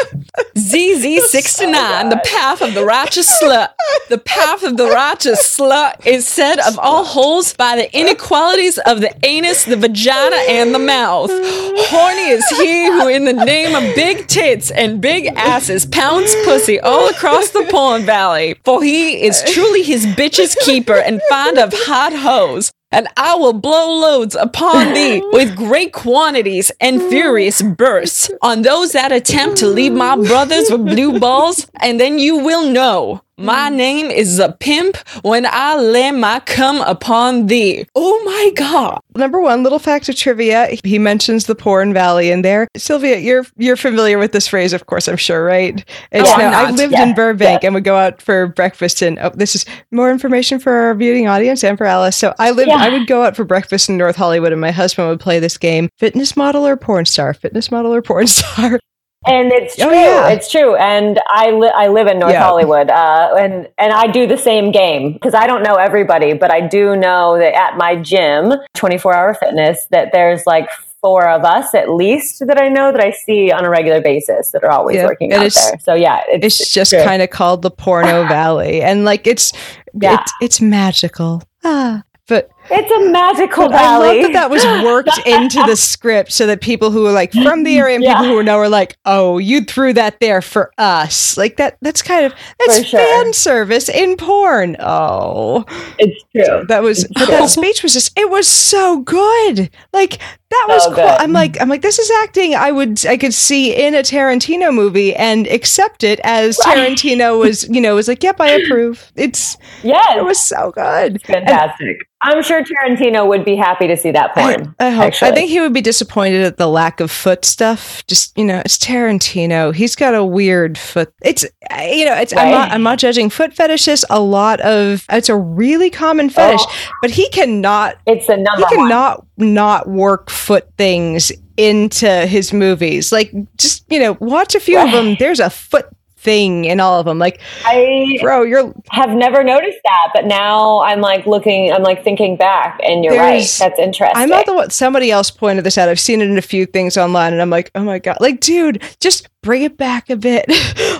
ZZ69, 0.56 2.10
the 2.10 2.20
path 2.24 2.62
of 2.62 2.74
the 2.74 2.84
righteous 2.84 3.30
slut. 3.42 3.70
The 4.08 4.18
path 4.18 4.62
of 4.62 4.76
the 4.76 4.86
righteous 4.86 5.40
slut 5.58 6.06
is 6.06 6.26
said 6.26 6.58
of 6.58 6.78
all 6.78 7.04
holes 7.04 7.54
by 7.54 7.76
the 7.76 7.98
inequalities 7.98 8.78
of 8.78 9.00
the 9.00 9.14
anus, 9.24 9.64
the 9.64 9.76
vagina, 9.76 10.36
and 10.48 10.74
the 10.74 10.78
mouth. 10.78 11.30
Horny 11.30 12.28
is 12.28 12.46
he 12.50 12.86
who, 12.86 13.08
in 13.08 13.24
the 13.24 13.32
name 13.32 13.74
of 13.74 13.94
big 13.94 14.26
tits 14.26 14.70
and 14.70 15.00
big 15.00 15.26
asses, 15.36 15.86
pounds 15.86 16.34
pussy 16.44 16.80
all 16.80 17.08
across 17.08 17.50
the 17.50 17.66
porn 17.70 18.02
valley. 18.04 18.56
For 18.64 18.82
he 18.82 19.24
is 19.24 19.42
truly 19.52 19.82
his 19.82 20.06
bitch's 20.06 20.54
keeper 20.54 20.96
and 20.96 21.20
fond 21.28 21.58
of 21.58 21.72
hot 21.74 22.12
hoes 22.12 22.72
and 22.92 23.08
I 23.16 23.34
will 23.34 23.54
blow 23.54 23.98
loads 23.98 24.34
upon 24.34 24.94
thee 24.94 25.22
with 25.32 25.56
great 25.56 25.92
quantities 25.92 26.70
and 26.80 27.02
furious 27.02 27.62
bursts. 27.62 28.30
On 28.42 28.62
those 28.62 28.92
that 28.92 29.10
attempt 29.10 29.56
to 29.58 29.66
leave 29.66 29.92
my 29.92 30.16
brothers 30.16 30.70
with 30.70 30.84
blue 30.84 31.18
balls, 31.18 31.66
and 31.80 31.98
then 31.98 32.18
you 32.18 32.38
will 32.38 32.70
know 32.70 33.22
my 33.38 33.70
mm. 33.70 33.74
name 33.74 34.10
is 34.10 34.38
a 34.38 34.52
pimp 34.52 34.96
when 35.22 35.46
I 35.46 35.76
lay 35.76 36.10
my 36.10 36.40
cum 36.40 36.80
upon 36.82 37.46
thee. 37.46 37.86
Oh 37.94 38.22
my 38.24 38.52
god. 38.54 39.00
Number 39.14 39.40
one, 39.40 39.62
little 39.62 39.78
fact 39.78 40.08
of 40.08 40.16
trivia. 40.16 40.68
He 40.84 40.98
mentions 40.98 41.46
the 41.46 41.54
porn 41.54 41.92
valley 41.92 42.30
in 42.30 42.42
there. 42.42 42.68
Silvia, 42.76 43.18
you're 43.18 43.44
you're 43.56 43.76
familiar 43.76 44.18
with 44.18 44.32
this 44.32 44.46
phrase, 44.46 44.72
of 44.72 44.86
course, 44.86 45.08
I'm 45.08 45.16
sure, 45.16 45.44
right? 45.44 45.84
It's 46.12 46.30
Oh, 46.30 46.36
now, 46.36 46.52
I 46.52 46.70
lived 46.70 46.92
Yeah, 46.92 47.04
in 47.04 47.14
Burbank 47.14 47.64
and 47.64 47.74
would 47.74 47.84
go 47.84 47.96
out 47.96 48.20
for 48.20 48.46
breakfast 48.46 49.02
and 49.02 49.18
oh, 49.18 49.30
this 49.34 49.54
is 49.54 49.64
more 49.90 50.10
information 50.10 50.58
for 50.58 50.72
our 50.72 50.94
viewing 50.94 51.28
audience 51.28 51.64
and 51.64 51.78
for 51.78 51.86
Alice. 51.86 52.16
So 52.16 52.34
I 52.38 52.50
lived 52.50 52.68
Yeah. 52.68 52.76
I 52.76 52.90
would 52.90 53.06
go 53.06 53.22
out 53.22 53.36
for 53.36 53.44
breakfast 53.44 53.88
in 53.88 53.96
North 53.96 54.16
Hollywood 54.16 54.52
and 54.52 54.60
my 54.60 54.70
husband 54.70 55.08
would 55.08 55.20
play 55.20 55.38
this 55.38 55.58
game, 55.58 55.88
fitness 55.98 56.36
model 56.36 56.66
or 56.66 56.76
porn 56.76 57.06
star, 57.06 57.34
fitness 57.34 57.70
model 57.70 57.94
or 57.94 58.02
porn 58.02 58.26
star. 58.28 58.78
And 59.26 59.52
it's 59.52 59.78
Oh, 59.80 59.86
true. 59.88 59.94
yeah. 59.96 60.28
It's 60.28 60.50
true. 60.50 60.74
And 60.76 61.20
I 61.28 61.50
li- 61.50 61.72
I 61.74 61.86
live 61.88 62.06
in 62.08 62.18
North 62.18 62.32
Yeah. 62.32 62.42
Hollywood, 62.42 62.90
uh, 62.90 63.34
and 63.38 63.68
and 63.78 63.92
I 63.92 64.06
do 64.08 64.26
the 64.26 64.36
same 64.36 64.72
game 64.72 65.12
because 65.12 65.34
I 65.34 65.46
don't 65.46 65.62
know 65.62 65.76
everybody, 65.76 66.32
but 66.32 66.50
I 66.50 66.60
do 66.60 66.96
know 66.96 67.38
that 67.38 67.54
at 67.54 67.76
my 67.76 67.94
gym, 67.96 68.54
Twenty 68.74 68.98
Four 68.98 69.14
Hour 69.14 69.34
Fitness, 69.34 69.86
that 69.90 70.10
there's 70.12 70.44
like 70.46 70.68
four 71.00 71.28
of 71.28 71.44
us 71.44 71.74
at 71.74 71.90
least 71.90 72.46
that 72.46 72.60
I 72.60 72.68
know 72.68 72.92
that 72.92 73.00
I 73.00 73.10
see 73.10 73.50
on 73.50 73.64
a 73.64 73.70
regular 73.70 74.00
basis 74.00 74.52
that 74.52 74.62
are 74.62 74.70
always 74.70 74.96
Yeah, 74.96 75.06
working 75.06 75.32
out 75.32 75.46
it's- 75.46 75.70
there. 75.70 75.78
So 75.80 75.94
yeah, 75.94 76.22
it's, 76.28 76.60
It's 76.60 76.70
just 76.72 76.92
kind 76.92 77.22
of 77.22 77.30
called 77.30 77.62
the 77.62 77.70
porno 77.72 78.24
valley. 78.28 78.82
And 78.82 79.04
like 79.04 79.26
it's 79.26 79.52
Yeah. 80.00 80.18
it's 80.20 80.32
it's 80.40 80.60
magical. 80.60 81.42
Ah. 81.64 82.02
But 82.28 82.50
it's 82.72 82.90
a 82.90 83.10
magical 83.10 83.66
But 83.68 83.74
I 83.76 83.78
valley. 83.82 84.06
love 84.22 84.22
that 84.22 84.32
that 84.32 84.50
was 84.50 84.64
worked 84.84 85.26
into 85.26 85.62
the 85.66 85.76
script 85.76 86.32
so 86.32 86.46
that 86.46 86.60
people 86.60 86.90
who 86.90 87.06
are 87.06 87.12
like 87.12 87.32
from 87.32 87.62
the 87.64 87.78
area 87.78 87.94
and 87.94 88.02
Yeah. 88.04 88.14
people 88.20 88.36
who 88.36 88.42
know 88.42 88.56
are 88.58 88.68
like, 88.68 88.96
oh, 89.04 89.38
you 89.38 89.62
threw 89.62 89.92
that 89.94 90.20
there 90.20 90.42
for 90.42 90.72
us. 90.78 91.36
Like 91.36 91.56
that 91.58 91.76
that's 91.82 92.02
kind 92.02 92.24
of 92.26 92.34
that's 92.58 92.84
sure. 92.84 92.98
fan 93.00 93.32
service 93.32 93.88
in 93.88 94.16
porn. 94.16 94.76
Oh. 94.80 95.64
it's 95.98 96.24
true. 96.34 96.64
That 96.68 96.82
was 96.82 97.06
but 97.14 97.28
that 97.28 97.48
speech 97.50 97.82
was 97.82 97.92
just 97.92 98.18
it 98.18 98.30
was 98.30 98.46
so 98.48 99.00
good. 99.00 99.70
Like 99.92 100.18
that 100.52 100.66
was 100.68 100.84
So 100.84 100.88
cool. 100.90 100.96
good. 100.96 101.20
I'm 101.20 101.32
like 101.32 101.60
I'm 101.60 101.68
like 101.68 101.82
this 101.82 101.98
is 101.98 102.10
acting 102.22 102.54
I 102.54 102.70
would 102.70 103.04
I 103.06 103.16
could 103.16 103.34
see 103.34 103.74
in 103.74 103.94
a 103.94 104.02
Tarantino 104.02 104.72
movie 104.72 105.14
and 105.14 105.46
accept 105.48 106.04
it 106.04 106.20
as 106.24 106.58
Tarantino 106.58 107.38
was, 107.38 107.68
you 107.68 107.80
know, 107.80 107.94
was 107.94 108.08
like, 108.08 108.22
"Yep, 108.22 108.40
I 108.40 108.48
approve." 108.50 109.10
It's 109.16 109.56
yeah, 109.82 110.16
it 110.18 110.24
was 110.24 110.38
so 110.40 110.70
good. 110.72 111.12
And- 111.12 111.22
fantastic. 111.22 111.96
I'm 112.24 112.40
sure 112.44 112.62
Tarantino 112.62 113.26
would 113.26 113.44
be 113.44 113.56
happy 113.56 113.88
to 113.88 113.96
see 113.96 114.12
that 114.12 114.32
porn. 114.32 114.76
I 114.78 114.90
hope. 114.90 115.06
actually. 115.06 115.32
I 115.32 115.34
think 115.34 115.50
he 115.50 115.58
would 115.58 115.72
be 115.72 115.80
disappointed 115.80 116.42
at 116.44 116.56
the 116.56 116.68
lack 116.68 117.00
of 117.00 117.10
foot 117.10 117.44
stuff. 117.44 118.06
Just 118.06 118.38
you 118.38 118.44
know, 118.44 118.62
it's 118.64 118.78
Tarantino. 118.78 119.74
He's 119.74 119.96
got 119.96 120.14
a 120.14 120.24
weird 120.24 120.78
foot. 120.78 121.12
It's 121.22 121.42
you 121.42 122.04
know, 122.04 122.14
it's 122.14 122.32
I'm 122.32 122.52
not 122.52 122.70
I'm 122.70 122.84
not 122.84 122.98
judging 123.00 123.28
foot 123.28 123.52
fetishes. 123.54 124.04
A 124.08 124.20
lot 124.20 124.60
of 124.60 125.04
it's 125.10 125.28
a 125.28 125.34
really 125.36 125.90
common 125.90 126.30
fetish, 126.30 126.60
Oh. 126.64 126.90
but 127.02 127.10
he 127.10 127.28
cannot 127.30 127.96
it's 128.06 128.28
the 128.28 128.36
number 128.36 128.68
he 128.70 128.76
one. 128.76 128.88
Not 129.36 129.88
work 129.88 130.30
foot 130.30 130.68
things 130.76 131.32
into 131.56 132.26
his 132.26 132.52
movies. 132.52 133.12
Like 133.12 133.32
just 133.56 133.84
you 133.90 133.98
know, 133.98 134.16
watch 134.20 134.54
a 134.54 134.60
few 134.60 134.78
of 134.78 134.90
them. 134.92 135.16
There's 135.18 135.40
a 135.40 135.50
foot 135.50 135.86
thing 136.22 136.64
in 136.64 136.80
all 136.80 137.00
of 137.00 137.06
them. 137.06 137.18
Like, 137.18 137.40
I 137.64 138.18
bro, 138.20 138.42
you're 138.42 138.72
have 138.90 139.10
never 139.10 139.42
noticed 139.42 139.78
that, 139.84 140.10
but 140.14 140.24
now 140.24 140.80
I'm 140.82 141.00
like 141.00 141.26
looking, 141.26 141.72
I'm 141.72 141.82
like 141.82 142.04
thinking 142.04 142.36
back, 142.36 142.80
and 142.82 143.04
you're 143.04 143.16
right. 143.16 143.44
That's 143.58 143.78
interesting. 143.78 144.16
I'm 144.16 144.28
not 144.28 144.46
the 144.46 144.54
one. 144.54 144.70
Somebody 144.70 145.10
else 145.10 145.30
pointed 145.30 145.64
this 145.64 145.76
out. 145.76 145.88
I've 145.88 146.00
seen 146.00 146.20
it 146.20 146.30
in 146.30 146.38
a 146.38 146.42
few 146.42 146.64
things 146.64 146.96
online, 146.96 147.32
and 147.32 147.42
I'm 147.42 147.50
like, 147.50 147.70
oh 147.74 147.84
my 147.84 147.98
god, 147.98 148.18
like, 148.20 148.40
dude, 148.40 148.82
just 149.00 149.28
bring 149.42 149.62
it 149.62 149.76
back 149.76 150.08
a 150.10 150.16
bit. 150.16 150.46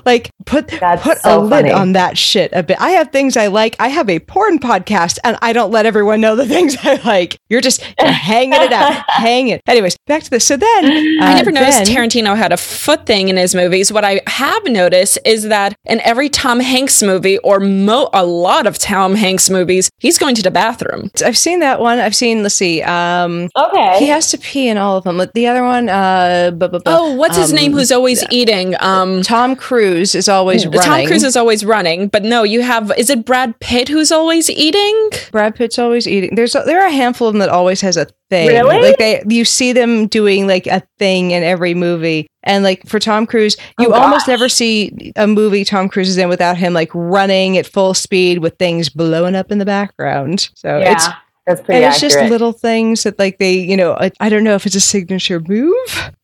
like, 0.05 0.31
put 0.47 0.69
That's 0.69 1.03
put 1.03 1.19
so 1.19 1.41
a 1.41 1.43
lid 1.43 1.71
on 1.71 1.93
that 1.93 2.19
shit 2.19 2.51
a 2.53 2.63
bit. 2.63 2.77
I 2.81 2.91
have 2.91 3.11
things 3.11 3.37
I 3.37 3.47
like. 3.47 3.77
I 3.79 3.89
have 3.89 4.09
a 4.11 4.19
porn 4.19 4.59
podcast, 4.59 5.19
and 5.25 5.37
I 5.43 5.53
don't 5.53 5.71
let 5.71 5.87
everyone 5.87 6.21
know 6.21 6.37
the 6.37 6.47
things 6.55 6.77
I 6.83 7.01
like. 7.05 7.39
You're 7.49 7.61
just 7.61 7.83
you're 8.01 8.11
hanging 8.11 8.61
it 8.61 8.73
out, 8.73 9.05
hang 9.09 9.49
it. 9.49 9.61
Anyways, 9.67 9.97
back 10.07 10.23
to 10.25 10.31
this. 10.31 10.45
So 10.47 10.57
then, 10.57 10.85
I 11.21 11.33
uh, 11.33 11.35
never 11.37 11.53
noticed 11.53 11.85
then- 11.85 11.87
Tarantino 11.87 12.37
had 12.37 12.53
a 12.53 12.57
foot 12.57 13.07
thing 13.07 13.29
in 13.29 13.37
his 13.37 13.55
movies. 13.55 13.93
What 13.93 14.05
I 14.05 14.21
have 14.27 14.65
noticed 14.67 15.19
is 15.25 15.45
that 15.45 15.75
in 15.85 16.01
every 16.01 16.29
Tom 16.29 16.61
Hanks 16.61 17.03
movie, 17.03 17.39
or 17.39 17.61
mo- 17.61 18.11
a 18.13 18.25
lot 18.25 18.67
of 18.67 18.79
Tom 18.79 19.15
Hanks 19.15 19.49
movies, 19.51 19.91
he's 19.99 20.19
going 20.19 20.35
to 20.35 20.43
the 20.43 20.51
bathroom. 20.51 21.11
I've 21.25 21.39
seen 21.39 21.61
that 21.61 21.81
one. 21.81 21.99
I've 21.99 22.15
seen. 22.17 22.43
Let's 22.43 22.55
see. 22.57 22.83
Um, 22.83 23.49
okay. 23.57 23.99
he 23.99 24.07
has 24.09 24.31
to 24.33 24.39
pee 24.39 24.69
in 24.69 24.77
all 24.79 24.97
of 24.97 25.05
them. 25.05 25.21
The 25.35 25.47
other 25.47 25.63
one. 25.63 25.89
Uh, 25.89 26.51
bu- 26.51 26.69
bu- 26.69 26.79
bu- 26.81 26.83
Oh, 26.87 27.15
what's 27.15 27.37
his 27.37 27.51
um, 27.51 27.57
name? 27.57 27.73
Who's 27.73 27.93
always 27.93 28.25
eating? 28.33 28.75
Um, 28.81 29.23
Tom 29.23 29.55
Cruise 29.55 30.15
is 30.15 30.29
always 30.29 30.65
running. 30.67 30.81
Tom 30.81 31.07
Cruise 31.07 31.23
is 31.23 31.37
always 31.37 31.65
running, 31.65 32.09
but 32.09 32.23
no, 32.25 32.43
you 32.43 32.63
have. 32.63 32.91
Is 32.97 33.11
it 33.11 33.25
Brad 33.25 33.59
Pitt 33.61 33.89
who's 33.89 34.11
always 34.11 34.49
eating? 34.51 35.11
Brad 35.31 35.55
Pitt's 35.55 35.79
always 35.79 36.09
eating. 36.09 36.35
There's 36.35 36.55
a, 36.55 36.63
there 36.67 36.83
are 36.83 36.87
a 36.89 36.93
handful 36.93 37.29
of 37.29 37.35
them 37.35 37.41
that 37.41 37.49
always 37.51 37.81
has 37.83 37.97
a 37.97 38.07
thing. 38.31 38.49
Really? 38.49 38.81
Like 38.81 38.99
they, 38.99 39.23
you 39.29 39.45
see 39.45 39.73
them 39.73 40.07
doing 40.07 40.47
like 40.47 40.67
a 40.67 40.83
thing 40.99 41.31
in 41.33 41.43
every 41.43 41.75
movie. 41.75 42.27
And 42.45 42.65
like 42.65 42.85
for 42.87 42.99
Tom 42.99 43.27
Cruise, 43.27 43.57
you 43.79 43.89
Oh, 43.89 43.93
almost 43.93 44.27
never 44.27 44.49
see 44.49 45.13
a 45.15 45.27
movie 45.29 45.65
Tom 45.65 45.89
Cruise 45.89 46.09
is 46.09 46.17
in 46.19 46.29
without 46.29 46.57
him 46.57 46.73
like 46.73 46.91
running 46.93 47.57
at 47.57 47.67
full 47.67 47.95
speed 47.95 48.39
with 48.39 48.57
things 48.59 48.89
blowing 48.89 49.37
up 49.37 49.53
in 49.53 49.59
the 49.59 49.65
background. 49.65 50.51
So 50.55 50.79
yeah, 50.79 50.93
it's 50.93 51.07
that's 51.47 51.61
pretty 51.61 51.83
and 51.83 51.93
it's 51.95 52.03
accurate. 52.03 52.21
just 52.23 52.31
little 52.31 52.53
things 52.53 53.03
that 53.03 53.19
like 53.19 53.39
they, 53.39 53.55
you 53.55 53.77
know, 53.77 53.95
I, 53.95 54.11
I 54.21 54.29
don't 54.29 54.45
know 54.45 54.55
if 54.55 54.65
it's 54.67 54.75
a 54.77 54.81
signature 54.81 55.41
move. 55.41 55.75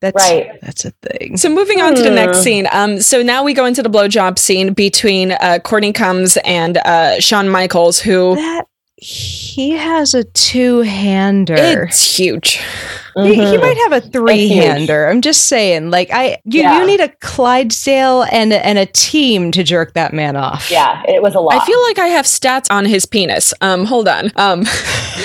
That's 0.00 0.14
Right. 0.16 0.48
That's 0.62 0.85
a 0.85 0.92
thing. 1.02 1.37
So 1.37 1.48
moving 1.48 1.81
on 1.81 1.94
to 1.96 2.02
the 2.02 2.11
next 2.11 2.38
Hmm. 2.38 2.42
scene. 2.44 2.68
Um, 2.72 3.00
so 3.00 3.22
now 3.22 3.42
we 3.42 3.52
go 3.54 3.64
into 3.64 3.83
the 3.83 3.90
blowjob 3.90 4.38
scene 4.38 4.72
between 4.74 5.33
uh, 5.33 5.59
Courtney 5.64 5.92
Cummz 5.92 6.37
and 6.44 6.76
uh, 6.78 7.18
Sean 7.20 7.48
Michaels, 7.48 7.98
who 8.00 8.37
that 8.37 8.66
he 9.01 9.71
has 9.73 10.13
a 10.15 10.25
two 10.25 10.81
hander. 10.81 11.55
it's 11.57 12.17
huge. 12.19 12.61
He, 13.15 13.35
he 13.35 13.41
Mhm. 13.41 13.61
might 13.61 13.77
have 13.89 13.93
a 13.93 14.01
three 14.01 14.49
hander. 14.49 15.09
I'm 15.09 15.21
just 15.21 15.47
saying, 15.47 15.91
like 15.91 16.11
I, 16.13 16.39
you, 16.45 16.63
Yeah. 16.63 16.79
you 16.81 16.87
need 16.87 17.01
a 17.01 17.09
Clydesdale 17.21 18.23
and 18.31 18.53
and 18.53 18.79
a 18.79 18.87
team 18.87 19.51
to 19.53 19.63
jerk 19.65 19.95
that 19.95 20.13
man 20.13 20.37
off. 20.37 20.69
Yeah, 20.71 21.03
it 21.09 21.21
was 21.23 21.35
a 21.35 21.41
lot. 21.41 21.61
I 21.63 21.65
feel 21.67 21.81
like 21.83 21.99
I 21.99 22.07
have 22.09 22.27
stats 22.27 22.67
on 22.71 22.85
his 22.85 23.07
penis. 23.07 23.53
Um, 23.61 23.85
hold 23.87 24.07
on. 24.09 24.31
Um, 24.37 24.63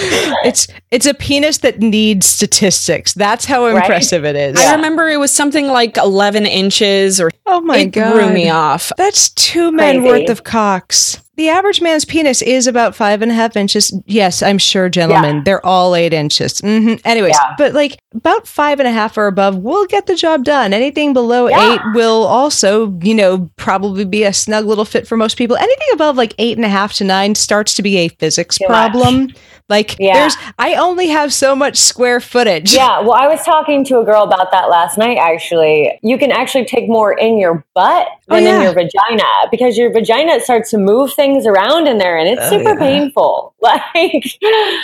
it's 0.44 0.68
it's 0.92 1.06
a 1.06 1.14
penis 1.14 1.60
that 1.60 1.80
needs 1.80 2.26
statistics. 2.28 3.14
That's 3.14 3.46
how 3.46 3.66
Right? 3.66 3.76
impressive 3.78 4.26
it 4.26 4.36
is. 4.36 4.60
I 4.60 4.76
remember 4.76 5.08
it 5.10 5.18
was 5.18 5.32
something 5.32 5.68
like 5.68 5.98
11 5.98 6.46
inches, 6.46 7.20
or 7.22 7.32
Oh 7.46 7.62
my 7.62 7.80
it 7.80 7.86
god, 7.92 8.14
threw 8.14 8.30
me 8.34 8.50
off. 8.50 8.92
That's 8.98 9.30
two 9.30 9.72
men 9.72 10.02
Crazy. 10.02 10.08
worth 10.22 10.30
of 10.30 10.44
cocks. 10.44 11.18
The 11.36 11.50
average 11.50 11.82
man's 11.82 12.06
penis 12.06 12.44
is 12.44 12.68
about 12.68 12.96
five 12.96 13.24
and 13.24 13.32
a 13.32 13.34
half 13.34 13.56
inches. 13.56 13.92
Yes, 14.06 14.44
I'm 14.44 14.60
sure, 14.60 14.88
gentlemen. 14.88 15.38
Yeah. 15.38 15.42
They're 15.44 15.66
all 15.66 15.96
eight 15.96 16.14
inches. 16.14 16.62
Mm-hmm. 16.62 17.06
Anyways, 17.08 17.32
Yeah. 17.34 17.56
but 17.58 17.74
like 17.74 17.98
about 18.14 18.46
five 18.48 18.80
and 18.80 18.88
a 18.88 18.92
half 18.92 19.18
or 19.18 19.26
above 19.26 19.58
will 19.58 19.88
get 19.88 20.06
the 20.06 20.14
job 20.16 20.44
done. 20.44 20.74
Anything 20.74 21.12
below 21.12 21.48
Yeah. 21.50 21.74
eight 21.74 21.82
will 21.96 22.26
also, 22.26 22.96
you 23.02 23.16
know, 23.16 23.50
probably 23.56 24.06
be 24.06 24.24
a 24.24 24.32
snug 24.34 24.66
little 24.66 24.86
fit 24.86 25.08
for 25.08 25.18
most 25.18 25.36
people. 25.38 25.56
Anything 25.58 25.88
above 25.94 26.18
like 26.18 26.36
eight 26.38 26.56
and 26.56 26.66
a 26.66 26.70
half 26.70 26.94
to 26.96 27.04
nine 27.04 27.34
starts 27.34 27.74
to 27.76 27.82
be 27.82 27.98
a 27.98 28.10
physics 28.10 28.60
problem. 28.60 29.30
Like 29.70 29.96
Yeah. 30.00 30.14
there's, 30.14 30.36
I 30.60 30.76
only 30.76 31.08
have 31.08 31.34
so 31.34 31.56
much 31.56 31.78
square 31.78 32.20
footage. 32.20 32.74
Yeah, 32.74 33.00
well, 33.02 33.14
I 33.14 33.28
was 33.28 33.42
talking 33.44 33.84
to 33.86 34.00
a 34.00 34.04
girl 34.04 34.24
about 34.24 34.52
that 34.52 34.70
last 34.70 34.98
night. 34.98 35.18
Actually, 35.18 35.98
you 36.04 36.18
can 36.18 36.32
actually 36.32 36.66
take 36.66 36.88
more 36.90 37.14
in 37.14 37.38
your 37.38 37.66
butt 37.74 38.08
Oh, 38.30 38.36
than 38.36 38.44
yeah. 38.46 38.56
in 38.58 38.62
your 38.64 38.74
vagina 38.74 39.24
because 39.52 39.78
your 39.78 39.92
vagina 39.92 40.40
starts 40.40 40.70
to 40.72 40.78
move 40.78 41.14
things 41.14 41.46
around 41.46 41.88
in 41.88 41.98
there, 41.98 42.18
and 42.18 42.28
it's 42.30 42.42
Oh, 42.44 42.50
super 42.58 42.70
yeah. 42.74 42.80
painful. 42.80 43.54
Like, 43.64 44.26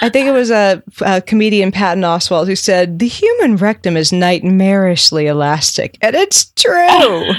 I 0.01 0.09
think 0.09 0.27
it 0.27 0.31
was 0.31 0.49
a, 0.51 0.81
a 1.01 1.19
comedian, 1.21 1.69
Patton 1.73 2.03
Oswalt, 2.03 2.47
who 2.47 2.55
said, 2.55 2.99
The 2.99 3.09
human 3.09 3.57
rectum 3.57 3.97
is 3.97 4.11
nightmarishly 4.11 5.25
elastic. 5.25 5.97
And 6.01 6.15
it's 6.15 6.45
true. 6.55 7.25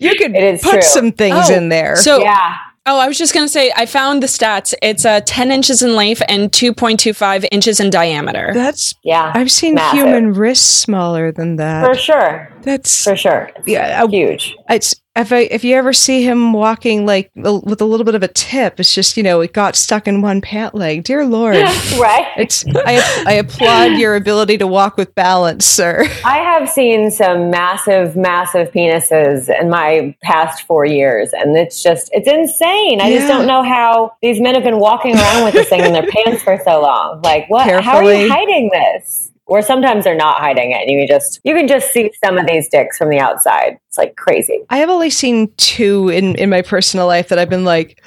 You 0.00 0.14
could 0.16 0.34
put 0.62 0.72
true. 0.72 0.82
some 0.82 1.10
things 1.12 1.48
Oh, 1.48 1.54
in 1.54 1.68
there. 1.70 1.94
So, 1.96 2.18
yeah, 2.20 2.56
oh, 2.86 2.98
I 2.98 3.06
was 3.08 3.18
just 3.18 3.34
going 3.34 3.44
to 3.46 3.52
say, 3.52 3.72
I 3.76 3.86
found 3.86 4.22
the 4.22 4.26
stats. 4.26 4.74
It's 4.82 5.04
uh, 5.04 5.20
10 5.24 5.50
inches 5.52 5.82
in 5.82 5.94
length 5.94 6.22
and 6.28 6.50
2.25 6.50 7.46
inches 7.52 7.78
in 7.80 7.90
diameter. 7.90 8.50
That's, 8.54 8.94
yeah, 9.04 9.30
I've 9.34 9.50
seen 9.50 9.74
Massive. 9.74 10.00
human 10.00 10.32
wrists 10.32 10.66
smaller 10.66 11.30
than 11.30 11.56
that. 11.56 11.84
for 11.86 11.94
sure, 11.94 12.52
That's, 12.62 13.04
for 13.04 13.16
sure. 13.16 13.50
It's 13.56 13.68
yeah, 13.68 14.02
I- 14.02 14.08
huge. 14.08 14.56
it's, 14.68 14.94
if 15.16 15.32
I, 15.32 15.40
if 15.40 15.64
you 15.64 15.74
ever 15.74 15.92
see 15.92 16.22
him 16.22 16.52
walking 16.52 17.04
like 17.04 17.32
with 17.34 17.80
a 17.80 17.84
little 17.84 18.04
bit 18.04 18.14
of 18.14 18.22
a 18.22 18.28
tip, 18.28 18.78
it's 18.78 18.94
just, 18.94 19.16
you 19.16 19.24
know, 19.24 19.40
it 19.40 19.52
got 19.52 19.74
stuck 19.74 20.06
in 20.06 20.22
one 20.22 20.40
pant 20.40 20.72
leg. 20.72 21.02
Dear 21.02 21.26
Lord. 21.26 21.56
right? 21.56 22.28
It's, 22.36 22.64
I, 22.68 23.24
I 23.26 23.32
applaud 23.34 23.98
your 23.98 24.14
ability 24.14 24.58
to 24.58 24.68
walk 24.68 24.96
with 24.96 25.12
balance, 25.16 25.64
sir. 25.64 26.06
I 26.24 26.38
have 26.38 26.68
seen 26.68 27.10
some 27.10 27.50
massive, 27.50 28.16
massive 28.16 28.70
penises 28.70 29.50
in 29.60 29.68
my 29.68 30.14
past 30.22 30.62
four 30.62 30.84
years, 30.84 31.32
and 31.32 31.56
it's 31.56 31.82
just, 31.82 32.08
it's 32.12 32.28
insane. 32.28 33.00
I 33.00 33.10
just 33.10 33.26
don't 33.26 33.46
know 33.48 33.64
how 33.64 34.12
these 34.22 34.40
men 34.40 34.54
have 34.54 34.64
been 34.64 34.78
walking 34.78 35.16
around 35.16 35.44
with 35.44 35.54
this 35.54 35.68
thing 35.68 35.84
in 35.84 35.92
their 35.92 36.06
pants 36.06 36.42
for 36.42 36.56
so 36.64 36.80
long. 36.80 37.20
Like, 37.22 37.50
what? 37.50 37.82
How 37.82 37.96
are 37.96 38.04
you 38.04 38.30
hiding 38.30 38.70
this? 38.72 39.29
Or 39.50 39.62
sometimes 39.62 40.04
they're 40.04 40.14
not 40.16 40.38
hiding 40.38 40.70
it, 40.70 40.82
and 40.82 40.90
you 40.90 40.98
can 41.00 41.08
just, 41.08 41.40
you 41.44 41.54
can 41.54 41.66
just 41.66 41.92
see 41.92 42.10
some 42.24 42.38
of 42.38 42.46
these 42.46 42.68
dicks 42.68 42.96
from 42.96 43.10
the 43.10 43.18
outside. 43.18 43.78
It's 43.88 43.98
like 43.98 44.14
crazy. 44.14 44.60
I 44.70 44.76
have 44.78 44.88
only 44.88 45.10
seen 45.10 45.52
two 45.56 46.08
in, 46.08 46.36
in 46.36 46.48
my 46.48 46.62
personal 46.62 47.08
life 47.08 47.28
that 47.28 47.38
I've 47.40 47.50
been 47.50 47.64
like, 47.64 48.00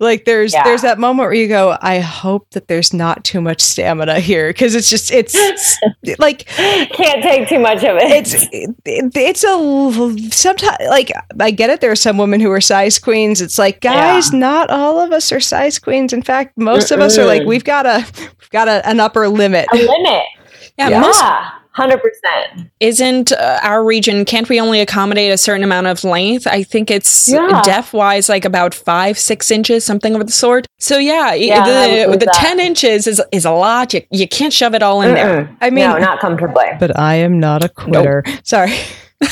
like 0.00 0.24
there's 0.24 0.52
Yeah. 0.52 0.64
there's 0.64 0.82
that 0.82 0.98
moment 0.98 1.26
where 1.28 1.34
you 1.34 1.46
go, 1.46 1.76
I 1.80 2.00
hope 2.00 2.50
that 2.50 2.66
there's 2.66 2.92
not 2.92 3.22
too 3.22 3.40
much 3.40 3.60
stamina 3.60 4.18
here 4.18 4.48
because 4.48 4.74
it's 4.74 4.90
just 4.90 5.12
it's 5.12 5.36
like 6.18 6.46
Can't 6.46 7.22
take 7.22 7.48
too 7.48 7.60
much 7.60 7.84
of 7.84 7.96
it. 7.98 8.10
it's 8.10 8.34
it, 8.52 8.70
it's 9.14 9.44
a 9.44 10.32
sometimes 10.34 10.76
like 10.88 11.12
I 11.38 11.52
get 11.52 11.70
it. 11.70 11.80
There 11.80 11.92
are 11.92 11.96
some 11.96 12.18
women 12.18 12.40
who 12.40 12.50
are 12.50 12.60
size 12.60 12.98
queens. 12.98 13.40
It's 13.40 13.58
like 13.58 13.80
guys, 13.80 14.32
not 14.32 14.70
all 14.70 14.98
of 15.00 15.12
us 15.12 15.30
are 15.30 15.38
size 15.40 15.78
queens. 15.78 16.12
In 16.12 16.22
fact, 16.22 16.58
most 16.58 16.90
of 16.90 16.98
us 16.98 17.16
are 17.16 17.24
like 17.26 17.44
we've 17.44 17.62
got 17.64 17.86
a 17.86 18.04
we've 18.18 18.50
got 18.50 18.66
a, 18.66 18.84
an 18.88 18.98
upper 18.98 19.28
limit. 19.28 19.68
a 19.72 19.76
limit. 19.76 20.24
Yeah, 20.80 20.88
Yeah, 20.90 21.00
most 21.00 21.22
hundred 21.72 22.00
percent. 22.02 22.68
isn't 22.80 23.30
uh, 23.32 23.60
our 23.62 23.84
region 23.84 24.24
can't 24.24 24.48
we 24.48 24.58
only 24.60 24.80
accommodate 24.80 25.30
a 25.32 25.38
certain 25.38 25.62
amount 25.62 25.86
of 25.86 26.02
length 26.02 26.44
i 26.48 26.64
think 26.64 26.90
it's 26.90 27.28
Yeah. 27.28 27.62
depth 27.62 27.92
wise 27.92 28.28
like 28.28 28.44
about 28.44 28.74
five 28.74 29.16
six 29.16 29.50
inches 29.52 29.84
something 29.84 30.14
of 30.16 30.26
the 30.26 30.32
sort 30.32 30.66
so 30.78 30.98
yeah, 30.98 31.32
Yeah, 31.32 32.06
the, 32.06 32.16
the 32.18 32.26
that. 32.26 32.34
10 32.34 32.58
inches 32.58 33.06
is, 33.06 33.22
is 33.30 33.44
a 33.44 33.52
lot 33.52 33.94
you, 33.94 34.02
you 34.10 34.26
can't 34.26 34.52
shove 34.52 34.74
it 34.74 34.82
all 34.82 35.00
in 35.00 35.14
there 35.14 35.56
I 35.60 35.70
mean, 35.70 35.84
no, 35.88 35.96
not 35.98 36.18
comfortably. 36.20 36.64
but 36.80 36.98
I 36.98 37.14
am 37.16 37.38
not 37.38 37.62
a 37.64 37.68
quitter. 37.68 38.24
Sorry. 38.42 38.72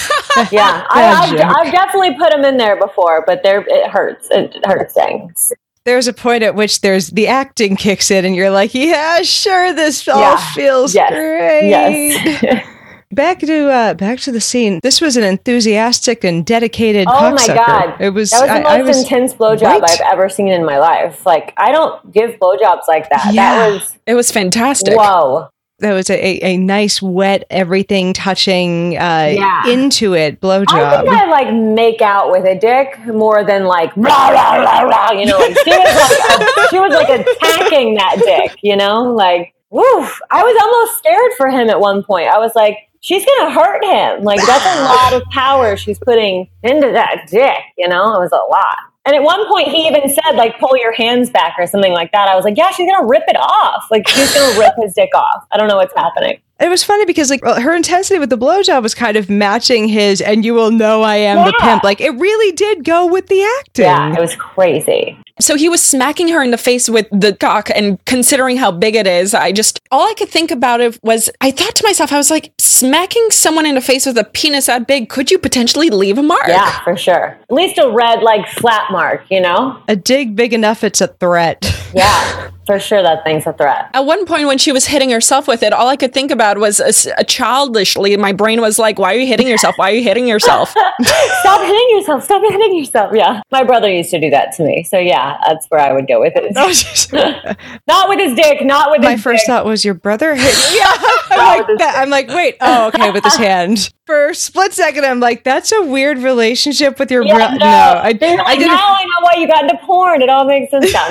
Yeah, 0.53 0.85
I, 0.91 1.03
I've. 1.05 1.41
I've 1.67 1.73
definitely 1.73 2.15
put 2.17 2.31
them 2.31 2.45
in 2.45 2.59
there 2.59 2.77
before, 2.79 3.25
but 3.27 3.43
they're 3.43 3.65
it 3.67 3.91
hurts. 3.91 4.29
It 4.31 4.55
hurts 4.65 4.95
things. 4.95 5.53
There's 5.89 6.07
a 6.07 6.13
point 6.13 6.43
at 6.43 6.55
which 6.55 6.83
there's 6.83 7.09
the 7.09 7.27
acting 7.27 7.75
kicks 7.75 8.11
in 8.11 8.27
and 8.27 8.37
you're 8.37 8.51
like, 8.51 8.75
yeah, 8.75 9.23
sure, 9.23 9.73
this 9.73 10.07
all 10.07 10.21
Yeah. 10.21 10.37
feels 10.53 10.95
Yes. 10.95 11.11
great. 11.11 11.69
Yes. 11.71 12.67
Back 13.11 13.39
to 13.39 13.71
uh, 13.71 13.95
back 13.95 14.19
to 14.21 14.31
the 14.33 14.41
scene. 14.41 14.81
This 14.83 15.01
was 15.01 15.17
an 15.17 15.25
enthusiastic 15.25 16.25
and 16.25 16.45
dedicated. 16.45 17.07
Oh 17.11 17.31
my. 17.35 17.47
God. 17.47 17.97
It 17.99 18.11
was. 18.11 18.31
that 18.33 18.41
was 18.43 18.49
the 18.51 18.55
I, 18.55 18.61
most 18.61 18.71
I 18.71 18.83
was 18.83 18.99
intense 19.03 19.33
blowjob 19.35 19.63
right. 19.63 19.83
I've 19.83 20.01
ever 20.13 20.29
seen 20.29 20.49
in 20.49 20.63
my 20.67 20.79
life. 20.79 21.25
Like 21.25 21.55
I 21.57 21.73
don't 21.73 22.13
give 22.13 22.33
blowjobs 22.33 22.83
like 22.87 23.09
that. 23.09 23.33
Yeah. 23.33 23.57
That 23.57 23.73
was 23.73 23.97
it 24.07 24.15
was 24.15 24.31
fantastic 24.31 24.95
whoa. 24.95 25.49
That 25.81 25.93
was 25.95 26.11
a, 26.11 26.45
a, 26.45 26.57
nice, 26.57 27.01
wet, 27.01 27.45
everything 27.51 28.13
touching 28.13 28.97
uh, 28.97 29.33
Yeah. 29.37 29.69
into 29.69 30.15
it 30.15 30.41
blowjob. 30.41 30.73
I 30.73 31.03
think. 31.03 31.09
I 31.11 31.31
like 31.31 31.55
make 31.55 32.03
out 32.03 32.31
with 32.31 32.45
a 32.45 32.59
dick 32.59 32.99
more 33.07 33.45
than 33.45 33.65
like 33.65 33.97
rah 33.97 34.29
rah 34.31 34.57
rah 34.57 34.81
rah. 34.81 35.13
You 35.13 35.27
know, 35.27 35.39
like 35.39 35.57
she 35.65 35.71
was 35.71 35.95
like 35.95 36.41
a, 36.41 36.69
she 36.71 36.79
was 36.81 36.93
like 36.93 37.09
attacking 37.09 37.95
that 37.95 38.17
dick. 38.25 38.59
You 38.63 38.77
know, 38.77 39.03
like 39.03 39.55
woof. 39.71 40.19
I 40.31 40.43
was 40.43 40.63
almost 40.63 40.99
scared 40.99 41.33
for 41.37 41.49
him 41.49 41.71
at 41.71 41.79
one 41.81 42.03
point. 42.03 42.29
I 42.29 42.39
was 42.39 42.53
like, 42.57 42.77
she's 43.01 43.25
gonna 43.25 43.53
hurt 43.53 43.85
him. 43.85 44.25
Like 44.25 44.41
that's 44.45 44.79
a 44.79 44.85
lot 44.85 45.13
of 45.15 45.23
power 45.31 45.77
she's 45.77 45.99
putting 45.99 46.49
into 46.63 46.91
that 46.93 47.29
dick. 47.31 47.59
You 47.77 47.89
know, 47.89 48.17
it 48.17 48.19
was 48.19 48.33
a 48.33 48.51
lot. 48.51 48.79
And 49.09 49.17
at 49.17 49.23
one 49.23 49.49
point, 49.49 49.69
he 49.69 49.87
even 49.89 50.07
said, 50.07 50.33
like, 50.33 50.59
pull 50.61 50.77
your 50.77 50.93
hands 50.93 51.31
back 51.31 51.55
or 51.59 51.67
something 51.67 51.95
like 51.95 52.13
that. 52.13 52.29
I 52.29 52.37
was 52.37 52.45
like, 52.45 52.59
yeah, 52.59 52.69
she's 52.73 52.87
going 52.87 53.01
to 53.01 53.07
rip 53.07 53.23
it 53.27 53.37
off. 53.37 53.87
Like, 53.91 54.07
she's 54.07 54.35
going 54.35 54.53
to 54.53 54.61
rip 54.61 54.75
his 54.77 54.93
dick 54.93 55.09
off. 55.15 55.47
I 55.51 55.57
don't 55.57 55.67
know 55.67 55.77
what's 55.77 55.95
happening. 55.97 56.43
It 56.61 56.69
was 56.69 56.85
funny 56.85 57.07
because 57.07 57.31
like 57.31 57.43
her 57.43 57.75
intensity 57.75 58.19
with 58.19 58.29
the 58.31 58.37
blowjob 58.37 58.83
was 58.83 58.93
kind 58.93 59.17
of 59.17 59.31
matching 59.31 59.87
his, 59.89 60.21
and 60.21 60.45
you 60.45 60.53
will 60.55 60.73
know 60.73 61.03
I 61.03 61.15
am 61.15 61.47
the 61.47 61.57
pimp. 61.61 61.85
Like 61.85 62.01
it 62.01 62.11
really 62.11 62.53
did 62.53 62.85
go 62.85 63.07
with 63.07 63.29
the 63.29 63.45
acting. 63.61 63.85
Yeah, 63.85 64.13
it 64.13 64.21
was 64.21 64.35
crazy. 64.35 65.17
So 65.41 65.57
he 65.57 65.69
was 65.69 65.83
smacking 65.83 66.29
her 66.29 66.43
in 66.43 66.51
the 66.51 66.59
face 66.59 66.89
with 66.89 67.07
the 67.11 67.35
cock, 67.35 67.71
and 67.75 68.05
considering 68.05 68.57
how 68.57 68.71
big 68.71 68.95
it 68.97 69.07
is, 69.07 69.35
I 69.35 69.53
just 69.53 69.81
all 69.91 70.09
I 70.09 70.15
could 70.15 70.29
think 70.29 70.51
about 70.51 70.81
it 70.81 70.99
was 71.03 71.31
I 71.41 71.51
thought 71.51 71.75
to 71.77 71.85
myself, 71.85 72.13
I 72.13 72.17
was 72.17 72.31
like, 72.31 72.53
smacking 72.59 73.31
someone 73.31 73.67
in 73.67 73.75
the 73.75 73.81
face 73.81 74.07
with 74.07 74.19
a 74.19 74.25
penis 74.25 74.67
that 74.67 74.87
big, 74.87 75.09
could 75.09 75.31
you 75.31 75.39
potentially 75.39 75.91
leave 75.91 76.19
a 76.19 76.23
mark? 76.23 76.47
Yeah, 76.47 76.83
for 76.85 76.97
sure. 76.97 77.39
At 77.41 77.51
least 77.51 77.79
a 77.79 77.91
red, 77.91 78.23
like, 78.23 78.49
flat 78.49 78.91
mark, 78.91 79.25
you 79.31 79.41
know? 79.41 79.81
A 79.89 79.97
dig 79.97 80.37
big 80.37 80.53
enough, 80.53 80.85
it's 80.85 81.01
a 81.01 81.09
threat. 81.09 81.65
Yeah, 81.95 82.51
for 82.69 82.79
sure 82.79 83.03
that 83.03 83.25
thing's 83.25 83.47
a 83.47 83.53
threat. 83.55 83.89
At 83.95 84.05
one 84.05 84.27
point, 84.27 84.47
when 84.47 84.59
she 84.59 84.71
was 84.73 84.87
hitting 84.87 85.11
herself 85.11 85.49
with 85.49 85.63
it, 85.63 85.73
all 85.73 85.89
I 85.89 85.97
could 85.97 86.13
think 86.13 86.31
about 86.31 86.59
was 86.59 86.79
a, 86.81 86.89
s- 86.89 87.09
a 87.17 87.25
childishly. 87.25 88.15
My 88.19 88.33
brain 88.33 88.61
was 88.61 88.79
like, 88.79 88.99
"Why 88.99 89.15
are 89.15 89.17
you 89.19 89.27
hitting 89.27 89.49
yourself? 89.49 89.77
Why 89.79 89.91
are 89.91 89.95
you 89.95 90.03
hitting 90.03 90.29
yourself?" 90.29 90.69
Stop 91.41 91.63
hitting 91.63 91.89
yourself. 91.97 92.25
Stop 92.25 92.43
hitting 92.43 92.77
yourself. 92.77 93.13
Yeah. 93.15 93.41
My 93.51 93.65
brother 93.65 93.91
used 93.91 94.11
to 94.11 94.21
do 94.21 94.29
that 94.31 94.53
to 94.57 94.63
me. 94.65 94.85
So, 94.85 94.99
yeah, 94.99 95.39
that's 95.49 95.67
where 95.71 95.81
I 95.81 95.93
would 95.93 96.07
go 96.07 96.21
with 96.21 96.35
it. 96.37 96.53
Oh, 96.57 97.55
not 97.89 98.09
with 98.09 98.19
his 98.21 98.35
dick, 98.37 98.63
not 98.65 98.91
with 98.91 99.03
My 99.03 99.13
his 99.13 99.23
first 99.23 99.43
dick. 99.43 99.47
thought 99.49 99.65
was 99.65 99.85
your 99.85 99.95
brother. 99.95 100.35
Hit- 100.35 100.75
yeah, 100.75 100.93
I'm 101.31 101.67
like, 101.67 101.79
that. 101.79 101.95
I'm 101.97 102.11
like, 102.11 102.29
wait, 102.29 102.57
oh, 102.61 102.89
okay, 102.89 103.11
with 103.11 103.25
his 103.25 103.37
hand. 103.37 103.91
For 104.07 104.29
a 104.31 104.35
split 104.35 104.73
second, 104.73 105.05
I'm 105.05 105.21
like, 105.21 105.45
that's 105.45 105.71
a 105.73 105.83
weird 105.83 106.19
relationship 106.19 106.99
with 106.99 107.11
your 107.11 107.23
Yeah, 107.25 107.35
brother. 107.37 107.59
no, 107.59 107.67
No, 107.67 108.01
I, 108.03 108.13
They're 108.15 108.41
I 108.41 108.43
like, 108.43 108.59
didn't. 108.59 108.73
now 108.75 108.95
I 108.95 109.05
know 109.05 109.21
why 109.21 109.35
you 109.39 109.47
got 109.47 109.65
into 109.65 109.77
porn. 109.85 110.23
It 110.23 110.29
all 110.31 110.45
makes 110.47 110.71
sense 110.71 110.93
now. 110.93 111.09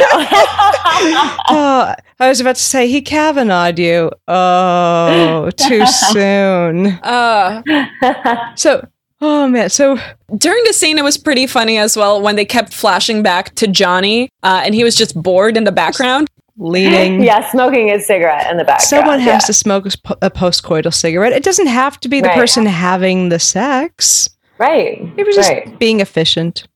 No. 1.49 1.95
Oh, 2.19 2.23
I 2.25 2.29
was 2.29 2.41
about 2.41 2.55
to 2.55 2.61
say 2.61 2.87
he 2.87 3.01
Kavanaugh'd 3.01 3.77
you. 3.77 4.11
Oh, 4.27 5.51
too 5.55 5.85
soon. 6.11 6.87
Uh, 7.03 7.61
So, 8.55 8.87
oh 9.21 9.47
man, 9.47 9.69
so 9.69 9.99
during 10.35 10.63
the 10.65 10.73
scene, 10.73 10.97
it 10.97 11.03
was 11.03 11.17
pretty 11.17 11.45
funny 11.45 11.77
as 11.77 11.95
well 11.95 12.19
when 12.21 12.35
they 12.35 12.45
kept 12.45 12.73
flashing 12.73 13.21
back 13.21 13.53
to 13.55 13.67
Johnny, 13.67 14.29
uh, 14.41 14.61
and 14.65 14.73
he 14.73 14.83
was 14.83 14.95
just 14.95 15.21
bored 15.21 15.57
in 15.57 15.63
the 15.63 15.71
background. 15.71 16.27
leaning. 16.57 17.21
yeah, 17.29 17.47
smoking 17.51 17.91
a 17.91 17.99
cigarette 18.01 18.49
in 18.49 18.57
the 18.57 18.63
background. 18.63 18.81
Someone 18.89 19.19
has 19.19 19.43
yeah. 19.43 19.47
to 19.47 19.53
smoke 19.53 19.85
a, 19.85 19.91
sp- 19.93 20.17
a 20.23 20.31
postcoital 20.31 20.91
cigarette. 20.93 21.33
It 21.33 21.43
doesn't 21.43 21.67
have 21.67 21.99
to 21.99 22.09
be 22.09 22.19
the 22.19 22.29
Right. 22.29 22.35
person 22.37 22.65
having 22.65 23.29
the 23.29 23.37
sex. 23.39 24.27
Right. 24.57 24.99
It 25.17 25.25
was 25.27 25.35
just 25.35 25.51
right. 25.51 25.77
being 25.77 25.99
efficient. 25.99 26.67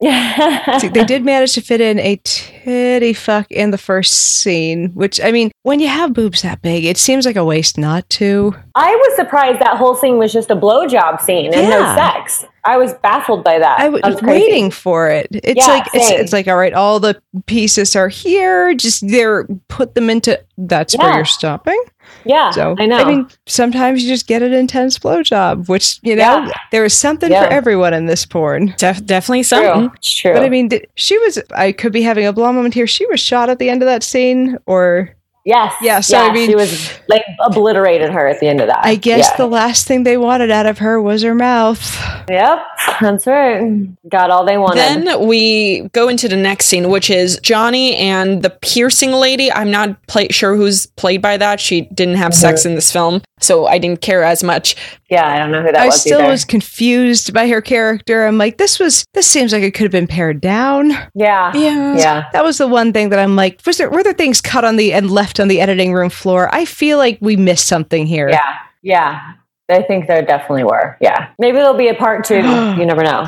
Yeah. 0.00 0.78
See, 0.78 0.88
they 0.88 1.04
did 1.04 1.24
manage 1.24 1.54
to 1.54 1.60
fit 1.60 1.80
in 1.80 1.98
a 1.98 2.20
titty 2.64 3.12
fuck 3.12 3.50
in 3.50 3.70
the 3.70 3.78
first 3.78 4.12
scene, 4.40 4.90
which 4.94 5.20
I 5.20 5.30
mean, 5.32 5.50
when 5.62 5.80
you 5.80 5.88
have 5.88 6.12
boobs 6.12 6.42
that 6.42 6.62
big, 6.62 6.84
it 6.84 6.96
seems 6.96 7.26
like 7.26 7.36
a 7.36 7.44
waste 7.44 7.78
not 7.78 8.08
to. 8.10 8.54
I 8.74 8.94
was 8.94 9.16
surprised 9.16 9.60
that 9.60 9.76
whole 9.76 9.94
scene 9.94 10.18
was 10.18 10.32
just 10.32 10.50
a 10.50 10.56
blowjob 10.56 11.20
scene 11.20 11.52
and 11.54 11.68
no 11.70 11.94
sex. 11.94 12.44
I 12.66 12.78
was 12.78 12.94
baffled 12.94 13.44
by 13.44 13.58
that. 13.58 13.78
I 13.78 13.88
was 13.90 14.00
That 14.02 14.12
was 14.12 14.20
crazy. 14.20 14.40
waiting 14.42 14.70
for 14.70 15.10
it. 15.10 15.26
It's 15.30 15.66
Yeah, 15.66 15.72
like 15.72 15.86
it's, 15.92 16.10
it's 16.10 16.32
like 16.32 16.48
all 16.48 16.56
right, 16.56 16.72
all 16.72 16.98
the 16.98 17.20
pieces 17.46 17.94
are 17.94 18.08
here. 18.08 18.74
Just 18.74 19.06
they're 19.08 19.46
put 19.68 19.94
them 19.94 20.08
into. 20.08 20.40
That's 20.56 20.96
where 20.96 21.14
you're 21.14 21.24
stopping. 21.24 21.80
Yeah, 22.26 22.50
So 22.50 22.74
I 22.78 22.86
know. 22.86 22.96
I 22.98 23.04
mean, 23.04 23.26
sometimes 23.46 24.02
you 24.02 24.08
just 24.08 24.26
get 24.26 24.40
an 24.42 24.52
intense 24.52 24.98
blowjob, 24.98 25.68
which 25.68 25.98
you 26.02 26.14
know 26.16 26.22
Yeah. 26.46 26.52
there 26.70 26.84
is 26.84 26.94
something 26.94 27.30
Yeah. 27.30 27.44
for 27.46 27.52
everyone 27.52 27.92
in 27.92 28.06
this 28.06 28.24
porn. 28.24 28.74
Def- 28.78 29.04
definitely 29.04 29.40
true. 29.40 29.44
something. 29.44 29.90
It's 29.96 30.12
true. 30.12 30.32
But 30.32 30.42
I 30.42 30.48
mean, 30.48 30.68
did, 30.68 30.86
she 30.94 31.18
was. 31.18 31.38
I 31.54 31.72
could 31.72 31.92
be 31.92 32.02
having 32.02 32.26
a 32.26 32.32
blah 32.32 32.52
moment 32.54 32.74
here. 32.74 32.86
She 32.86 33.06
was 33.06 33.20
shot 33.20 33.50
at 33.50 33.58
the 33.58 33.68
end 33.68 33.82
of 33.82 33.86
that 33.86 34.02
scene, 34.02 34.58
or 34.66 35.14
yes, 35.44 35.74
Yeah, 35.82 36.00
so 36.00 36.18
I 36.18 36.32
mean- 36.32 36.48
she 36.48 36.54
was 36.54 36.90
like 37.08 37.22
obliterated 37.44 38.10
her 38.10 38.26
at 38.26 38.40
the 38.40 38.48
end 38.48 38.60
of 38.60 38.66
that. 38.68 38.80
I 38.84 38.94
guess 38.94 39.28
Yeah. 39.30 39.36
the 39.36 39.46
last 39.46 39.86
thing 39.86 40.04
they 40.04 40.16
wanted 40.16 40.50
out 40.50 40.66
of 40.66 40.78
her 40.78 41.00
was 41.00 41.22
her 41.22 41.34
mouth. 41.34 41.96
Yep, 42.28 42.58
that's 43.00 43.26
right. 43.26 43.86
Got 44.08 44.30
all 44.30 44.44
they 44.44 44.56
wanted. 44.58 44.78
Then 44.78 45.26
we 45.26 45.88
go 45.92 46.08
into 46.08 46.28
the 46.28 46.36
next 46.36 46.66
scene, 46.66 46.88
which 46.88 47.10
is 47.10 47.38
Johnny 47.42 47.96
and 47.96 48.42
the 48.42 48.50
piercing 48.50 49.12
lady. 49.12 49.52
I'm 49.52 49.70
not 49.70 50.04
pla- 50.06 50.24
sure 50.30 50.56
who's 50.56 50.86
played 50.86 51.20
by 51.20 51.36
that. 51.36 51.60
She 51.60 51.82
didn't 51.82 52.16
have 52.16 52.34
sex 52.34 52.60
mm-hmm. 52.60 52.70
in 52.70 52.74
this 52.76 52.90
film, 52.92 53.20
so 53.40 53.66
I 53.66 53.78
didn't 53.78 54.00
care 54.00 54.22
as 54.22 54.42
much. 54.42 54.74
yeah, 55.10 55.28
I 55.28 55.38
don't 55.38 55.50
know 55.52 55.60
who 55.62 55.70
that 55.72 55.76
I 55.80 55.86
was 55.86 55.94
I 55.96 55.98
still 55.98 56.20
either. 56.20 56.30
was 56.30 56.44
confused 56.44 57.32
by 57.34 57.46
her 57.48 57.60
character. 57.60 58.24
I'm 58.26 58.38
like, 58.38 58.56
this 58.58 58.78
was. 58.78 59.04
This 59.14 59.26
seems 59.26 59.52
like 59.52 59.62
it 59.62 59.72
could 59.72 59.84
have 59.84 59.92
been 59.92 60.06
pared 60.06 60.40
down. 60.40 60.90
yeah, 61.14 61.52
Yeah. 61.54 61.96
yeah. 61.96 62.24
That 62.32 62.42
was 62.44 62.58
the 62.58 62.66
one 62.66 62.92
thing 62.92 63.10
that 63.10 63.18
I'm 63.18 63.36
like, 63.36 63.60
was 63.66 63.76
there 63.76 63.90
were 63.90 64.02
there 64.02 64.12
things 64.14 64.40
cut 64.40 64.64
on 64.64 64.76
the 64.76 64.92
and 64.92 65.10
left 65.10 65.33
on 65.40 65.48
the 65.48 65.60
editing 65.60 65.92
room 65.92 66.10
floor? 66.10 66.48
I 66.54 66.64
feel 66.64 66.98
like 66.98 67.18
we 67.20 67.36
missed 67.36 67.66
something 67.66 68.06
here. 68.06 68.28
Yeah, 68.28 68.54
yeah. 68.82 69.32
I 69.68 69.82
think 69.82 70.06
there 70.06 70.22
definitely 70.22 70.64
were. 70.64 70.96
Yeah. 71.00 71.30
Maybe 71.38 71.56
there'll 71.56 71.74
be 71.74 71.88
a 71.88 71.94
part 71.94 72.24
two. 72.24 72.36
you 72.78 72.86
never 72.86 73.02
know. 73.02 73.26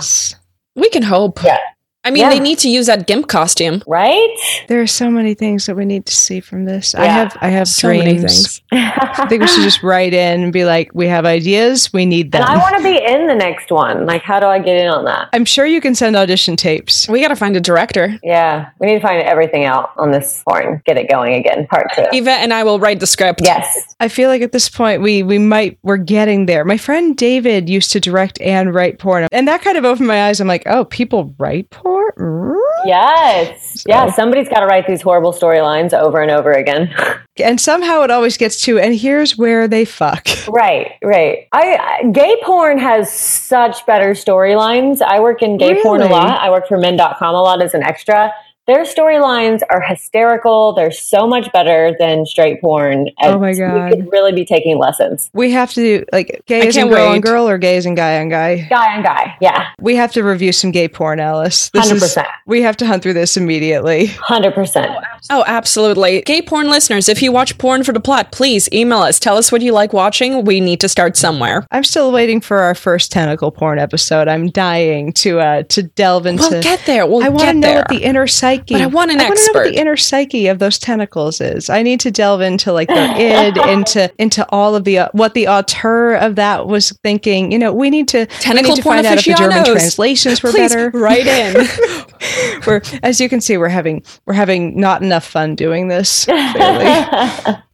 We 0.75 0.90
can 0.90 1.03
hope. 1.03 1.42
Yeah. 1.42 1.59
I 2.07 2.11
mean, 2.11 2.23
Yeah. 2.23 2.31
they 2.31 2.40
need 2.40 2.59
to 2.61 2.69
use 2.71 2.87
that 2.87 3.07
GIMP 3.07 3.27
costume. 3.29 3.83
Right? 3.87 4.29
There 4.69 4.81
are 4.81 4.87
so 4.87 5.11
many 5.11 5.35
things 5.35 5.66
that 5.66 5.75
we 5.77 5.85
need 5.85 6.07
to 6.07 6.14
see 6.14 6.40
from 6.40 6.64
this. 6.64 6.95
I 6.95 7.07
have 7.07 7.37
I 7.40 7.49
have 7.49 7.66
So 7.69 7.88
many 7.88 8.14
dreams. 8.14 8.23
things. 8.23 8.62
I 8.73 9.27
think 9.29 9.42
we 9.42 9.49
should 9.49 9.62
just 9.64 9.83
write 9.83 10.14
in 10.14 10.42
and 10.45 10.53
be 10.53 10.64
like, 10.64 10.90
we 10.95 11.09
have 11.09 11.25
ideas, 11.27 11.92
we 11.92 12.07
need 12.07 12.33
them. 12.33 12.42
and 12.42 12.51
I 12.51 12.57
want 12.59 12.77
to 12.77 12.83
be 12.83 12.97
in 12.97 13.27
the 13.27 13.35
next 13.35 13.71
one. 13.71 14.07
Like, 14.07 14.23
how 14.23 14.38
do 14.40 14.47
I 14.47 14.59
get 14.61 14.77
in 14.77 14.87
on 14.88 15.05
that? 15.07 15.29
I'm 15.33 15.45
sure 15.45 15.66
you 15.66 15.81
can 15.81 15.95
send 15.95 16.14
audition 16.16 16.55
tapes. 16.57 17.09
We 17.09 17.21
got 17.21 17.29
to 17.29 17.37
find 17.37 17.57
a 17.57 17.61
director. 17.61 18.19
Yeah, 18.23 18.69
we 18.79 18.87
need 18.87 18.95
to 18.95 19.01
find 19.01 19.21
everything 19.23 19.64
out 19.64 19.90
on 19.97 20.12
this 20.12 20.42
porn. 20.49 20.83
Get 20.87 20.97
it 20.97 21.09
going 21.11 21.35
again. 21.35 21.66
Part 21.66 21.88
two. 21.95 22.05
Eva 22.12 22.31
and 22.31 22.53
I 22.55 22.62
will 22.64 22.79
write 22.79 23.01
the 23.01 23.07
script. 23.07 23.40
Yes. 23.42 23.66
I 23.99 24.09
feel 24.09 24.29
like 24.31 24.42
at 24.42 24.53
this 24.53 24.69
point 24.69 25.03
we 25.03 25.23
we 25.23 25.38
might 25.38 25.79
we're 25.83 25.97
getting 25.97 26.47
there. 26.47 26.64
My 26.64 26.77
friend 26.79 27.16
David 27.16 27.69
used 27.69 27.90
to 27.92 28.01
direct 28.01 28.40
and 28.40 28.73
write 28.75 28.99
porn, 28.99 29.27
and 29.33 29.49
that 29.49 29.62
kind 29.62 29.77
of 29.77 29.85
opened 29.85 30.07
my 30.07 30.27
eyes. 30.29 30.40
I'm 30.40 30.47
like, 30.49 30.62
oh, 30.66 30.85
people 30.85 31.35
write 31.38 31.71
porn. 31.71 31.95
Mm. 32.18 32.56
Yes. 32.85 33.85
Yeah, 33.87 34.11
somebody's 34.12 34.48
got 34.48 34.61
to 34.61 34.66
write 34.66 34.87
these 34.87 35.02
horrible 35.02 35.32
storylines 35.32 35.92
over 35.92 36.20
and 36.20 36.30
over 36.30 36.52
again. 36.52 36.94
And 37.38 37.61
somehow 37.61 38.00
it 38.00 38.11
always 38.11 38.38
gets 38.38 38.62
to, 38.62 38.78
and 38.78 38.94
here's 38.94 39.37
where 39.37 39.68
they 39.68 39.85
fuck. 39.85 40.26
right, 40.48 40.92
right. 41.04 41.46
I, 41.52 41.76
I 41.76 42.11
gay 42.11 42.40
porn 42.42 42.78
has 42.78 43.12
such 43.12 43.85
better 43.85 44.12
storylines. 44.12 45.02
I 45.02 45.20
work 45.20 45.42
in 45.42 45.59
gay 45.59 45.82
porn 45.82 46.00
a 46.00 46.06
lot. 46.06 46.40
I 46.40 46.48
work 46.48 46.66
for 46.66 46.78
men.com 46.78 47.35
a 47.35 47.42
lot 47.42 47.61
as 47.61 47.74
an 47.74 47.82
extra. 47.82 48.32
Their 48.66 48.83
storylines 48.85 49.61
are 49.70 49.81
hysterical. 49.81 50.72
They're 50.74 50.90
so 50.90 51.26
much 51.26 51.52
better 51.52 51.94
than 51.98 52.26
straight 52.26 52.61
porn. 52.61 53.09
Oh 53.22 53.38
my 53.38 53.52
God. 53.55 53.90
We 53.90 53.96
could 53.96 54.12
really 54.12 54.33
be 54.33 54.44
taking 54.44 54.79
lessons. 54.79 55.31
We 55.33 55.52
have 55.52 55.72
to 55.74 55.81
do 56.00 56.05
like 56.12 56.42
gay 56.46 56.62
I 56.62 56.66
as 56.66 56.76
in 56.76 56.83
can't 56.83 56.90
girl 56.90 57.07
on 57.07 57.12
wait. 57.12 57.22
girl 57.22 57.48
or 57.48 57.59
gay 57.59 57.76
and 57.76 57.96
guy 57.96 58.18
on 58.20 58.29
guy. 58.29 58.66
Guy 58.68 58.96
on 58.96 59.02
guy. 59.02 59.37
Yeah. 59.40 59.68
We 59.81 59.96
have 59.96 60.12
to 60.12 60.22
review 60.24 60.50
some 60.52 60.70
gay 60.70 60.88
porn, 60.88 61.20
Alice. 61.20 61.70
100%. 61.70 62.24
we 62.46 62.62
have 62.62 62.76
to 62.79 62.87
hunt 62.87 63.02
through 63.02 63.12
this 63.12 63.37
immediately. 63.37 64.09
100%. 64.09 65.02
Oh, 65.31 65.44
absolutely. 65.46 66.22
Gay 66.22 66.42
porn 66.42 66.68
listeners, 66.70 67.09
if 67.09 67.22
you 67.22 67.33
watch 67.33 67.57
porn 67.59 67.85
for 67.85 67.92
the 67.92 68.00
plot, 68.00 68.33
please 68.33 68.68
email 68.72 68.98
us. 68.98 69.18
Tell 69.18 69.37
us 69.37 69.52
what 69.52 69.61
you 69.62 69.72
like 69.72 69.92
watching. 69.92 70.44
We 70.44 70.61
need 70.61 70.81
to 70.81 70.88
start 70.88 71.16
somewhere. 71.16 71.66
I'm 71.70 71.85
still 71.85 72.12
waiting 72.12 72.40
for 72.40 72.59
our 72.59 72.74
first 72.74 73.12
tentacle 73.12 73.50
porn 73.50 73.79
episode. 73.79 74.29
I'm 74.29 74.50
dying 74.50 75.12
to 75.14 75.40
uh 75.40 75.62
to 75.64 75.83
delve 75.83 76.26
into. 76.26 76.48
We'll 76.50 76.62
get 76.62 76.85
there. 76.87 77.07
We'll 77.07 77.24
I 77.24 77.29
want 77.29 77.48
to 77.48 77.55
know 77.55 77.61
there. 77.68 77.79
what 77.79 77.88
the 77.88 78.02
inner 78.02 78.26
psyche. 78.57 78.75
But 78.75 78.83
I 78.83 78.87
want 78.87 79.11
an 79.11 79.19
wanna 79.19 79.29
know 79.29 79.35
what 79.35 79.38
expert. 79.38 79.64
the 79.64 79.75
inner 79.81 79.97
psyche 79.97 80.47
of 80.49 80.59
those 80.59 80.79
tentacles 80.79 81.40
is. 81.40 81.69
I 81.71 81.83
need 81.83 82.01
to 82.01 82.11
delve 82.11 82.40
into 82.40 82.73
like 82.73 82.88
their 82.88 83.16
id, 83.16 83.57
into 83.71 84.12
into 84.19 84.47
all 84.51 84.75
of 84.75 84.85
the 84.85 84.99
uh, 84.99 85.09
what 85.12 85.35
the 85.35 85.49
auteur 85.49 86.14
of 86.14 86.37
that 86.37 86.66
was 86.66 86.90
thinking. 87.03 87.53
You 87.53 87.59
know, 87.59 87.73
we 87.73 87.90
need 87.90 88.09
to 88.09 88.27
Tentacle 88.27 88.75
need 88.75 88.77
to 88.77 88.83
find 88.83 89.07
out 89.07 89.19
if 89.19 89.25
the 89.25 89.35
German 89.35 89.64
translations 89.64 90.42
were 90.42 90.51
Please 90.57 90.75
better. 90.75 90.90
write 90.90 91.27
in. 91.27 91.66
we're 92.66 92.83
as 93.03 93.21
you 93.21 93.29
can 93.29 93.40
see, 93.40 93.57
we're 93.57 93.69
having 93.69 94.03
we're 94.27 94.35
having 94.35 94.79
not 94.79 95.03
enough 95.03 95.25
fun 95.27 95.55
doing 95.55 95.88
this. 95.88 96.27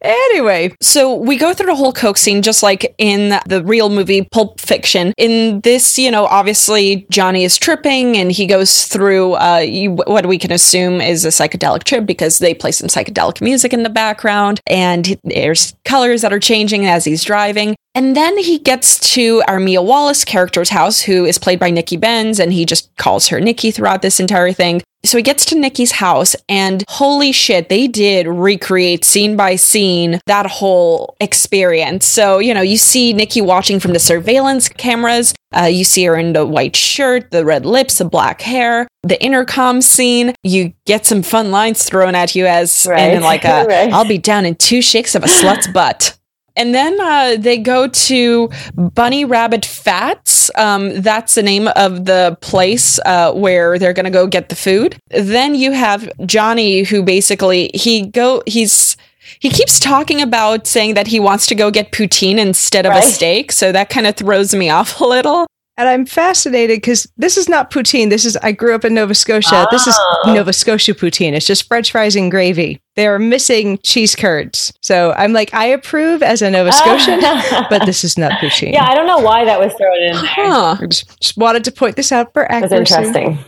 Anyway, 0.05 0.75
So 0.81 1.15
we 1.15 1.37
go 1.37 1.55
through 1.55 1.67
the 1.67 1.77
whole 1.77 1.93
Coke 1.93 2.17
scene 2.17 2.43
just 2.43 2.61
like 2.63 2.93
in 2.99 3.39
the 3.47 3.63
real 3.65 3.89
movie 3.89 4.23
Pulp 4.33 4.61
Fiction. 4.61 5.13
In 5.17 5.61
this, 5.61 5.97
you 5.97 6.11
know, 6.11 6.27
obviously 6.27 7.07
Johnny 7.09 7.45
is 7.45 7.57
tripping 7.57 8.17
and 8.17 8.33
he 8.33 8.47
goes 8.47 8.87
through 8.87 9.35
uh, 9.35 9.59
you, 9.59 9.93
what 9.93 10.27
we 10.27 10.39
can 10.39 10.51
assume 10.51 10.72
is 10.75 11.25
a 11.25 11.29
psychedelic 11.29 11.85
trip 11.85 12.07
because 12.07 12.39
they 12.39 12.55
play 12.55 12.73
some 12.73 12.89
psychedelic 12.89 13.41
music 13.41 13.73
in 13.73 13.83
the 13.83 13.91
background 13.91 14.61
and 14.67 15.17
there's 15.25 15.75
colors 15.85 16.23
that 16.23 16.33
are 16.33 16.41
changing 16.41 16.87
as 16.87 17.05
he's 17.05 17.25
driving. 17.25 17.77
And 17.95 18.17
then 18.17 18.39
he 18.39 18.59
gets 18.59 18.99
to 19.15 19.43
our 19.47 19.61
Mia 19.61 19.83
Wallace 19.83 20.25
character's 20.25 20.71
house, 20.71 21.03
who 21.03 21.27
is 21.27 21.37
played 21.39 21.59
by 21.59 21.71
Nikki 21.71 21.99
Benz, 21.99 22.41
and 22.41 22.51
he 22.51 22.65
just 22.65 22.95
calls 22.97 23.29
her 23.29 23.39
Nikki 23.39 23.71
throughout 23.71 24.01
this 24.01 24.19
entire 24.19 24.53
thing. 24.53 24.83
So 25.05 25.19
he 25.19 25.23
gets 25.23 25.45
to 25.47 25.59
Nikki's 25.59 25.93
house, 25.93 26.35
and 26.49 26.85
holy 26.89 27.33
shit, 27.33 27.69
they 27.69 27.89
did 27.89 28.27
recreate 28.27 29.05
scene 29.05 29.37
by 29.37 29.57
scene 29.57 30.21
that 30.27 30.47
whole 30.47 31.17
experience. 31.21 32.07
So, 32.07 32.39
you 32.39 32.55
know, 32.55 32.63
you 32.63 32.79
see 32.79 33.13
Nikki 33.13 33.41
watching 33.43 33.81
from 33.81 33.93
the 33.93 33.99
surveillance 33.99 34.69
cameras. 34.69 35.35
Uh, 35.55 35.65
you 35.65 35.85
see 35.85 36.05
her 36.05 36.17
in 36.17 36.33
the 36.33 36.47
white 36.47 36.77
shirt, 36.77 37.31
the 37.31 37.45
red 37.45 37.67
lips, 37.67 37.99
the 37.99 38.05
black 38.05 38.41
hair, 38.41 38.87
the 39.03 39.23
intercom 39.23 39.83
scene. 39.83 40.35
You 40.43 40.73
get 40.87 41.07
some 41.07 41.23
fun 41.23 41.51
lines 41.51 41.85
thrown 41.85 42.15
at 42.15 42.35
you 42.35 42.47
as, 42.47 42.87
Right. 42.89 42.99
and 43.01 43.25
like, 43.25 43.45
a, 43.45 43.65
Right. 43.69 43.93
I'll 43.93 44.07
be 44.09 44.19
down 44.19 44.47
in 44.47 44.55
two 44.57 44.83
shakes 44.83 45.15
of 45.15 45.25
a 45.25 45.29
slut's 45.29 45.67
butt. 45.73 46.19
And 46.55 46.75
then 46.75 47.01
uh, 47.01 47.37
they 47.39 47.57
go 47.57 47.89
to 47.89 48.51
Bunny 48.75 49.25
Rabbit 49.25 49.65
Fats. 49.65 50.51
Um, 50.55 51.01
that's 51.01 51.35
the 51.35 51.43
name 51.43 51.67
of 51.77 52.05
the 52.05 52.37
place 52.43 52.99
uh, 53.07 53.33
where 53.33 53.79
they're 53.79 53.95
going 53.95 54.05
to 54.05 54.11
go 54.11 54.27
get 54.27 54.51
the 54.51 54.55
food. 54.55 54.99
Then 55.09 55.55
you 55.55 55.73
have 55.73 56.11
Johnny, 56.27 56.83
who 56.83 57.03
basically 57.03 57.71
he 57.73 58.07
go 58.07 58.43
he's 58.47 58.99
he 59.41 59.49
keeps 59.49 59.81
talking 59.81 60.21
about 60.21 60.67
saying 60.67 60.93
that 60.93 61.07
he 61.07 61.19
wants 61.19 61.47
to 61.47 61.55
go 61.55 61.71
get 61.71 61.91
poutine 61.91 62.37
instead 62.37 62.85
of 62.85 62.93
a 62.93 63.01
steak. 63.01 63.51
So 63.51 63.73
that 63.73 63.89
kind 63.89 64.07
of 64.07 64.15
throws 64.17 64.55
me 64.55 64.69
off 64.69 65.01
a 65.01 65.05
little. 65.07 65.47
And 65.79 65.89
I'm 65.89 66.05
fascinated 66.07 66.77
because 66.79 67.11
this 67.17 67.37
is 67.37 67.49
not 67.49 67.71
poutine. 67.71 68.11
This 68.11 68.25
is 68.25 68.37
I 68.39 68.53
grew 68.53 68.75
up 68.75 68.85
in 68.85 68.95
Nova 68.95 69.15
Scotia. 69.15 69.67
This 69.71 69.87
is 69.87 69.99
Oh. 70.25 70.33
Nova 70.35 70.53
Scotia 70.53 70.95
poutine. 70.95 71.33
It's 71.33 71.47
just 71.47 71.67
French 71.67 71.91
fries 71.93 72.15
and 72.17 72.31
gravy. 72.31 72.81
They 72.97 73.07
are 73.07 73.19
missing 73.19 73.79
cheese 73.83 74.15
curds. 74.15 74.73
So 74.83 75.13
I'm 75.17 75.33
like, 75.33 75.53
I 75.55 75.65
approve 75.67 76.23
as 76.23 76.43
a 76.43 76.51
Nova 76.51 76.73
Scotian, 76.73 77.21
but 77.71 77.87
this 77.87 78.05
is 78.05 78.19
not 78.19 78.33
poutine. 78.33 78.73
yeah, 78.75 78.85
I 78.89 78.95
don't 78.95 79.07
know 79.07 79.19
why 79.19 79.45
that 79.47 79.59
was 79.59 79.73
thrown 79.75 79.97
in 80.03 80.13
there. 80.13 80.25
Huh. 80.27 80.77
I 80.81 80.87
just, 80.87 81.21
just 81.21 81.37
wanted 81.39 81.65
to 81.65 81.73
point 81.73 81.97
this 81.97 82.13
out 82.13 82.33
for 82.35 82.47
That's 82.51 82.65
accuracy. 82.73 82.95
interesting. 82.95 83.39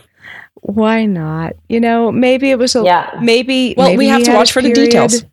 Why 0.61 1.05
not? 1.05 1.53
You 1.69 1.79
know, 1.79 2.11
maybe 2.11 2.49
it 2.49 2.57
was 2.57 2.75
a 2.75 2.83
Yeah. 2.83 3.11
maybe. 3.21 3.75
Well, 3.77 3.87
maybe 3.87 3.97
we 3.99 4.07
have 4.07 4.23
to 4.23 4.33
watch 4.33 4.51
for 4.51 4.63
the 4.63 4.73
details. 4.73 5.23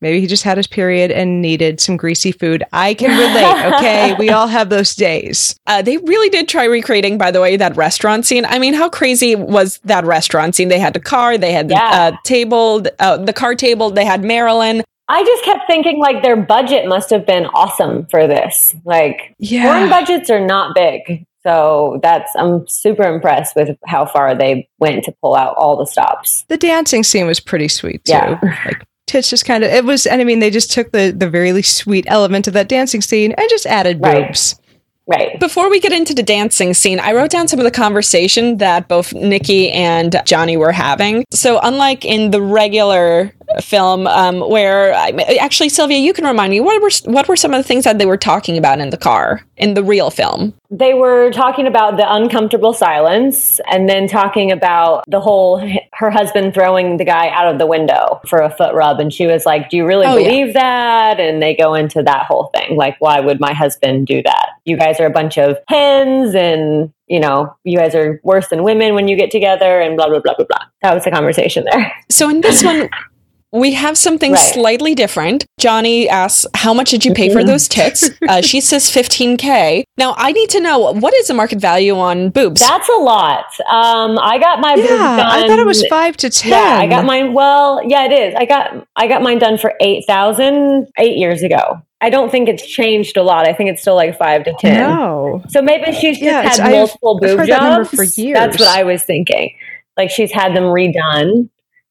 Maybe 0.00 0.20
he 0.20 0.26
just 0.26 0.42
had 0.42 0.56
his 0.58 0.66
period 0.66 1.10
and 1.10 1.40
needed 1.40 1.80
some 1.80 1.96
greasy 1.96 2.30
food. 2.32 2.62
I 2.72 2.92
can 2.94 3.10
relate. 3.10 3.76
Okay, 3.76 4.14
we 4.18 4.28
all 4.30 4.46
have 4.46 4.68
those 4.68 4.94
days. 4.94 5.56
Uh, 5.66 5.80
they 5.82 5.96
really 5.96 6.28
did 6.28 6.48
try 6.48 6.64
recreating, 6.64 7.16
by 7.16 7.30
the 7.30 7.40
way, 7.40 7.56
that 7.56 7.76
restaurant 7.76 8.26
scene. 8.26 8.44
I 8.44 8.58
mean, 8.58 8.74
how 8.74 8.88
crazy 8.90 9.34
was 9.34 9.78
that 9.84 10.04
restaurant 10.04 10.54
scene? 10.54 10.68
They 10.68 10.78
had 10.78 10.92
the 10.92 11.00
car, 11.00 11.38
they 11.38 11.52
had 11.52 11.68
the 11.68 11.74
Yeah. 11.74 11.90
uh, 12.12 12.16
table, 12.24 12.84
uh, 12.98 13.16
the 13.16 13.32
car 13.32 13.54
table, 13.54 13.90
they 13.90 14.04
had 14.04 14.22
Marilyn. 14.22 14.82
I 15.08 15.24
just 15.24 15.44
kept 15.44 15.66
thinking 15.68 15.98
like 16.00 16.22
their 16.22 16.36
budget 16.36 16.86
must 16.88 17.10
have 17.10 17.24
been 17.24 17.46
awesome 17.46 18.06
for 18.06 18.26
this. 18.26 18.74
Like 18.84 19.34
foreign 19.48 19.88
budgets 19.88 20.28
are 20.30 20.44
not 20.44 20.74
big. 20.74 21.24
So 21.44 22.00
that's 22.02 22.34
I'm 22.36 22.66
super 22.66 23.04
impressed 23.04 23.54
with 23.54 23.78
how 23.86 24.04
far 24.04 24.34
they 24.34 24.68
went 24.80 25.04
to 25.04 25.14
pull 25.22 25.36
out 25.36 25.54
all 25.56 25.76
the 25.76 25.86
stops. 25.86 26.44
the 26.48 26.56
dancing 26.56 27.04
scene 27.04 27.26
was 27.28 27.38
pretty 27.38 27.68
sweet 27.68 28.04
too. 28.04 28.12
Yeah. 28.14 28.40
Like 28.64 28.84
Tits 29.16 29.30
just 29.30 29.46
kind 29.46 29.64
of 29.64 29.70
it 29.70 29.82
was, 29.82 30.04
and 30.04 30.20
I 30.20 30.24
mean, 30.24 30.40
they 30.40 30.50
just 30.50 30.70
took 30.70 30.92
the 30.92 31.10
the 31.10 31.26
very 31.30 31.62
sweet 31.62 32.04
element 32.06 32.46
of 32.48 32.52
that 32.52 32.68
dancing 32.68 33.00
scene 33.00 33.32
and 33.32 33.48
just 33.48 33.64
added 33.64 33.98
Right. 33.98 34.26
boobs. 34.26 34.60
Right. 35.06 35.40
Before 35.40 35.70
we 35.70 35.80
get 35.80 35.90
into 35.92 36.12
the 36.12 36.22
dancing 36.22 36.74
scene, 36.74 37.00
I 37.00 37.12
wrote 37.14 37.30
down 37.30 37.48
some 37.48 37.58
of 37.58 37.64
the 37.64 37.70
conversation 37.70 38.58
that 38.58 38.88
both 38.88 39.14
Nikki 39.14 39.70
and 39.70 40.20
Johnny 40.26 40.58
were 40.58 40.70
having. 40.72 41.24
So, 41.30 41.58
unlike 41.62 42.04
in 42.04 42.30
the 42.30 42.42
regular 42.42 43.32
film, 43.62 44.06
um, 44.06 44.40
where 44.48 44.94
I, 44.94 45.10
actually 45.40 45.68
Silvia, 45.68 45.98
you 45.98 46.12
can 46.12 46.24
remind 46.24 46.50
me 46.50 46.60
what 46.60 46.80
were 46.82 46.90
what 47.10 47.28
were 47.28 47.36
some 47.36 47.52
of 47.54 47.58
the 47.58 47.62
things 47.66 47.84
that 47.84 47.98
they 47.98 48.06
were 48.06 48.16
talking 48.16 48.56
about 48.58 48.78
in 48.80 48.90
the 48.90 48.96
car 48.96 49.42
in 49.56 49.74
the 49.74 49.82
real 49.84 50.10
film? 50.10 50.54
They 50.70 50.94
were 50.94 51.30
talking 51.30 51.66
about 51.66 51.96
the 51.96 52.12
uncomfortable 52.12 52.72
silence 52.72 53.60
and 53.70 53.88
then 53.88 54.08
talking 54.08 54.50
about 54.50 55.04
the 55.06 55.20
whole 55.20 55.60
her 55.94 56.10
husband 56.10 56.54
throwing 56.54 56.96
the 56.96 57.04
guy 57.04 57.28
out 57.28 57.46
of 57.52 57.58
the 57.58 57.66
window 57.66 58.20
for 58.26 58.40
a 58.40 58.50
foot 58.50 58.74
rub. 58.74 58.98
And 59.00 59.12
she 59.12 59.26
was 59.26 59.46
like, 59.46 59.70
Do 59.70 59.76
you 59.76 59.86
really 59.86 60.06
Oh, 60.06 60.16
yeah. 60.16 60.28
believe 60.28 60.54
that? 60.54 61.20
And 61.20 61.40
they 61.42 61.54
go 61.54 61.74
into 61.74 62.02
that 62.02 62.26
whole 62.26 62.50
thing. 62.54 62.76
Like, 62.76 62.96
why 63.00 63.20
would 63.20 63.38
my 63.40 63.52
husband 63.54 64.06
do 64.06 64.22
that? 64.22 64.48
You 64.64 64.76
guys 64.76 64.98
are 65.00 65.06
a 65.06 65.10
bunch 65.10 65.38
of 65.38 65.56
hens 65.68 66.34
and 66.34 66.92
you 67.08 67.20
know, 67.20 67.54
you 67.62 67.78
guys 67.78 67.94
are 67.94 68.20
worse 68.24 68.48
than 68.48 68.64
women 68.64 68.94
when 68.94 69.06
you 69.06 69.16
get 69.16 69.30
together 69.30 69.80
and 69.80 69.96
blah 69.96 70.08
blah 70.08 70.18
blah 70.18 70.34
blah 70.34 70.46
blah. 70.48 70.66
That 70.82 70.92
was 70.94 71.04
the 71.04 71.12
conversation 71.12 71.64
there. 71.70 71.92
So 72.10 72.28
in 72.28 72.40
this 72.40 72.64
one, 72.64 72.88
we 73.52 73.72
have 73.74 73.96
something 73.96 74.32
Right. 74.32 74.40
slightly 74.54 74.94
different. 74.94 75.44
Johnny 75.58 76.08
asks, 76.08 76.46
"How 76.54 76.74
much 76.74 76.90
did 76.90 77.04
you 77.04 77.12
pay 77.14 77.28
for 77.30 77.42
those 77.44 77.68
tits?" 77.68 78.10
Uh, 78.28 78.40
she 78.42 78.60
says, 78.60 78.90
"15k." 78.90 79.84
Now 79.96 80.14
I 80.18 80.32
need 80.32 80.50
to 80.50 80.60
know 80.60 80.92
what 80.92 81.14
is 81.14 81.28
the 81.28 81.34
market 81.34 81.58
value 81.60 81.96
on 81.98 82.30
boobs. 82.30 82.60
That's 82.60 82.88
a 82.88 82.96
lot. 83.00 83.44
Um, 83.70 84.18
I 84.20 84.38
got 84.38 84.60
my 84.60 84.74
boobs 84.76 84.88
Yeah, 84.90 85.16
done. 85.16 85.20
I 85.26 85.46
thought 85.48 85.58
it 85.58 85.66
was 85.66 85.86
five 85.86 86.16
to 86.18 86.30
ten. 86.30 86.50
Yeah, 86.52 86.78
I 86.80 86.86
got 86.86 87.04
mine. 87.04 87.32
Well, 87.34 87.80
yeah, 87.86 88.04
it 88.04 88.12
is. 88.12 88.34
I 88.36 88.44
got 88.44 88.86
I 88.96 89.06
got 89.06 89.22
mine 89.22 89.38
done 89.38 89.58
for 89.58 89.74
eight 89.80 90.04
thousand 90.06 90.88
eight 90.98 91.16
years 91.16 91.42
ago. 91.42 91.80
I 92.02 92.10
don't 92.10 92.30
think 92.30 92.48
it's 92.48 92.66
changed 92.66 93.16
a 93.16 93.22
lot. 93.22 93.46
I 93.46 93.54
think 93.54 93.70
it's 93.70 93.80
still 93.80 93.94
like 93.94 94.18
five 94.18 94.44
to 94.44 94.54
ten. 94.58 94.80
No. 94.80 95.42
So 95.48 95.62
maybe 95.62 95.92
she's 95.92 96.18
just 96.18 96.22
Yeah, 96.22 96.40
it's- 96.40 96.58
had 96.58 96.66
I've- 96.66 96.76
multiple 96.76 97.14
I've 97.22 97.28
boob 97.30 97.38
heard 97.38 97.48
that 97.48 97.62
number 97.62 97.84
jobs. 97.84 98.14
for 98.16 98.32
That's 98.34 98.58
what. 98.58 98.68
I 98.68 98.82
was 98.82 99.02
thinking. 99.02 99.52
Like 99.96 100.10
she's 100.10 100.30
had 100.30 100.54
them 100.54 100.64
redone, 100.64 101.48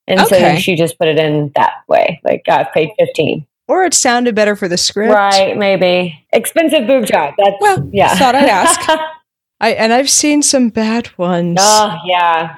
and 0.08 0.20
so 0.22 0.26
Okay. 0.28 0.40
then 0.40 0.58
she 0.60 0.76
just 0.76 0.98
put 1.00 1.08
it 1.08 1.18
in 1.20 1.52
that 1.56 1.74
way. 1.88 2.20
Like 2.24 2.44
I've 2.48 2.72
paid 2.74 2.90
fifteen. 3.00 3.46
Or 3.68 3.84
it 3.84 3.94
sounded 3.96 4.36
better 4.36 4.56
for 4.56 4.68
the 4.68 4.78
script. 4.78 5.12
Right? 5.14 5.58
Maybe 5.58 6.24
expensive 6.32 6.86
boob 6.86 7.06
job. 7.08 7.34
That's 7.38 7.56
Well, 7.60 7.90
yeah. 7.92 8.14
thought 8.16 8.36
I'd 8.36 8.48
ask. 8.50 8.80
I 9.62 9.72
and 9.72 9.92
I've 9.94 10.10
seen 10.10 10.42
some 10.44 10.70
bad 10.70 11.08
ones. 11.18 11.58
oh 11.62 11.96
yeah. 12.06 12.58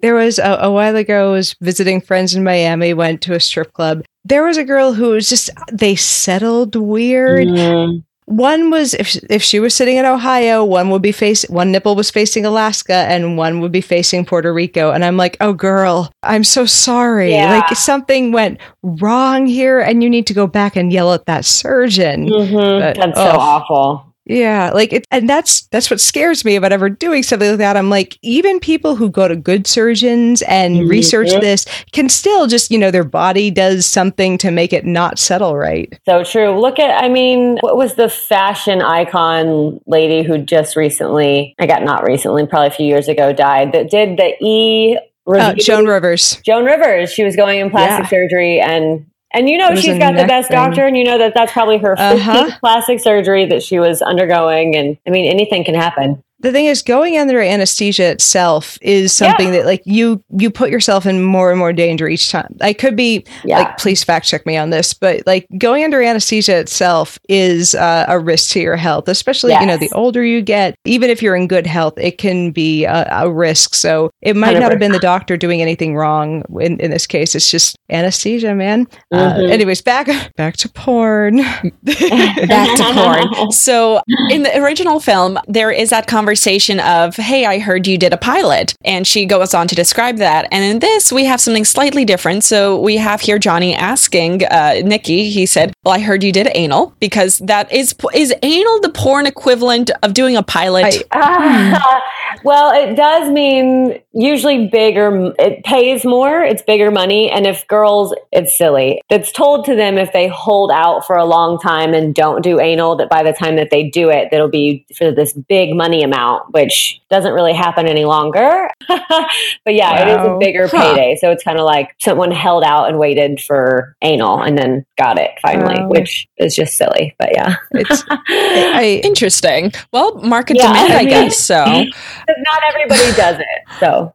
there 0.00 0.14
was 0.14 0.38
a, 0.38 0.58
a 0.62 0.70
while 0.72 0.96
ago 0.96 1.28
I 1.28 1.32
was 1.32 1.54
visiting 1.60 2.00
friends 2.00 2.34
in 2.34 2.42
Miami, 2.42 2.92
went 2.94 3.22
to 3.22 3.34
a 3.34 3.40
strip 3.40 3.72
club. 3.72 4.02
There 4.24 4.44
was 4.44 4.56
a 4.58 4.64
girl 4.64 4.92
who 4.94 5.10
was 5.10 5.28
just 5.28 5.50
they 5.72 5.94
settled 5.94 6.74
weird. 6.74 7.46
Mm. 7.48 8.02
One 8.28 8.68
was 8.70 8.92
if 8.92 9.16
if 9.30 9.42
she 9.42 9.58
was 9.58 9.74
sitting 9.74 9.96
in 9.96 10.04
Ohio, 10.04 10.62
one 10.62 10.90
would 10.90 11.00
be 11.00 11.12
face 11.12 11.44
one 11.48 11.72
nipple 11.72 11.96
was 11.96 12.10
facing 12.10 12.44
Alaska 12.44 12.92
and 13.08 13.38
one 13.38 13.60
would 13.60 13.72
be 13.72 13.80
facing 13.80 14.26
Puerto 14.26 14.52
Rico. 14.52 14.90
And 14.92 15.02
I'm 15.02 15.16
like, 15.16 15.38
oh 15.40 15.54
girl, 15.54 16.12
I'm 16.22 16.44
so 16.44 16.66
sorry. 16.66 17.32
Yeah. 17.32 17.50
Like 17.56 17.74
something 17.74 18.30
went 18.32 18.58
wrong 18.82 19.46
here, 19.46 19.80
and 19.80 20.02
you 20.02 20.10
need 20.10 20.26
to 20.26 20.34
go 20.34 20.46
back 20.46 20.76
and 20.76 20.92
yell 20.92 21.14
at 21.14 21.24
that 21.24 21.46
surgeon. 21.46 22.28
Mhm. 22.28 22.80
But, 22.80 22.96
That's 22.96 23.18
ugh. 23.18 23.34
so 23.34 23.38
awful. 23.40 24.07
Yeah, 24.28 24.70
like 24.74 24.92
it, 24.92 25.06
and 25.10 25.28
that's 25.28 25.62
that's 25.68 25.90
what 25.90 26.00
scares 26.00 26.44
me 26.44 26.54
about 26.56 26.70
ever 26.72 26.88
doing 26.90 27.22
something 27.22 27.48
like 27.48 27.58
that. 27.58 27.76
I'm 27.76 27.88
like, 27.90 28.18
even 28.22 28.60
people 28.60 28.94
who 28.94 29.08
go 29.10 29.26
to 29.26 29.34
good 29.34 29.66
surgeons 29.66 30.42
and 30.42 30.76
Mhm. 30.76 30.88
research 30.90 31.30
this 31.40 31.64
can 31.92 32.08
still 32.08 32.46
just, 32.46 32.70
you 32.70 32.78
know, 32.78 32.90
their 32.90 33.04
body 33.04 33.50
does 33.50 33.86
something 33.86 34.36
to 34.38 34.50
make 34.50 34.72
it 34.72 34.84
not 34.84 35.18
settle 35.18 35.56
right. 35.56 35.98
So 36.06 36.24
true. 36.24 36.58
Look 36.60 36.78
at, 36.78 37.02
I 37.02 37.08
mean, 37.08 37.58
what 37.62 37.76
was 37.76 37.94
the 37.94 38.08
fashion 38.08 38.82
icon 38.82 39.80
lady 39.86 40.22
who 40.22 40.38
just 40.38 40.76
recently, 40.76 41.54
I 41.58 41.66
got 41.66 41.82
not 41.82 42.04
recently, 42.04 42.46
probably 42.46 42.68
a 42.68 42.70
few 42.72 42.86
years 42.86 43.08
ago, 43.08 43.32
died 43.32 43.72
that 43.72 43.90
did 43.90 44.18
the 44.18 44.34
E 44.44 44.98
review? 45.26 45.46
Uh, 45.48 45.54
Joan 45.54 45.86
Rivers. 45.86 46.40
Joan 46.44 46.64
Rivers. 46.66 47.10
She 47.12 47.24
was 47.24 47.34
going 47.36 47.60
in 47.60 47.70
plastic 47.70 48.04
Yeah. 48.04 48.08
surgery 48.10 48.60
and 48.60 49.06
and 49.38 49.48
you 49.48 49.56
know 49.56 49.74
she's 49.74 49.98
got 49.98 50.16
the 50.16 50.24
best 50.26 50.48
thing. 50.48 50.56
doctor 50.56 50.86
and 50.86 50.96
you 50.96 51.04
know 51.04 51.16
that 51.18 51.32
that's 51.34 51.52
probably 51.52 51.78
her 51.78 51.94
15th 51.96 52.14
Uh-huh. 52.18 52.58
plastic 52.60 53.00
surgery 53.00 53.46
that 53.46 53.62
she 53.62 53.78
was 53.78 54.02
undergoing 54.02 54.76
and 54.76 54.98
I 55.06 55.10
mean 55.10 55.30
anything 55.30 55.64
can 55.64 55.74
happen. 55.74 56.22
The 56.40 56.52
thing 56.52 56.66
is, 56.66 56.82
going 56.82 57.18
under 57.18 57.40
anesthesia 57.40 58.10
itself 58.10 58.78
is 58.80 59.12
something 59.12 59.50
that, 59.52 59.66
like, 59.66 59.82
you 59.84 60.22
you 60.38 60.50
put 60.50 60.70
yourself 60.70 61.04
in 61.04 61.22
more 61.22 61.50
and 61.50 61.58
more 61.58 61.72
danger 61.72 62.08
each 62.08 62.30
time. 62.30 62.56
I 62.60 62.72
could 62.72 62.94
be 62.94 63.24
Yeah. 63.44 63.58
like, 63.58 63.76
please 63.76 64.04
fact 64.04 64.26
check 64.26 64.46
me 64.46 64.56
on 64.56 64.70
this, 64.70 64.94
but 64.94 65.22
like 65.26 65.46
going 65.58 65.82
under 65.82 66.00
anesthesia 66.00 66.56
itself 66.58 67.18
is 67.28 67.74
uh, 67.74 68.04
a 68.06 68.20
risk 68.20 68.52
to 68.52 68.60
your 68.60 68.76
health, 68.76 69.08
especially 69.08 69.52
you 69.60 69.66
know 69.66 69.76
the 69.76 69.90
older 69.94 70.22
you 70.24 70.40
get. 70.40 70.76
Even 70.84 71.10
if 71.10 71.22
you're 71.22 71.34
in 71.34 71.48
good 71.48 71.66
health, 71.66 71.94
it 71.96 72.18
can 72.18 72.52
be 72.52 72.84
a, 72.84 73.08
a 73.10 73.28
risk. 73.30 73.74
So 73.74 74.10
it 74.22 74.36
might 74.36 74.54
not 74.60 74.70
have 74.70 74.78
been 74.78 74.92
the 74.92 74.98
doctor 75.00 75.36
doing 75.36 75.60
anything 75.60 75.96
wrong 75.96 76.44
in, 76.60 76.78
in 76.78 76.90
this 76.92 77.06
case. 77.06 77.34
It's 77.34 77.50
just 77.50 77.76
anesthesia, 77.90 78.54
man. 78.54 78.86
Uh, 79.12 79.34
Mhm. 79.34 79.50
anyways, 79.50 79.82
back 79.82 80.08
back 80.36 80.56
to 80.58 80.68
porn. 80.68 81.36
Back 81.82 82.76
to 82.76 82.92
porn. 82.94 83.50
So 83.52 84.00
in 84.30 84.44
the 84.44 84.56
original 84.62 85.00
film, 85.00 85.38
there 85.48 85.70
is 85.72 85.90
that 85.90 86.06
conversation 86.06 86.27
conversation 86.28 86.78
of, 86.80 87.16
Hey, 87.16 87.46
I 87.46 87.58
heard 87.58 87.86
you 87.86 87.96
did 87.96 88.12
a 88.12 88.18
pilot. 88.18 88.74
And 88.84 89.06
she 89.06 89.24
goes 89.24 89.54
on 89.54 89.66
to 89.68 89.74
describe 89.74 90.18
that. 90.18 90.46
And 90.52 90.62
in 90.62 90.78
this, 90.80 91.10
we 91.10 91.24
have 91.24 91.40
something 91.40 91.64
slightly 91.64 92.04
different. 92.04 92.44
So 92.44 92.78
we 92.82 92.98
have 92.98 93.22
here 93.22 93.38
Johnny 93.38 93.74
asking 93.74 94.44
uh, 94.44 94.82
Nikki, 94.84 95.30
he 95.30 95.46
said, 95.46 95.72
Well, 95.84 95.94
I 95.94 96.00
heard 96.00 96.22
you 96.22 96.30
did 96.30 96.48
anal 96.54 96.94
because 97.00 97.38
that 97.38 97.72
is, 97.72 97.94
is 98.14 98.34
anal 98.42 98.80
the 98.82 98.90
porn 98.90 99.24
equivalent 99.26 99.90
of 100.02 100.12
doing 100.12 100.36
a 100.36 100.42
pilot? 100.42 101.02
I- 101.12 101.78
Uh, 101.80 102.00
well, 102.44 102.72
it 102.72 102.94
does 102.94 103.30
mean 103.30 103.98
usually 104.12 104.68
bigger, 104.68 105.32
it 105.38 105.64
pays 105.64 106.04
more, 106.04 106.42
it's 106.42 106.60
bigger 106.62 106.90
money. 106.90 107.30
And 107.30 107.46
if 107.46 107.66
girls, 107.68 108.14
it's 108.32 108.56
silly. 108.58 109.00
It's 109.08 109.32
told 109.32 109.64
to 109.64 109.74
them 109.74 109.96
if 109.96 110.12
they 110.12 110.28
hold 110.28 110.70
out 110.72 111.06
for 111.06 111.16
a 111.16 111.24
long 111.24 111.58
time 111.58 111.94
and 111.94 112.14
don't 112.14 112.42
do 112.42 112.60
anal, 112.60 112.96
that 112.96 113.08
by 113.08 113.22
the 113.22 113.32
time 113.32 113.56
that 113.56 113.70
they 113.70 113.88
do 113.88 114.10
it, 114.10 114.28
that'll 114.30 114.50
be 114.50 114.84
for 114.94 115.10
this 115.10 115.32
big 115.32 115.74
money 115.74 116.02
amount, 116.02 116.17
which 116.50 117.00
doesn't 117.10 117.32
really 117.32 117.52
happen 117.54 117.86
any 117.86 118.04
longer. 118.04 118.68
but 118.88 119.74
yeah, 119.74 120.02
it 120.02 120.08
is 120.08 120.26
a 120.26 120.36
bigger 120.38 120.66
Huh. 120.68 120.94
payday. 120.94 121.16
So 121.20 121.30
it's 121.30 121.42
kind 121.44 121.58
of 121.58 121.64
like 121.64 121.94
someone 122.00 122.30
held 122.30 122.64
out 122.64 122.88
and 122.88 122.98
waited 122.98 123.40
for 123.40 123.94
anal 124.02 124.40
and 124.42 124.56
then 124.58 124.84
got 124.98 125.18
it 125.18 125.30
finally, 125.42 125.80
Wow. 125.80 125.88
which 125.88 126.26
is 126.38 126.54
just 126.54 126.76
silly. 126.76 127.14
But 127.18 127.30
yeah. 127.32 127.56
it's 127.72 128.04
I, 128.10 129.00
Interesting. 129.04 129.72
Well, 129.92 130.16
market 130.22 130.56
Yeah, 130.56 130.68
demand, 130.72 130.92
I 130.92 130.98
I 131.00 131.04
guess. 131.04 131.38
So 131.38 131.64
not 131.64 132.62
everybody 132.68 133.12
does 133.16 133.38
it. 133.38 133.78
So 133.80 134.12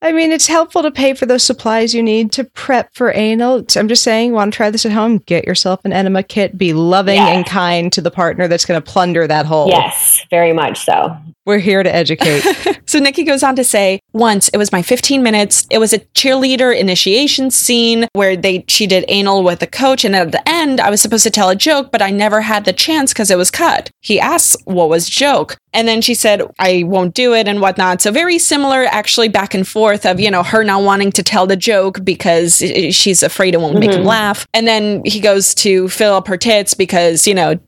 I 0.00 0.12
mean, 0.12 0.30
it's 0.30 0.46
helpful 0.46 0.82
to 0.82 0.92
pay 0.92 1.14
for 1.14 1.26
those 1.26 1.42
supplies 1.42 1.92
you 1.92 2.02
need 2.04 2.30
to 2.32 2.44
prep 2.44 2.94
for 2.94 3.12
anal. 3.12 3.64
I'm 3.74 3.88
just 3.88 4.04
saying, 4.04 4.32
want 4.32 4.52
to 4.52 4.56
try 4.56 4.70
this 4.70 4.86
at 4.86 4.92
home? 4.92 5.18
Get 5.18 5.44
yourself 5.44 5.80
an 5.84 5.92
enema 5.92 6.22
kit. 6.22 6.56
Be 6.56 6.72
loving 6.72 7.16
Yes. 7.16 7.36
and 7.36 7.44
kind 7.46 7.92
to 7.94 8.00
the 8.00 8.10
partner 8.12 8.46
that's 8.46 8.64
going 8.64 8.80
to 8.80 8.90
plunder 8.92 9.26
that 9.26 9.44
hole. 9.44 9.68
yes, 9.68 10.24
very 10.30 10.52
much 10.52 10.84
so. 10.84 11.16
We're 11.48 11.56
here 11.56 11.82
to 11.82 11.94
educate. 11.94 12.44
So 12.88 12.98
Nikki 12.98 13.22
goes 13.22 13.42
on 13.42 13.54
to 13.56 13.64
say, 13.64 14.00
once 14.14 14.48
it 14.48 14.56
was 14.56 14.72
my 14.72 14.80
15 14.80 15.22
minutes. 15.22 15.66
It 15.70 15.76
was 15.76 15.92
a 15.92 15.98
cheerleader 15.98 16.74
initiation 16.74 17.50
scene 17.50 18.06
where 18.14 18.34
they 18.34 18.64
she 18.66 18.86
did 18.86 19.04
anal 19.08 19.44
with 19.44 19.60
the 19.60 19.66
coach, 19.66 20.04
and 20.06 20.16
at 20.16 20.32
the 20.32 20.48
end, 20.48 20.80
I 20.80 20.88
was 20.88 21.02
supposed 21.02 21.24
to 21.24 21.30
tell 21.30 21.50
a 21.50 21.54
joke, 21.54 21.92
but 21.92 22.00
I 22.00 22.10
never 22.10 22.40
had 22.40 22.64
the 22.64 22.72
chance 22.72 23.12
because 23.12 23.30
it 23.30 23.36
was 23.36 23.50
cut. 23.50 23.90
He 24.00 24.18
asks 24.18 24.56
what 24.64 24.88
was 24.88 25.08
joke, 25.08 25.58
and 25.74 25.86
then 25.86 26.00
she 26.00 26.14
said, 26.14 26.42
"I 26.58 26.84
won't 26.86 27.14
do 27.14 27.34
it" 27.34 27.46
and 27.46 27.60
whatnot. 27.60 28.00
So 28.00 28.10
very 28.10 28.38
similar, 28.38 28.84
actually, 28.84 29.28
back 29.28 29.52
and 29.54 29.68
forth 29.68 30.06
of 30.06 30.18
you 30.18 30.30
know 30.30 30.42
her 30.42 30.64
not 30.64 30.82
wanting 30.82 31.12
to 31.12 31.22
tell 31.22 31.46
the 31.46 31.56
joke 31.56 32.02
because 32.02 32.62
i- 32.62 32.86
i- 32.86 32.90
she's 32.90 33.22
afraid 33.22 33.52
it 33.54 33.60
won't 33.60 33.78
make 33.78 33.90
mm-hmm. 33.90 34.00
him 34.00 34.06
laugh, 34.06 34.46
and 34.54 34.66
then 34.66 35.02
he 35.04 35.20
goes 35.20 35.54
to 35.56 35.88
fill 35.90 36.14
up 36.14 36.26
her 36.26 36.38
tits 36.38 36.72
because 36.72 37.26
you 37.26 37.34
know 37.34 37.58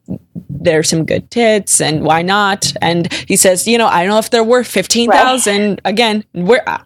there's 0.48 0.88
some 0.88 1.04
good 1.04 1.30
tits 1.30 1.80
and 1.80 2.02
why 2.04 2.22
not? 2.22 2.72
And 2.82 3.12
he 3.12 3.36
says, 3.36 3.66
you 3.66 3.78
know, 3.78 3.86
I 3.86 4.02
don't 4.02 4.10
know 4.10 4.18
if 4.18 4.30
they're 4.30 4.44
worth 4.44 4.66
15,000. 4.68 5.80
Again, 5.84 6.24
we're, 6.34 6.62
uh, 6.66 6.78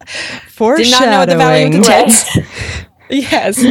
did 0.76 0.90
not 0.90 1.02
know 1.02 1.26
the 1.26 1.36
value 1.36 1.66
of 1.66 1.72
the 1.72 1.80
tits. 1.82 2.38
yes. 3.10 3.62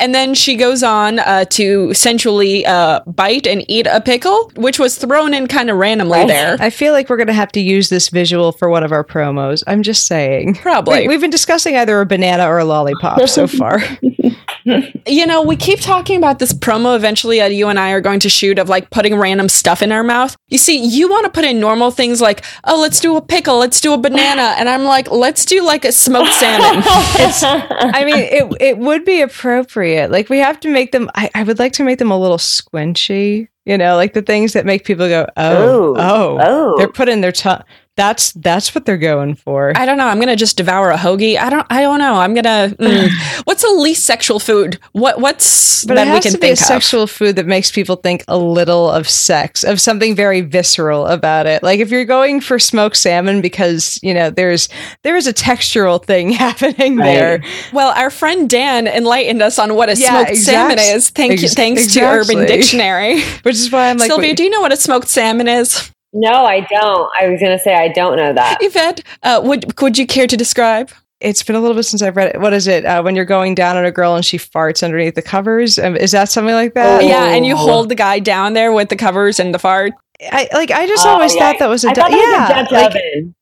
And 0.00 0.14
then 0.14 0.34
she 0.34 0.56
goes 0.56 0.82
on 0.82 1.18
uh, 1.18 1.44
to 1.46 1.94
sensually 1.94 2.66
uh, 2.66 3.00
bite 3.06 3.46
and 3.46 3.64
eat 3.68 3.86
a 3.86 4.00
pickle, 4.00 4.50
which 4.56 4.78
was 4.78 4.96
thrown 4.98 5.32
in 5.34 5.46
kind 5.46 5.70
of 5.70 5.76
randomly 5.78 6.18
Right. 6.18 6.28
there. 6.28 6.56
I 6.60 6.70
feel 6.70 6.92
like 6.92 7.08
we're 7.08 7.16
going 7.16 7.26
to 7.28 7.32
have 7.32 7.52
to 7.52 7.60
use 7.60 7.88
this 7.88 8.08
visual 8.10 8.52
for 8.52 8.68
one 8.68 8.84
of 8.84 8.92
our 8.92 9.04
promos. 9.04 9.62
I'm 9.66 9.82
just 9.82 10.06
saying. 10.06 10.56
Probably. 10.56 11.08
We, 11.08 11.14
have 11.14 11.20
been 11.22 11.30
discussing 11.30 11.76
either 11.76 12.00
a 12.00 12.06
banana 12.06 12.46
or 12.46 12.58
a 12.58 12.64
lollipop 12.64 13.26
so 13.28 13.46
far. 13.46 13.80
You 14.64 15.26
know, 15.26 15.42
we 15.42 15.56
keep 15.56 15.80
talking 15.80 16.16
about 16.16 16.38
this 16.38 16.52
promo 16.52 16.94
eventually 16.96 17.38
that 17.38 17.54
you 17.54 17.68
and 17.68 17.78
I 17.78 17.90
are 17.90 18.00
going 18.00 18.20
to 18.20 18.28
shoot 18.28 18.58
of 18.58 18.68
like 18.68 18.90
putting 18.90 19.16
random 19.16 19.48
stuff 19.48 19.82
in 19.82 19.90
our 19.92 20.02
mouth. 20.02 20.36
You 20.48 20.58
see, 20.58 20.78
you 20.84 21.08
want 21.08 21.24
to 21.24 21.30
put 21.30 21.44
in 21.44 21.58
normal 21.60 21.90
things 21.90 22.20
like, 22.20 22.44
oh, 22.64 22.80
let's 22.80 23.00
do 23.00 23.16
a 23.16 23.22
pickle, 23.22 23.58
let's 23.58 23.80
do 23.80 23.92
a 23.92 23.98
banana. 23.98 24.54
And 24.58 24.68
I'm 24.68 24.84
like, 24.84 25.10
let's 25.10 25.44
do 25.44 25.64
like 25.64 25.84
a 25.84 25.92
smoked 25.92 26.32
salmon. 26.34 26.82
I 26.86 28.04
mean, 28.04 28.18
it 28.18 28.56
it 28.60 28.78
would 28.78 29.04
be 29.04 29.20
appropriate. 29.20 30.10
Like 30.10 30.28
we 30.28 30.38
have 30.38 30.60
to 30.60 30.68
make 30.70 30.92
them. 30.92 31.10
I, 31.14 31.30
I 31.34 31.42
would 31.42 31.58
like 31.58 31.72
to 31.74 31.84
make 31.84 31.98
them 31.98 32.10
a 32.10 32.18
little 32.18 32.38
squinchy. 32.38 33.48
You 33.64 33.78
know, 33.78 33.94
like 33.94 34.12
the 34.12 34.22
things 34.22 34.54
that 34.54 34.66
make 34.66 34.84
people 34.84 35.06
go, 35.08 35.24
oh, 35.36 35.92
Ooh. 35.92 35.94
oh, 35.96 36.38
Oh. 36.40 36.74
they're 36.78 36.88
putting 36.88 37.20
their 37.20 37.30
tongue. 37.30 37.62
That's 37.94 38.32
that's 38.32 38.74
what 38.74 38.86
they're 38.86 38.96
going 38.96 39.34
for. 39.34 39.72
I 39.76 39.84
don't 39.84 39.98
know. 39.98 40.06
I'm 40.06 40.18
gonna 40.18 40.34
just 40.34 40.56
devour 40.56 40.90
a 40.90 40.96
hoagie. 40.96 41.36
I 41.36 41.50
don't. 41.50 41.66
I 41.68 41.82
don't 41.82 41.98
know. 41.98 42.14
I'm 42.14 42.32
gonna. 42.34 42.74
mm. 42.78 43.42
What's 43.44 43.62
the 43.62 43.70
least 43.72 44.06
sexual 44.06 44.38
food? 44.40 44.78
What 44.92 45.20
What's 45.20 45.84
but 45.84 45.96
that 45.96 46.06
it 46.06 46.10
we 46.10 46.14
has 46.14 46.22
can 46.24 46.32
to 46.32 46.38
be 46.38 46.48
a 46.48 46.52
of? 46.52 46.58
sexual 46.58 47.06
food 47.06 47.36
that 47.36 47.44
makes 47.46 47.70
people 47.70 47.96
think 47.96 48.24
a 48.28 48.38
little 48.38 48.88
of 48.90 49.06
sex, 49.10 49.62
of 49.62 49.78
something 49.78 50.16
very 50.16 50.40
visceral 50.40 51.06
about 51.06 51.46
it. 51.46 51.62
Like 51.62 51.80
if 51.80 51.90
you're 51.90 52.06
going 52.06 52.40
for 52.40 52.58
smoked 52.58 52.96
salmon 52.96 53.42
because 53.42 54.00
you 54.02 54.14
know 54.14 54.30
there's 54.30 54.70
there 55.02 55.16
is 55.16 55.26
a 55.26 55.34
textural 55.34 56.02
thing 56.02 56.32
happening 56.32 56.96
Right. 56.96 57.04
there. 57.04 57.44
Well, 57.74 57.92
our 57.94 58.08
friend 58.08 58.48
Dan 58.48 58.86
enlightened 58.86 59.42
us 59.42 59.58
on 59.58 59.74
what 59.74 59.90
a 59.90 59.96
Yeah, 59.96 60.12
smoked 60.16 60.30
exact- 60.30 60.56
salmon 60.56 60.78
is. 60.78 61.10
Thank 61.10 61.40
you, 61.40 61.44
ex- 61.44 61.54
thanks 61.54 61.92
to 61.92 62.00
Urban. 62.00 62.46
Dictionary. 62.46 63.20
Which 63.42 63.56
is 63.56 63.70
why 63.70 63.90
I'm 63.90 63.98
like, 63.98 64.08
Silvia, 64.08 64.30
wait, 64.30 64.38
do 64.38 64.44
you 64.44 64.50
know 64.50 64.62
what 64.62 64.72
a 64.72 64.76
smoked 64.76 65.08
salmon 65.08 65.46
is? 65.46 65.91
No, 66.12 66.44
I 66.44 66.60
don't. 66.60 67.10
I 67.20 67.28
was 67.28 67.40
going 67.40 67.56
to 67.56 67.58
say 67.58 67.74
I 67.74 67.88
don't 67.88 68.16
know 68.16 68.32
that. 68.34 68.58
Yvette, 68.60 69.02
uh, 69.22 69.40
would 69.44 69.80
would 69.80 69.96
you 69.98 70.06
care 70.06 70.26
to 70.26 70.36
describe? 70.36 70.90
it's 71.20 71.40
been 71.44 71.54
a 71.54 71.60
little 71.60 71.76
bit 71.76 71.84
since 71.84 72.02
I've 72.02 72.16
read 72.16 72.34
it. 72.34 72.40
What 72.40 72.52
is 72.52 72.66
it? 72.66 72.84
Uh, 72.84 73.00
when 73.00 73.14
you're 73.14 73.24
going 73.24 73.54
down 73.54 73.76
on 73.76 73.84
a 73.84 73.92
girl 73.92 74.16
and 74.16 74.24
she 74.24 74.38
farts 74.38 74.82
underneath 74.82 75.14
the 75.14 75.22
covers? 75.22 75.78
Um, 75.78 75.94
is 75.96 76.10
that 76.10 76.28
something 76.28 76.52
like 76.52 76.74
that? 76.74 77.00
Oh. 77.00 77.06
Yeah, 77.06 77.26
and 77.26 77.46
you 77.46 77.54
hold 77.56 77.88
the 77.88 77.94
guy 77.94 78.18
down 78.18 78.54
there 78.54 78.72
with 78.72 78.88
the 78.88 78.96
covers 78.96 79.38
and 79.38 79.54
the 79.54 79.60
fart. 79.60 79.92
I 80.20 80.48
like. 80.52 80.72
I 80.72 80.84
just 80.88 81.06
Oh, 81.06 81.10
always 81.10 81.32
yeah. 81.36 81.40
thought 81.52 81.58
that 81.60 81.68
was 81.68 81.84
a 81.84 81.90
I 81.90 81.92
Du- 81.92 82.00
thought 82.00 82.10
that 82.10 82.16
yeah. 82.18 82.40
was 82.40 82.50
a 82.50 82.62
Dutch 82.64 82.72
like, 82.72 82.86
oven. 82.90 83.34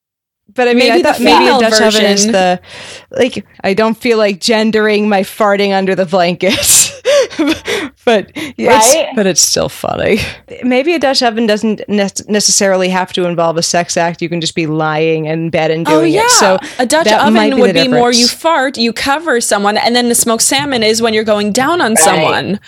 but 0.55 0.68
I 0.68 0.75
mean, 0.75 0.79
Maybe 0.79 0.91
I 0.91 0.97
the 0.99 1.03
thought 1.05 1.21
maybe 1.21 1.33
a 1.33 1.39
female 1.39 1.61
Dutch 1.61 1.81
oven 1.81 2.05
is 2.05 2.27
the 2.27 2.61
like. 3.11 3.47
I 3.64 3.73
don't 3.73 3.97
feel 3.97 4.18
like 4.18 4.41
gendering 4.41 5.09
my 5.09 5.23
farting 5.23 5.73
under 5.73 5.95
the 5.95 6.05
blankets, 6.07 7.01
but 8.11 8.33
it's, 8.35 8.95
Right? 8.95 9.09
but 9.15 9.27
it's 9.27 9.41
still 9.41 9.69
funny. 9.69 10.19
Maybe 10.65 10.95
a 10.95 10.99
Dutch 10.99 11.23
oven 11.23 11.47
doesn't 11.47 11.83
ne- 11.89 12.09
necessarily 12.29 12.89
have 12.89 13.13
to 13.13 13.27
involve 13.27 13.57
a 13.57 13.63
sex 13.63 13.97
act. 13.97 14.21
You 14.21 14.29
can 14.29 14.41
just 14.41 14.55
be 14.55 14.67
lying 14.67 15.27
in 15.27 15.51
bed 15.51 15.71
and 15.71 15.87
oh, 15.87 16.01
doing 16.01 16.13
oh 16.13 16.17
yeah, 16.17 16.25
it. 16.25 16.31
So 16.31 16.59
a 16.79 16.87
Dutch 16.87 17.07
oven 17.13 17.51
be 17.51 17.61
would 17.61 17.75
be 17.75 17.89
more 17.89 18.13
you 18.13 18.27
fart, 18.27 18.77
you 18.79 18.93
cover 18.93 19.41
someone, 19.41 19.77
and 19.77 19.95
then 19.95 20.09
the 20.09 20.15
smoked 20.15 20.43
salmon 20.43 20.83
is 20.83 21.01
when 21.01 21.15
you're 21.15 21.25
going 21.25 21.53
down 21.53 21.81
on 21.81 21.91
Right. 21.95 21.99
someone. 21.99 22.61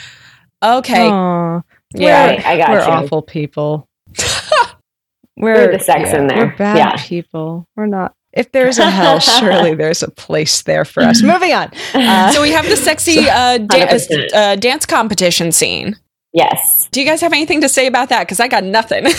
Okay, 0.63 1.09
Aw. 1.09 1.61
yeah. 1.95 2.27
Right, 2.27 2.47
I 2.47 2.57
got 2.57 2.71
we're 2.71 2.79
you. 2.85 2.85
awful 2.85 3.23
people. 3.23 3.89
We're 5.37 5.73
the 5.73 5.79
sex 5.79 6.13
in 6.13 6.27
there. 6.29 6.47
We're 6.47 6.57
bad 6.57 6.77
Yeah. 6.77 6.97
people. 7.05 7.67
We're 7.75 7.87
not. 7.87 8.15
If 8.33 8.53
there's 8.53 8.79
a 8.79 8.91
hell, 8.91 9.19
surely 9.41 9.75
there's 9.75 10.03
a 10.03 10.11
place 10.11 10.63
there 10.63 10.85
for 10.85 11.03
us. 11.03 11.23
Moving 11.23 11.53
on. 11.53 11.71
Uh, 11.95 12.33
So 12.33 12.41
we 12.43 12.53
have 12.53 12.67
the 12.69 12.77
sexy 12.77 13.29
uh, 13.29 13.59
da- 13.59 13.99
uh, 14.35 14.57
dance 14.57 14.87
competition 14.87 15.53
scene. 15.53 15.97
Yes. 16.33 16.89
Do 16.93 17.01
you 17.01 17.07
guys 17.07 17.21
have 17.21 17.33
anything 17.35 17.61
to 17.61 17.69
say 17.69 17.87
about 17.87 18.09
that? 18.09 18.21
Because 18.21 18.41
I 18.41 18.49
got 18.49 18.65
nothing. 18.65 19.07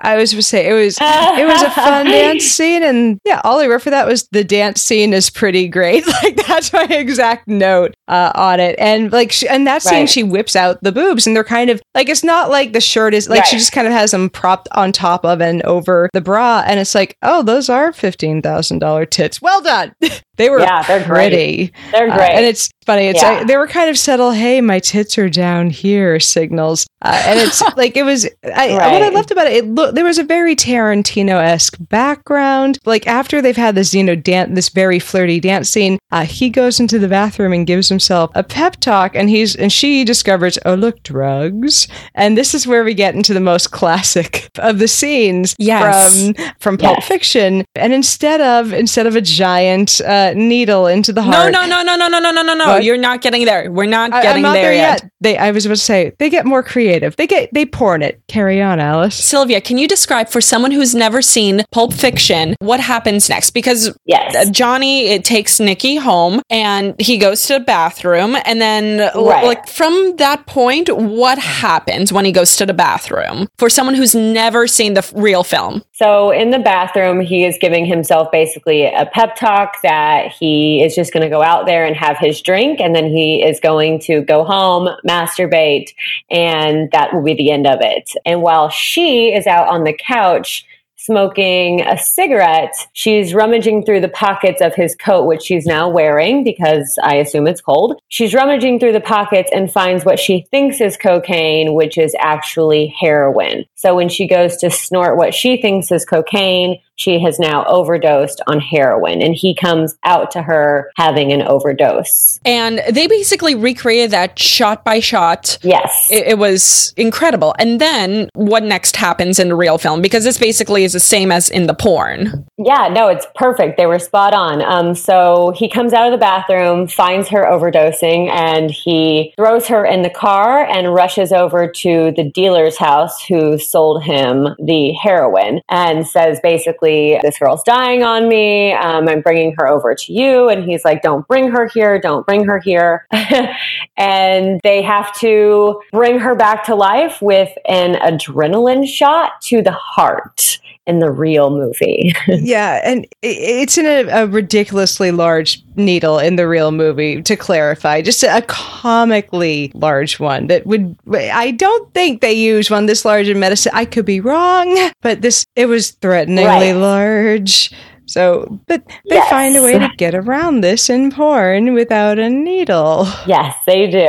I 0.00 0.16
was 0.16 0.32
going 0.32 0.40
to 0.40 0.42
say 0.42 0.68
it 0.68 0.72
was 0.74 0.98
it 1.00 1.46
was 1.46 1.62
a 1.62 1.70
fun 1.70 2.06
dance 2.10 2.44
scene, 2.44 2.82
and 2.82 3.18
yeah, 3.24 3.40
all 3.44 3.60
I 3.60 3.66
wrote 3.66 3.82
for 3.82 3.90
that 3.90 4.06
was 4.06 4.28
the 4.32 4.44
dance 4.44 4.82
scene 4.82 5.12
is 5.14 5.30
pretty 5.30 5.68
great. 5.68 6.04
Like 6.22 6.36
that's 6.46 6.72
my 6.72 6.84
exact 6.84 7.46
note 7.48 7.94
uh, 8.08 8.32
on 8.34 8.58
it, 8.60 8.74
and 8.78 9.12
like 9.12 9.30
she, 9.32 9.48
and 9.48 9.66
that 9.66 9.82
scene 9.82 10.00
Right. 10.00 10.08
she 10.10 10.22
whips 10.22 10.56
out 10.56 10.82
the 10.82 10.92
boobs, 10.92 11.26
and 11.26 11.34
they're 11.36 11.44
kind 11.44 11.70
of 11.70 11.80
like 11.94 12.08
it's 12.08 12.24
not 12.24 12.50
like 12.50 12.72
the 12.72 12.80
shirt 12.80 13.14
is 13.14 13.28
like 13.28 13.44
she 13.44 13.56
just 13.58 13.72
kind 13.72 13.86
of 13.86 13.92
has 13.92 14.10
them 14.10 14.28
propped 14.30 14.68
on 14.72 14.92
top 14.92 15.24
of 15.24 15.40
and 15.40 15.62
over 15.62 16.08
the 16.12 16.20
bra, 16.20 16.62
and 16.66 16.78
it's 16.80 16.94
like 16.94 17.16
oh 17.22 17.42
those 17.42 17.68
are 17.68 17.92
fifteen 17.92 18.42
thousand 18.42 18.80
dollar 18.80 19.06
tits. 19.06 19.40
Well 19.40 19.60
done. 19.62 19.94
they 20.36 20.50
were 20.50 20.60
Yeah, 20.60 20.82
they're 20.82 21.04
great. 21.06 21.72
They're 21.92 22.10
Uh, 22.10 22.16
great. 22.16 22.30
and 22.32 22.44
it's 22.46 22.70
funny. 22.86 23.06
It's 23.08 23.22
Yeah. 23.22 23.30
like, 23.38 23.46
they 23.46 23.56
were 23.56 23.66
kind 23.66 23.90
of 23.90 23.98
subtle. 23.98 24.30
Hey, 24.30 24.60
my 24.60 24.78
tits 24.78 25.18
are 25.18 25.28
down 25.28 25.70
here 25.70 26.18
signals, 26.20 26.86
uh, 27.02 27.20
and 27.26 27.38
it's 27.40 27.62
like 27.76 27.96
it 27.96 28.04
was. 28.04 28.26
I, 28.44 28.72
What 28.72 29.02
I 29.02 29.08
loved 29.10 29.30
about 29.30 29.46
it, 29.48 29.52
it 29.54 29.66
look 29.66 29.94
there 29.94 30.04
was 30.04 30.18
a 30.18 30.22
very 30.24 30.54
Tarantino 30.56 31.42
esque 31.42 31.76
background. 31.78 32.78
Like 32.84 33.06
after 33.06 33.42
they've 33.42 33.56
had 33.56 33.74
this, 33.74 33.92
you 33.94 34.04
know, 34.04 34.14
dance, 34.14 34.54
this 34.54 34.68
very 34.68 34.98
flirty 34.98 35.40
dance 35.40 35.68
scene, 35.70 35.98
uh, 36.12 36.24
he 36.24 36.48
goes 36.48 36.80
into 36.80 36.98
the 36.98 37.08
bathroom 37.08 37.52
and 37.52 37.66
gives 37.66 37.88
himself 37.88 38.30
a 38.34 38.42
pep 38.42 38.76
talk, 38.76 39.14
and 39.14 39.28
he's 39.28 39.56
and 39.56 39.72
she 39.72 40.04
discovers, 40.04 40.58
oh 40.64 40.74
look, 40.74 41.02
drugs, 41.02 41.88
and 42.14 42.36
this 42.38 42.54
is 42.54 42.66
where 42.66 42.84
we 42.84 42.94
get 42.94 43.14
into 43.14 43.34
the 43.34 43.40
most 43.40 43.70
classic 43.72 44.48
of 44.58 44.78
the 44.78 44.88
scenes 44.88 45.54
Yes. 45.58 46.22
from 46.24 46.34
from 46.60 46.78
Pulp 46.78 46.98
Yes. 46.98 47.08
Fiction, 47.08 47.64
and 47.74 47.92
instead 47.92 48.40
of 48.40 48.72
instead 48.72 49.06
of 49.06 49.16
a 49.16 49.20
giant 49.20 50.00
uh, 50.02 50.32
needle 50.34 50.86
into 50.86 51.12
the 51.12 51.22
heart. 51.22 51.52
no, 51.52 51.66
no, 51.66 51.82
no, 51.82 51.96
no, 51.96 52.08
no, 52.08 52.18
no, 52.18 52.30
no, 52.30 52.42
no, 52.42 52.54
no. 52.54 52.75
What? 52.76 52.84
You're 52.84 52.96
not 52.98 53.20
getting 53.22 53.44
there. 53.44 53.70
We're 53.70 53.86
not 53.86 54.12
I, 54.12 54.22
getting 54.22 54.44
am 54.44 54.50
not 54.50 54.54
there, 54.54 54.72
yet. 54.72 55.08
They, 55.20 55.36
I 55.38 55.50
was 55.52 55.64
about 55.66 55.76
to 55.76 55.80
say, 55.82 56.12
they 56.18 56.28
get 56.30 56.44
more 56.44 56.62
creative. 56.62 57.14
They 57.16 57.26
get, 57.28 57.50
they 57.52 57.66
porn 57.66 58.02
it. 58.02 58.20
Carry 58.28 58.60
on, 58.60 58.80
Alice. 58.80 59.14
Silvia, 59.14 59.60
can 59.60 59.76
can 59.76 59.82
you 59.82 59.88
describe 59.88 60.30
for 60.30 60.40
someone 60.40 60.70
who's 60.70 60.94
never 60.94 61.20
seen 61.20 61.62
Pulp 61.70 61.92
Fiction 61.92 62.54
what 62.60 62.80
happens 62.80 63.28
next? 63.28 63.50
Because 63.50 63.94
Yes. 64.06 64.34
uh, 64.34 64.50
Johnny 64.50 65.08
it 65.08 65.22
takes 65.22 65.60
Nikki 65.60 65.96
home 65.96 66.40
and 66.48 66.94
he 66.98 67.18
goes 67.18 67.42
to 67.48 67.58
the 67.58 67.60
bathroom 67.60 68.38
and 68.46 68.58
then 68.58 69.10
Right. 69.14 69.44
like 69.44 69.68
from 69.68 70.16
that 70.16 70.46
point 70.46 70.88
what 70.96 71.38
happens 71.38 72.10
when 72.10 72.24
he 72.24 72.32
goes 72.32 72.56
to 72.56 72.64
the 72.64 72.72
bathroom 72.72 73.48
for 73.58 73.68
someone 73.68 73.94
who's 73.94 74.14
never 74.14 74.66
seen 74.66 74.94
the 74.94 75.00
f- 75.04 75.12
real 75.14 75.44
film 75.44 75.82
So 75.92 76.30
in 76.30 76.48
the 76.52 76.58
bathroom, 76.58 77.20
he 77.20 77.44
is 77.44 77.58
giving 77.60 77.84
himself 77.84 78.32
basically 78.32 78.86
a 78.86 79.04
pep 79.12 79.36
talk 79.36 79.74
that 79.82 80.32
he 80.40 80.82
is 80.82 80.94
just 80.94 81.12
going 81.12 81.22
to 81.22 81.28
go 81.28 81.42
out 81.42 81.66
there 81.66 81.84
and 81.84 81.94
have 81.96 82.16
his 82.16 82.40
drink, 82.40 82.65
and 82.78 82.94
then 82.94 83.06
he 83.06 83.42
is 83.42 83.60
going 83.60 84.00
to 84.00 84.22
go 84.22 84.44
home, 84.44 84.88
masturbate, 85.06 85.90
and 86.30 86.90
that 86.92 87.12
will 87.12 87.22
be 87.22 87.34
the 87.34 87.50
end 87.50 87.66
of 87.66 87.78
it. 87.80 88.12
And 88.24 88.42
while 88.42 88.68
she 88.68 89.34
is 89.34 89.46
out 89.46 89.68
on 89.68 89.84
the 89.84 89.92
couch 89.92 90.66
smoking 91.06 91.82
a 91.82 91.96
cigarette, 91.96 92.74
she's 92.92 93.32
rummaging 93.32 93.84
through 93.84 94.00
the 94.00 94.08
pockets 94.08 94.60
of 94.60 94.74
his 94.74 94.96
coat, 94.96 95.24
which 95.24 95.42
she's 95.42 95.64
now 95.64 95.88
wearing 95.88 96.42
because 96.42 96.98
I 97.00 97.16
assume 97.16 97.46
it's 97.46 97.60
cold. 97.60 98.00
She's 98.08 98.34
rummaging 98.34 98.80
through 98.80 98.92
the 98.92 99.00
pockets 99.00 99.48
and 99.54 99.70
finds 99.70 100.04
what 100.04 100.18
she 100.18 100.46
thinks 100.50 100.80
is 100.80 100.96
cocaine, 100.96 101.74
which 101.74 101.96
is 101.96 102.16
actually 102.18 102.88
heroin. 102.88 103.66
So 103.76 103.94
when 103.94 104.08
she 104.08 104.26
goes 104.26 104.56
to 104.56 104.70
snort 104.70 105.16
what 105.16 105.32
she 105.32 105.62
thinks 105.62 105.92
is 105.92 106.04
cocaine, 106.04 106.80
she 106.96 107.20
has 107.20 107.38
now 107.38 107.64
overdosed 107.66 108.40
on 108.46 108.60
heroin 108.60 109.22
and 109.22 109.34
he 109.34 109.54
comes 109.54 109.96
out 110.04 110.30
to 110.30 110.42
her 110.42 110.90
having 110.96 111.32
an 111.32 111.42
overdose. 111.42 112.40
and 112.44 112.80
they 112.90 113.06
basically 113.06 113.54
recreated 113.54 114.10
that 114.10 114.38
shot 114.38 114.84
by 114.84 115.00
shot 115.00 115.58
Yes. 115.62 116.08
it, 116.10 116.26
it 116.28 116.38
was 116.38 116.92
incredible 116.96 117.54
and 117.58 117.80
then 117.80 118.28
what 118.34 118.62
next 118.62 118.96
happens 118.96 119.38
in 119.38 119.48
the 119.48 119.54
real 119.54 119.78
film 119.78 120.00
because 120.02 120.24
this 120.24 120.38
basically 120.38 120.84
is 120.84 120.92
the 120.92 121.00
same 121.00 121.30
as 121.30 121.48
in 121.50 121.66
the 121.66 121.74
porn 121.74 122.44
Yeah, 122.58 122.88
no, 122.90 123.08
it's 123.08 123.26
perfect. 123.34 123.76
They 123.76 123.86
were 123.86 123.98
spot 123.98 124.32
on. 124.34 124.62
Um, 124.62 124.94
so 124.94 125.52
he 125.54 125.68
comes 125.68 125.92
out 125.92 126.06
of 126.06 126.12
the 126.12 126.18
bathroom, 126.18 126.88
finds 126.88 127.28
her 127.28 127.44
overdosing, 127.44 128.28
and 128.30 128.70
he 128.70 129.32
throws 129.36 129.66
her 129.68 129.84
in 129.84 130.02
the 130.02 130.10
car 130.10 130.64
and 130.64 130.94
rushes 130.94 131.32
over 131.32 131.68
to 131.70 132.12
the 132.16 132.24
dealer's 132.34 132.78
house 132.78 133.22
who 133.28 133.58
sold 133.58 134.02
him 134.02 134.48
the 134.64 134.92
heroin 134.92 135.60
and 135.68 136.06
says 136.06 136.40
basically, 136.42 136.85
This 137.22 137.38
girl's 137.38 137.62
dying 137.62 138.02
on 138.02 138.28
me. 138.28 138.72
Um, 138.72 139.08
I'm 139.08 139.20
bringing 139.20 139.54
her 139.58 139.66
over 139.68 139.94
to 139.94 140.12
you. 140.12 140.48
And 140.48 140.64
he's 140.64 140.84
like, 140.84 141.02
Don't 141.02 141.26
bring 141.28 141.50
her 141.50 141.66
here. 141.66 141.98
Don't 142.00 142.26
bring 142.26 142.44
her 142.44 142.58
here. 142.58 143.06
and 143.96 144.60
they 144.62 144.82
have 144.82 145.14
to 145.18 145.80
bring 145.92 146.18
her 146.18 146.34
back 146.34 146.64
to 146.64 146.74
life 146.74 147.20
with 147.20 147.50
an 147.68 147.94
adrenaline 147.94 148.86
shot 148.86 149.40
to 149.42 149.62
the 149.62 149.72
heart 149.72 150.58
in 150.86 151.00
the 151.00 151.10
real 151.10 151.50
movie. 151.50 152.12
yeah, 152.28 152.80
and 152.84 153.06
it's 153.22 153.76
in 153.76 153.86
a, 153.86 154.22
a 154.22 154.26
ridiculously 154.26 155.10
large 155.10 155.62
needle 155.76 156.18
in 156.18 156.36
the 156.36 156.46
real 156.48 156.70
movie. 156.70 157.22
To 157.22 157.36
clarify, 157.36 158.02
just 158.02 158.22
a 158.22 158.42
comically 158.46 159.72
large 159.74 160.18
one 160.20 160.46
that 160.46 160.66
would. 160.66 160.96
I 161.12 161.50
don't 161.52 161.92
think 161.94 162.20
they 162.20 162.32
use 162.32 162.70
one 162.70 162.86
this 162.86 163.04
large 163.04 163.28
in 163.28 163.38
medicine. 163.40 163.72
I 163.74 163.84
could 163.84 164.04
be 164.06 164.20
wrong, 164.20 164.90
but 165.02 165.22
this 165.22 165.44
it 165.56 165.66
was 165.66 165.90
threateningly 165.90 166.44
Right. 166.44 166.72
large. 166.76 167.72
So, 168.08 168.60
but 168.68 168.86
they 169.10 169.16
Yes. 169.16 169.28
find 169.28 169.56
a 169.56 169.62
way 169.62 169.78
to 169.80 169.88
get 169.96 170.14
around 170.14 170.60
this 170.60 170.88
in 170.88 171.10
porn 171.10 171.74
without 171.74 172.20
a 172.20 172.30
needle. 172.30 173.08
yes, 173.26 173.56
they 173.66 173.88
do. 173.90 174.08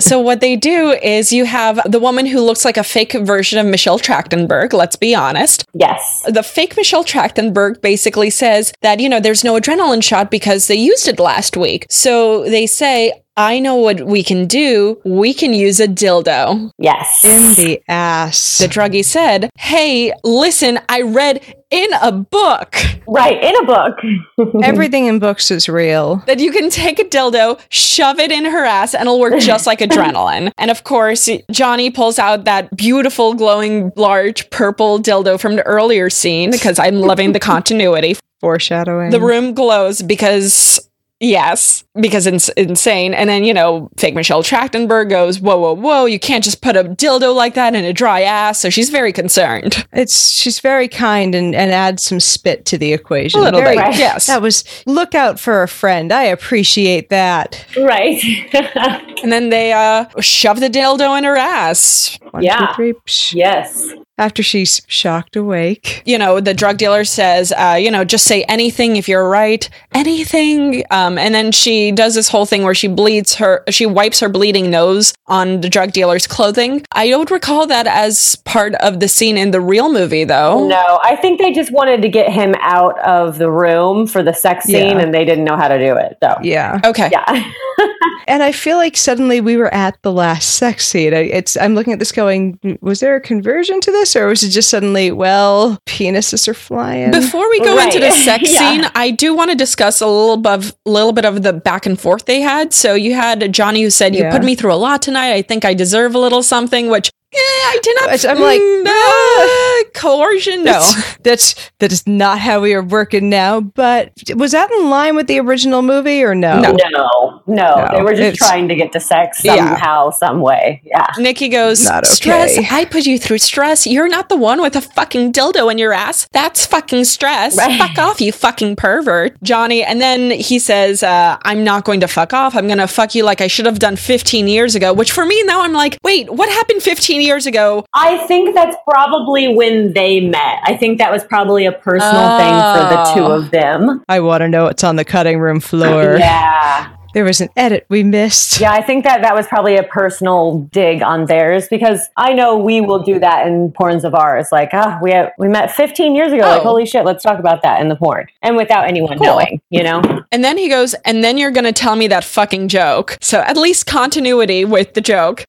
So 0.00 0.20
what 0.20 0.40
they 0.40 0.56
do 0.56 0.90
is 0.90 1.32
you 1.32 1.44
have 1.44 1.80
the 1.90 2.00
woman 2.00 2.26
who 2.26 2.40
looks 2.40 2.64
like 2.64 2.76
a 2.76 2.84
fake 2.84 3.12
version 3.12 3.58
of 3.58 3.66
Michelle 3.66 3.98
Trachtenberg, 3.98 4.72
let's 4.72 4.96
be 4.96 5.14
honest. 5.14 5.64
Yes. 5.74 6.22
The 6.26 6.42
fake 6.42 6.76
Michelle 6.76 7.04
Trachtenberg 7.04 7.80
basically 7.80 8.30
says 8.30 8.72
that, 8.82 9.00
you 9.00 9.08
know, 9.08 9.20
there's 9.20 9.44
no 9.44 9.54
adrenaline 9.54 10.02
shot 10.02 10.30
because 10.30 10.66
they 10.66 10.74
used 10.74 11.08
it 11.08 11.18
last 11.18 11.56
week. 11.56 11.86
So 11.90 12.44
they 12.44 12.66
say, 12.66 13.12
I 13.36 13.58
know 13.58 13.74
what 13.74 14.06
we 14.06 14.22
can 14.22 14.46
do. 14.46 15.00
We 15.04 15.34
can 15.34 15.52
use 15.52 15.80
a 15.80 15.88
dildo. 15.88 16.70
Yes. 16.78 17.24
In 17.24 17.54
the 17.54 17.82
ass. 17.88 18.58
The 18.58 18.66
druggie 18.66 19.04
said, 19.04 19.50
Hey, 19.58 20.12
listen, 20.22 20.78
I 20.88 21.02
read 21.02 21.42
in 21.70 21.92
a 21.94 22.12
book 22.12 22.76
right, 23.08 23.42
in 23.42 23.56
a 23.56 23.64
book. 23.64 23.98
Everything 24.62 25.06
in 25.06 25.18
books 25.18 25.50
is 25.50 25.68
real. 25.68 26.22
that 26.26 26.38
you 26.38 26.52
can 26.52 26.70
take 26.70 27.00
a 27.00 27.04
dildo, 27.04 27.58
shove 27.70 28.20
it 28.20 28.30
in 28.30 28.44
her 28.44 28.64
ass, 28.64 28.94
and 28.94 29.02
it'll 29.02 29.18
work 29.18 29.40
just 29.40 29.66
like 29.66 29.78
adrenaline. 29.80 30.52
And 30.56 30.70
of 30.70 30.84
course, 30.84 31.28
Johnny 31.50 31.90
pulls 31.90 32.18
out 32.20 32.44
that 32.44 32.74
beautiful, 32.76 33.34
glowing, 33.34 33.90
large 33.96 34.48
purple 34.50 35.00
dildo 35.00 35.40
from 35.40 35.56
the 35.56 35.64
earlier 35.64 36.08
scene 36.10 36.52
because 36.52 36.78
I'm 36.78 37.00
loving 37.00 37.32
the 37.32 37.40
continuity. 37.54 38.16
Foreshadowing. 38.40 39.10
The 39.10 39.20
room 39.20 39.54
glows 39.54 40.02
because. 40.02 40.78
Yes, 41.20 41.84
because 41.98 42.26
it's 42.26 42.48
insane. 42.50 43.14
And 43.14 43.30
then, 43.30 43.44
you 43.44 43.54
know, 43.54 43.88
fake 43.96 44.14
Michelle 44.14 44.42
Trachtenberg 44.42 45.08
goes, 45.08 45.40
Whoa, 45.40 45.56
whoa, 45.58 45.72
whoa, 45.74 46.04
you 46.06 46.18
can't 46.18 46.44
just 46.44 46.60
put 46.60 46.76
a 46.76 46.84
dildo 46.84 47.34
like 47.34 47.54
that 47.54 47.74
in 47.74 47.84
a 47.84 47.92
dry 47.92 48.22
ass. 48.22 48.58
So 48.60 48.68
she's 48.68 48.90
very 48.90 49.12
concerned. 49.12 49.86
It's 49.92 50.30
she's 50.30 50.58
very 50.60 50.88
kind 50.88 51.34
and, 51.34 51.54
and 51.54 51.70
adds 51.70 52.04
some 52.04 52.20
spit 52.20 52.64
to 52.66 52.76
the 52.78 52.92
equation. 52.92 53.40
A 53.40 53.44
little 53.44 53.60
Very- 53.60 53.76
bit, 53.76 53.82
Right. 53.82 53.96
yes. 53.98 54.26
That 54.26 54.42
was 54.42 54.64
look 54.86 55.14
out 55.14 55.38
for 55.40 55.62
a 55.62 55.68
friend. 55.68 56.12
I 56.12 56.24
appreciate 56.24 57.08
that. 57.10 57.64
right. 57.76 58.20
And 59.24 59.32
then 59.32 59.48
they 59.48 59.72
uh, 59.72 60.04
shove 60.20 60.60
the 60.60 60.68
dildo 60.68 61.16
in 61.16 61.24
her 61.24 61.36
ass. 61.36 62.18
One, 62.32 62.42
two, 62.42 62.46
Yeah. 62.46 62.74
three, 62.74 62.92
psh. 63.06 63.32
yes. 63.34 63.90
After 64.16 64.44
she's 64.44 64.80
shocked 64.86 65.34
awake. 65.34 66.02
you 66.06 66.16
know, 66.18 66.38
the 66.38 66.54
drug 66.54 66.76
dealer 66.76 67.04
says, 67.04 67.52
uh, 67.52 67.76
you 67.80 67.90
know, 67.90 68.04
just 68.04 68.24
say 68.26 68.44
anything 68.44 68.94
if 68.94 69.08
you're 69.08 69.28
right, 69.28 69.68
anything. 69.92 70.84
Um, 70.92 71.18
and 71.18 71.34
then 71.34 71.50
she 71.50 71.90
does 71.90 72.14
this 72.14 72.28
whole 72.28 72.46
thing 72.46 72.62
where 72.62 72.74
she 72.74 72.86
bleeds 72.86 73.34
her, 73.34 73.64
she 73.70 73.86
wipes 73.86 74.20
her 74.20 74.28
bleeding 74.28 74.70
nose 74.70 75.14
on 75.26 75.62
the 75.62 75.68
drug 75.68 75.90
dealer's 75.90 76.28
clothing. 76.28 76.84
I 76.92 77.08
don't 77.08 77.28
recall 77.30 77.66
that 77.66 77.88
as 77.88 78.36
part 78.44 78.74
of 78.76 79.00
the 79.00 79.08
scene 79.08 79.36
in 79.36 79.50
the 79.50 79.60
real 79.60 79.92
movie, 79.92 80.22
though. 80.24 80.68
No, 80.68 81.00
I 81.02 81.16
think 81.16 81.40
they 81.40 81.52
just 81.52 81.72
wanted 81.72 82.00
to 82.02 82.08
get 82.08 82.30
him 82.30 82.54
out 82.60 82.96
of 83.00 83.38
the 83.38 83.50
room 83.50 84.06
for 84.06 84.22
the 84.22 84.32
sex 84.32 84.66
scene 84.66 84.96
Yeah. 84.96 84.98
and 85.00 85.12
they 85.12 85.24
didn't 85.24 85.44
know 85.44 85.56
how 85.56 85.66
to 85.66 85.78
do 85.78 85.96
it. 85.96 86.18
So, 86.22 86.36
Yeah. 86.42 86.80
Okay. 86.84 87.08
yeah. 87.10 87.52
And 88.26 88.42
I 88.42 88.52
feel 88.52 88.76
like 88.76 88.96
suddenly 88.96 89.40
we 89.40 89.56
were 89.56 89.72
at 89.72 89.98
the 90.02 90.12
last 90.12 90.56
sex 90.56 90.86
scene. 90.86 91.12
I, 91.14 91.18
it's 91.24 91.56
I'm 91.56 91.74
looking 91.74 91.92
at 91.92 91.98
this 91.98 92.12
going, 92.12 92.58
was 92.80 93.00
there 93.00 93.16
a 93.16 93.20
conversion 93.20 93.80
to 93.82 93.90
this? 93.92 94.16
Or 94.16 94.26
was 94.28 94.42
it 94.42 94.50
just 94.50 94.70
suddenly, 94.70 95.10
well, 95.12 95.78
penises 95.86 96.48
are 96.48 96.54
flying? 96.54 97.10
Before 97.10 97.48
we 97.50 97.60
go 97.60 97.76
Right. 97.76 97.86
into 97.94 98.00
the 98.00 98.10
sex 98.24 98.52
Yeah. 98.52 98.58
scene, 98.58 98.90
I 98.94 99.10
do 99.10 99.34
want 99.34 99.50
to 99.50 99.56
discuss 99.56 100.00
a 100.00 100.06
little 100.06 100.36
bit, 100.36 100.72
little 100.86 101.12
bit 101.12 101.24
of 101.24 101.42
the 101.42 101.52
back 101.52 101.86
and 101.86 102.00
forth 102.00 102.24
they 102.26 102.40
had. 102.40 102.72
So 102.72 102.94
you 102.94 103.14
had 103.14 103.52
Johnny 103.52 103.82
who 103.82 103.90
said, 103.90 104.14
"You 104.14 104.22
Yeah. 104.22 104.32
put 104.32 104.42
me 104.44 104.54
through 104.54 104.72
a 104.72 104.76
lot 104.76 105.02
tonight. 105.02 105.32
I 105.32 105.42
think 105.42 105.64
I 105.64 105.74
deserve 105.74 106.14
a 106.14 106.18
little 106.18 106.42
something." 106.42 106.88
Which 106.88 107.10
eh, 107.34 107.38
I 107.38 107.78
did 107.82 107.96
not. 108.00 108.04
It's- 108.14 108.24
I'm 108.24 108.40
like, 108.40 108.60
Mm, 108.60 108.86
uh, 108.86 109.90
coercion. 109.94 110.64
No, 110.64 110.72
That's, 110.72 111.16
that's 111.18 111.70
that 111.80 111.92
is 111.92 112.06
not 112.06 112.38
how 112.38 112.60
we 112.60 112.74
are 112.74 112.82
working 112.82 113.28
now. 113.28 113.60
But 113.60 114.12
was 114.34 114.52
that 114.52 114.70
in 114.70 114.88
line 114.90 115.16
with 115.16 115.26
the 115.26 115.38
original 115.40 115.82
movie 115.82 116.22
or 116.22 116.34
no? 116.34 116.60
No. 116.60 116.72
No, 116.72 116.78
no, 116.90 117.42
No, 117.46 117.88
They 117.92 118.02
were 118.02 118.10
just 118.14 118.34
it's- 118.34 118.36
trying 118.48 118.68
to 118.68 118.74
get 118.74 118.92
to 118.92 119.00
sex 119.00 119.42
Yeah. 119.44 119.56
somehow, 119.56 120.10
some 120.10 120.40
way. 120.40 120.82
Yeah. 120.84 121.06
Nikki 121.18 121.48
goes, 121.48 121.84
Not 121.84 122.06
stress. 122.06 122.58
I 122.70 122.84
put 122.84 123.06
you 123.06 123.18
through 123.18 123.38
stress. 123.38 123.86
You're 123.86 124.08
not 124.08 124.28
the 124.28 124.36
one 124.36 124.60
with 124.62 124.76
a 124.76 124.80
fucking 124.80 125.32
dildo 125.32 125.70
in 125.70 125.78
your 125.78 125.92
ass. 125.92 126.28
That's 126.32 126.64
fucking 126.66 127.04
stress. 127.04 127.56
Right. 127.56 127.78
Fuck 127.78 127.98
off, 127.98 128.20
you 128.20 128.32
fucking 128.32 128.76
pervert. 128.76 129.36
Johnny. 129.42 129.82
And 129.82 130.00
then 130.00 130.30
he 130.30 130.58
says, 130.58 131.02
uh, 131.02 131.36
I'm 131.42 131.64
not 131.64 131.84
going 131.84 132.00
to 132.00 132.08
fuck 132.08 132.32
off. 132.32 132.54
I'm 132.54 132.66
going 132.66 132.78
to 132.78 132.88
fuck 132.88 133.14
you 133.14 133.24
like 133.24 133.40
I 133.40 133.46
should 133.46 133.66
have 133.66 133.78
done 133.78 133.96
15 133.96 134.48
years 134.48 134.74
ago, 134.74 134.92
which 134.92 135.12
for 135.12 135.24
me 135.26 135.42
now 135.44 135.62
I'm 135.62 135.72
like, 135.72 135.98
wait, 136.02 136.32
what 136.32 136.48
happened 136.48 136.82
15 136.82 137.20
years 137.24 137.46
ago? 137.46 137.84
I 137.94 138.18
think 138.26 138.54
that's 138.54 138.76
probably 138.88 139.54
when 139.54 139.92
they 139.92 140.20
met. 140.20 140.60
I 140.62 140.76
think 140.76 140.98
that 140.98 141.10
was 141.10 141.24
probably 141.24 141.66
a 141.66 141.72
personal 141.72 142.38
thing 142.38 142.54
for 142.54 142.94
the 142.94 143.14
two 143.14 143.24
of 143.24 143.44
oh. 143.46 143.48
them. 143.48 144.04
I 144.08 144.20
want 144.20 144.42
to 144.42 144.48
know 144.48 144.64
what's 144.64 144.84
on 144.84 144.96
the 144.96 145.04
cutting 145.04 145.38
room 145.38 145.60
floor. 145.60 146.16
Yeah. 146.18 146.93
There 147.14 147.24
was 147.24 147.40
an 147.40 147.48
edit 147.56 147.86
we 147.88 148.02
missed. 148.02 148.60
Yeah, 148.60 148.72
I 148.72 148.82
think 148.82 149.04
that 149.04 149.22
that 149.22 149.34
was 149.34 149.46
probably 149.46 149.76
a 149.76 149.82
personal 149.84 150.58
dig 150.72 151.00
on 151.02 151.26
theirs 151.26 151.68
because 151.68 152.00
I 152.16 152.32
know 152.32 152.56
we 152.58 152.80
will 152.80 153.02
do 153.02 153.18
that 153.20 153.46
in 153.46 153.72
porns 153.72 154.04
of 154.04 154.14
ours. 154.14 154.48
Like, 154.52 154.70
ah, 154.72 154.98
we 155.02 155.12
have, 155.12 155.30
we 155.38 155.48
met 155.48 155.70
15 155.70 156.14
years 156.14 156.32
ago. 156.32 156.42
Like, 156.42 156.60
Oh. 156.60 156.64
holy 156.64 156.86
shit, 156.86 157.04
let's 157.04 157.22
talk 157.22 157.38
about 157.38 157.62
that 157.62 157.80
in 157.80 157.88
the 157.88 157.96
porn, 157.96 158.26
and 158.42 158.56
without 158.56 158.86
anyone 158.86 159.16
Cool. 159.18 159.26
knowing, 159.26 159.60
you 159.70 159.82
know. 159.82 160.02
And 160.32 160.42
then 160.42 160.58
he 160.58 160.68
goes, 160.68 160.94
and 161.04 161.22
then 161.22 161.38
you're 161.38 161.52
going 161.52 161.64
to 161.64 161.72
tell 161.72 161.94
me 161.94 162.08
that 162.08 162.24
fucking 162.24 162.66
joke. 162.66 163.16
So 163.20 163.38
at 163.40 163.56
least 163.56 163.86
continuity 163.86 164.64
with 164.64 164.94
the 164.94 165.00
joke. 165.00 165.44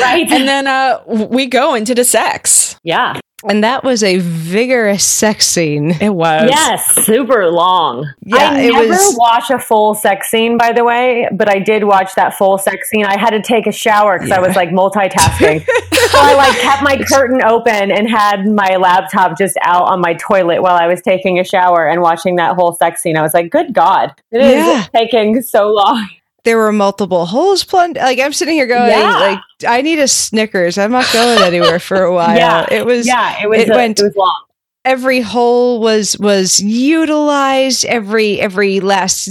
Right. 0.00 0.26
And 0.30 0.48
then 0.48 0.66
uh, 0.66 1.02
we 1.06 1.44
go 1.44 1.74
into 1.74 1.94
the 1.94 2.04
sex. 2.04 2.78
yeah. 2.82 3.20
And 3.48 3.62
that 3.62 3.84
was 3.84 4.02
a 4.02 4.18
vigorous 4.18 5.04
sex 5.04 5.46
scene. 5.46 5.90
It 6.00 6.14
was. 6.14 6.48
Yes, 6.50 6.86
super 7.04 7.50
long. 7.50 8.12
Yeah, 8.24 8.36
I 8.52 8.60
it 8.60 8.72
never 8.72 8.88
was- 8.88 9.16
watch 9.18 9.50
a 9.50 9.58
full 9.58 9.94
sex 9.94 10.30
scene, 10.30 10.56
by 10.56 10.72
the 10.72 10.84
way, 10.84 11.28
but 11.32 11.48
I 11.48 11.58
did 11.58 11.84
watch 11.84 12.14
that 12.14 12.34
full 12.34 12.56
sex 12.58 12.88
scene. 12.90 13.04
I 13.04 13.18
had 13.18 13.30
to 13.30 13.42
take 13.42 13.66
a 13.66 13.72
shower 13.72 14.18
because 14.18 14.32
I 14.32 14.40
was 14.40 14.56
like 14.56 14.70
multitasking. 14.70 15.64
so 16.10 16.18
I 16.18 16.34
like 16.34 16.58
kept 16.60 16.82
my 16.82 16.96
curtain 17.04 17.42
open 17.44 17.90
and 17.90 18.08
had 18.08 18.46
my 18.46 18.76
laptop 18.76 19.36
just 19.36 19.56
out 19.62 19.88
on 19.88 20.00
my 20.00 20.14
toilet 20.14 20.62
while 20.62 20.76
I 20.76 20.86
was 20.86 21.02
taking 21.02 21.38
a 21.38 21.44
shower 21.44 21.86
and 21.86 22.00
watching 22.00 22.36
that 22.36 22.54
whole 22.56 22.72
sex 22.74 23.02
scene. 23.02 23.16
I 23.16 23.22
was 23.22 23.34
like, 23.34 23.50
good 23.50 23.74
God, 23.74 24.12
it 24.30 24.40
is 24.40 24.66
Yeah. 24.66 24.86
taking 24.94 25.42
so 25.42 25.68
long. 25.68 26.08
There 26.44 26.58
were 26.58 26.72
multiple 26.72 27.26
holes 27.26 27.64
plugged. 27.64 27.96
Like 27.96 28.18
I'm 28.20 28.32
sitting 28.32 28.54
here 28.54 28.66
going, 28.66 28.90
Yeah. 28.90 29.16
like 29.18 29.40
I 29.66 29.80
need 29.82 29.98
a 29.98 30.06
Snickers. 30.08 30.76
I'm 30.78 30.92
not 30.92 31.10
going 31.12 31.42
anywhere 31.42 31.78
for 31.78 32.02
a 32.02 32.12
while. 32.14 32.36
Yeah. 32.36 32.66
It 32.70 32.84
was 32.86 33.06
Yeah, 33.06 33.42
it 33.42 33.48
was, 33.48 33.60
it 33.60 33.70
a- 33.70 33.74
went- 33.74 33.98
it 34.00 34.04
was 34.04 34.16
long. 34.16 34.44
every 34.84 35.20
hole 35.22 35.80
was 35.80 36.18
was 36.18 36.60
utilized 37.04 37.84
every 37.86 38.38
every 38.40 38.80
last 38.80 39.28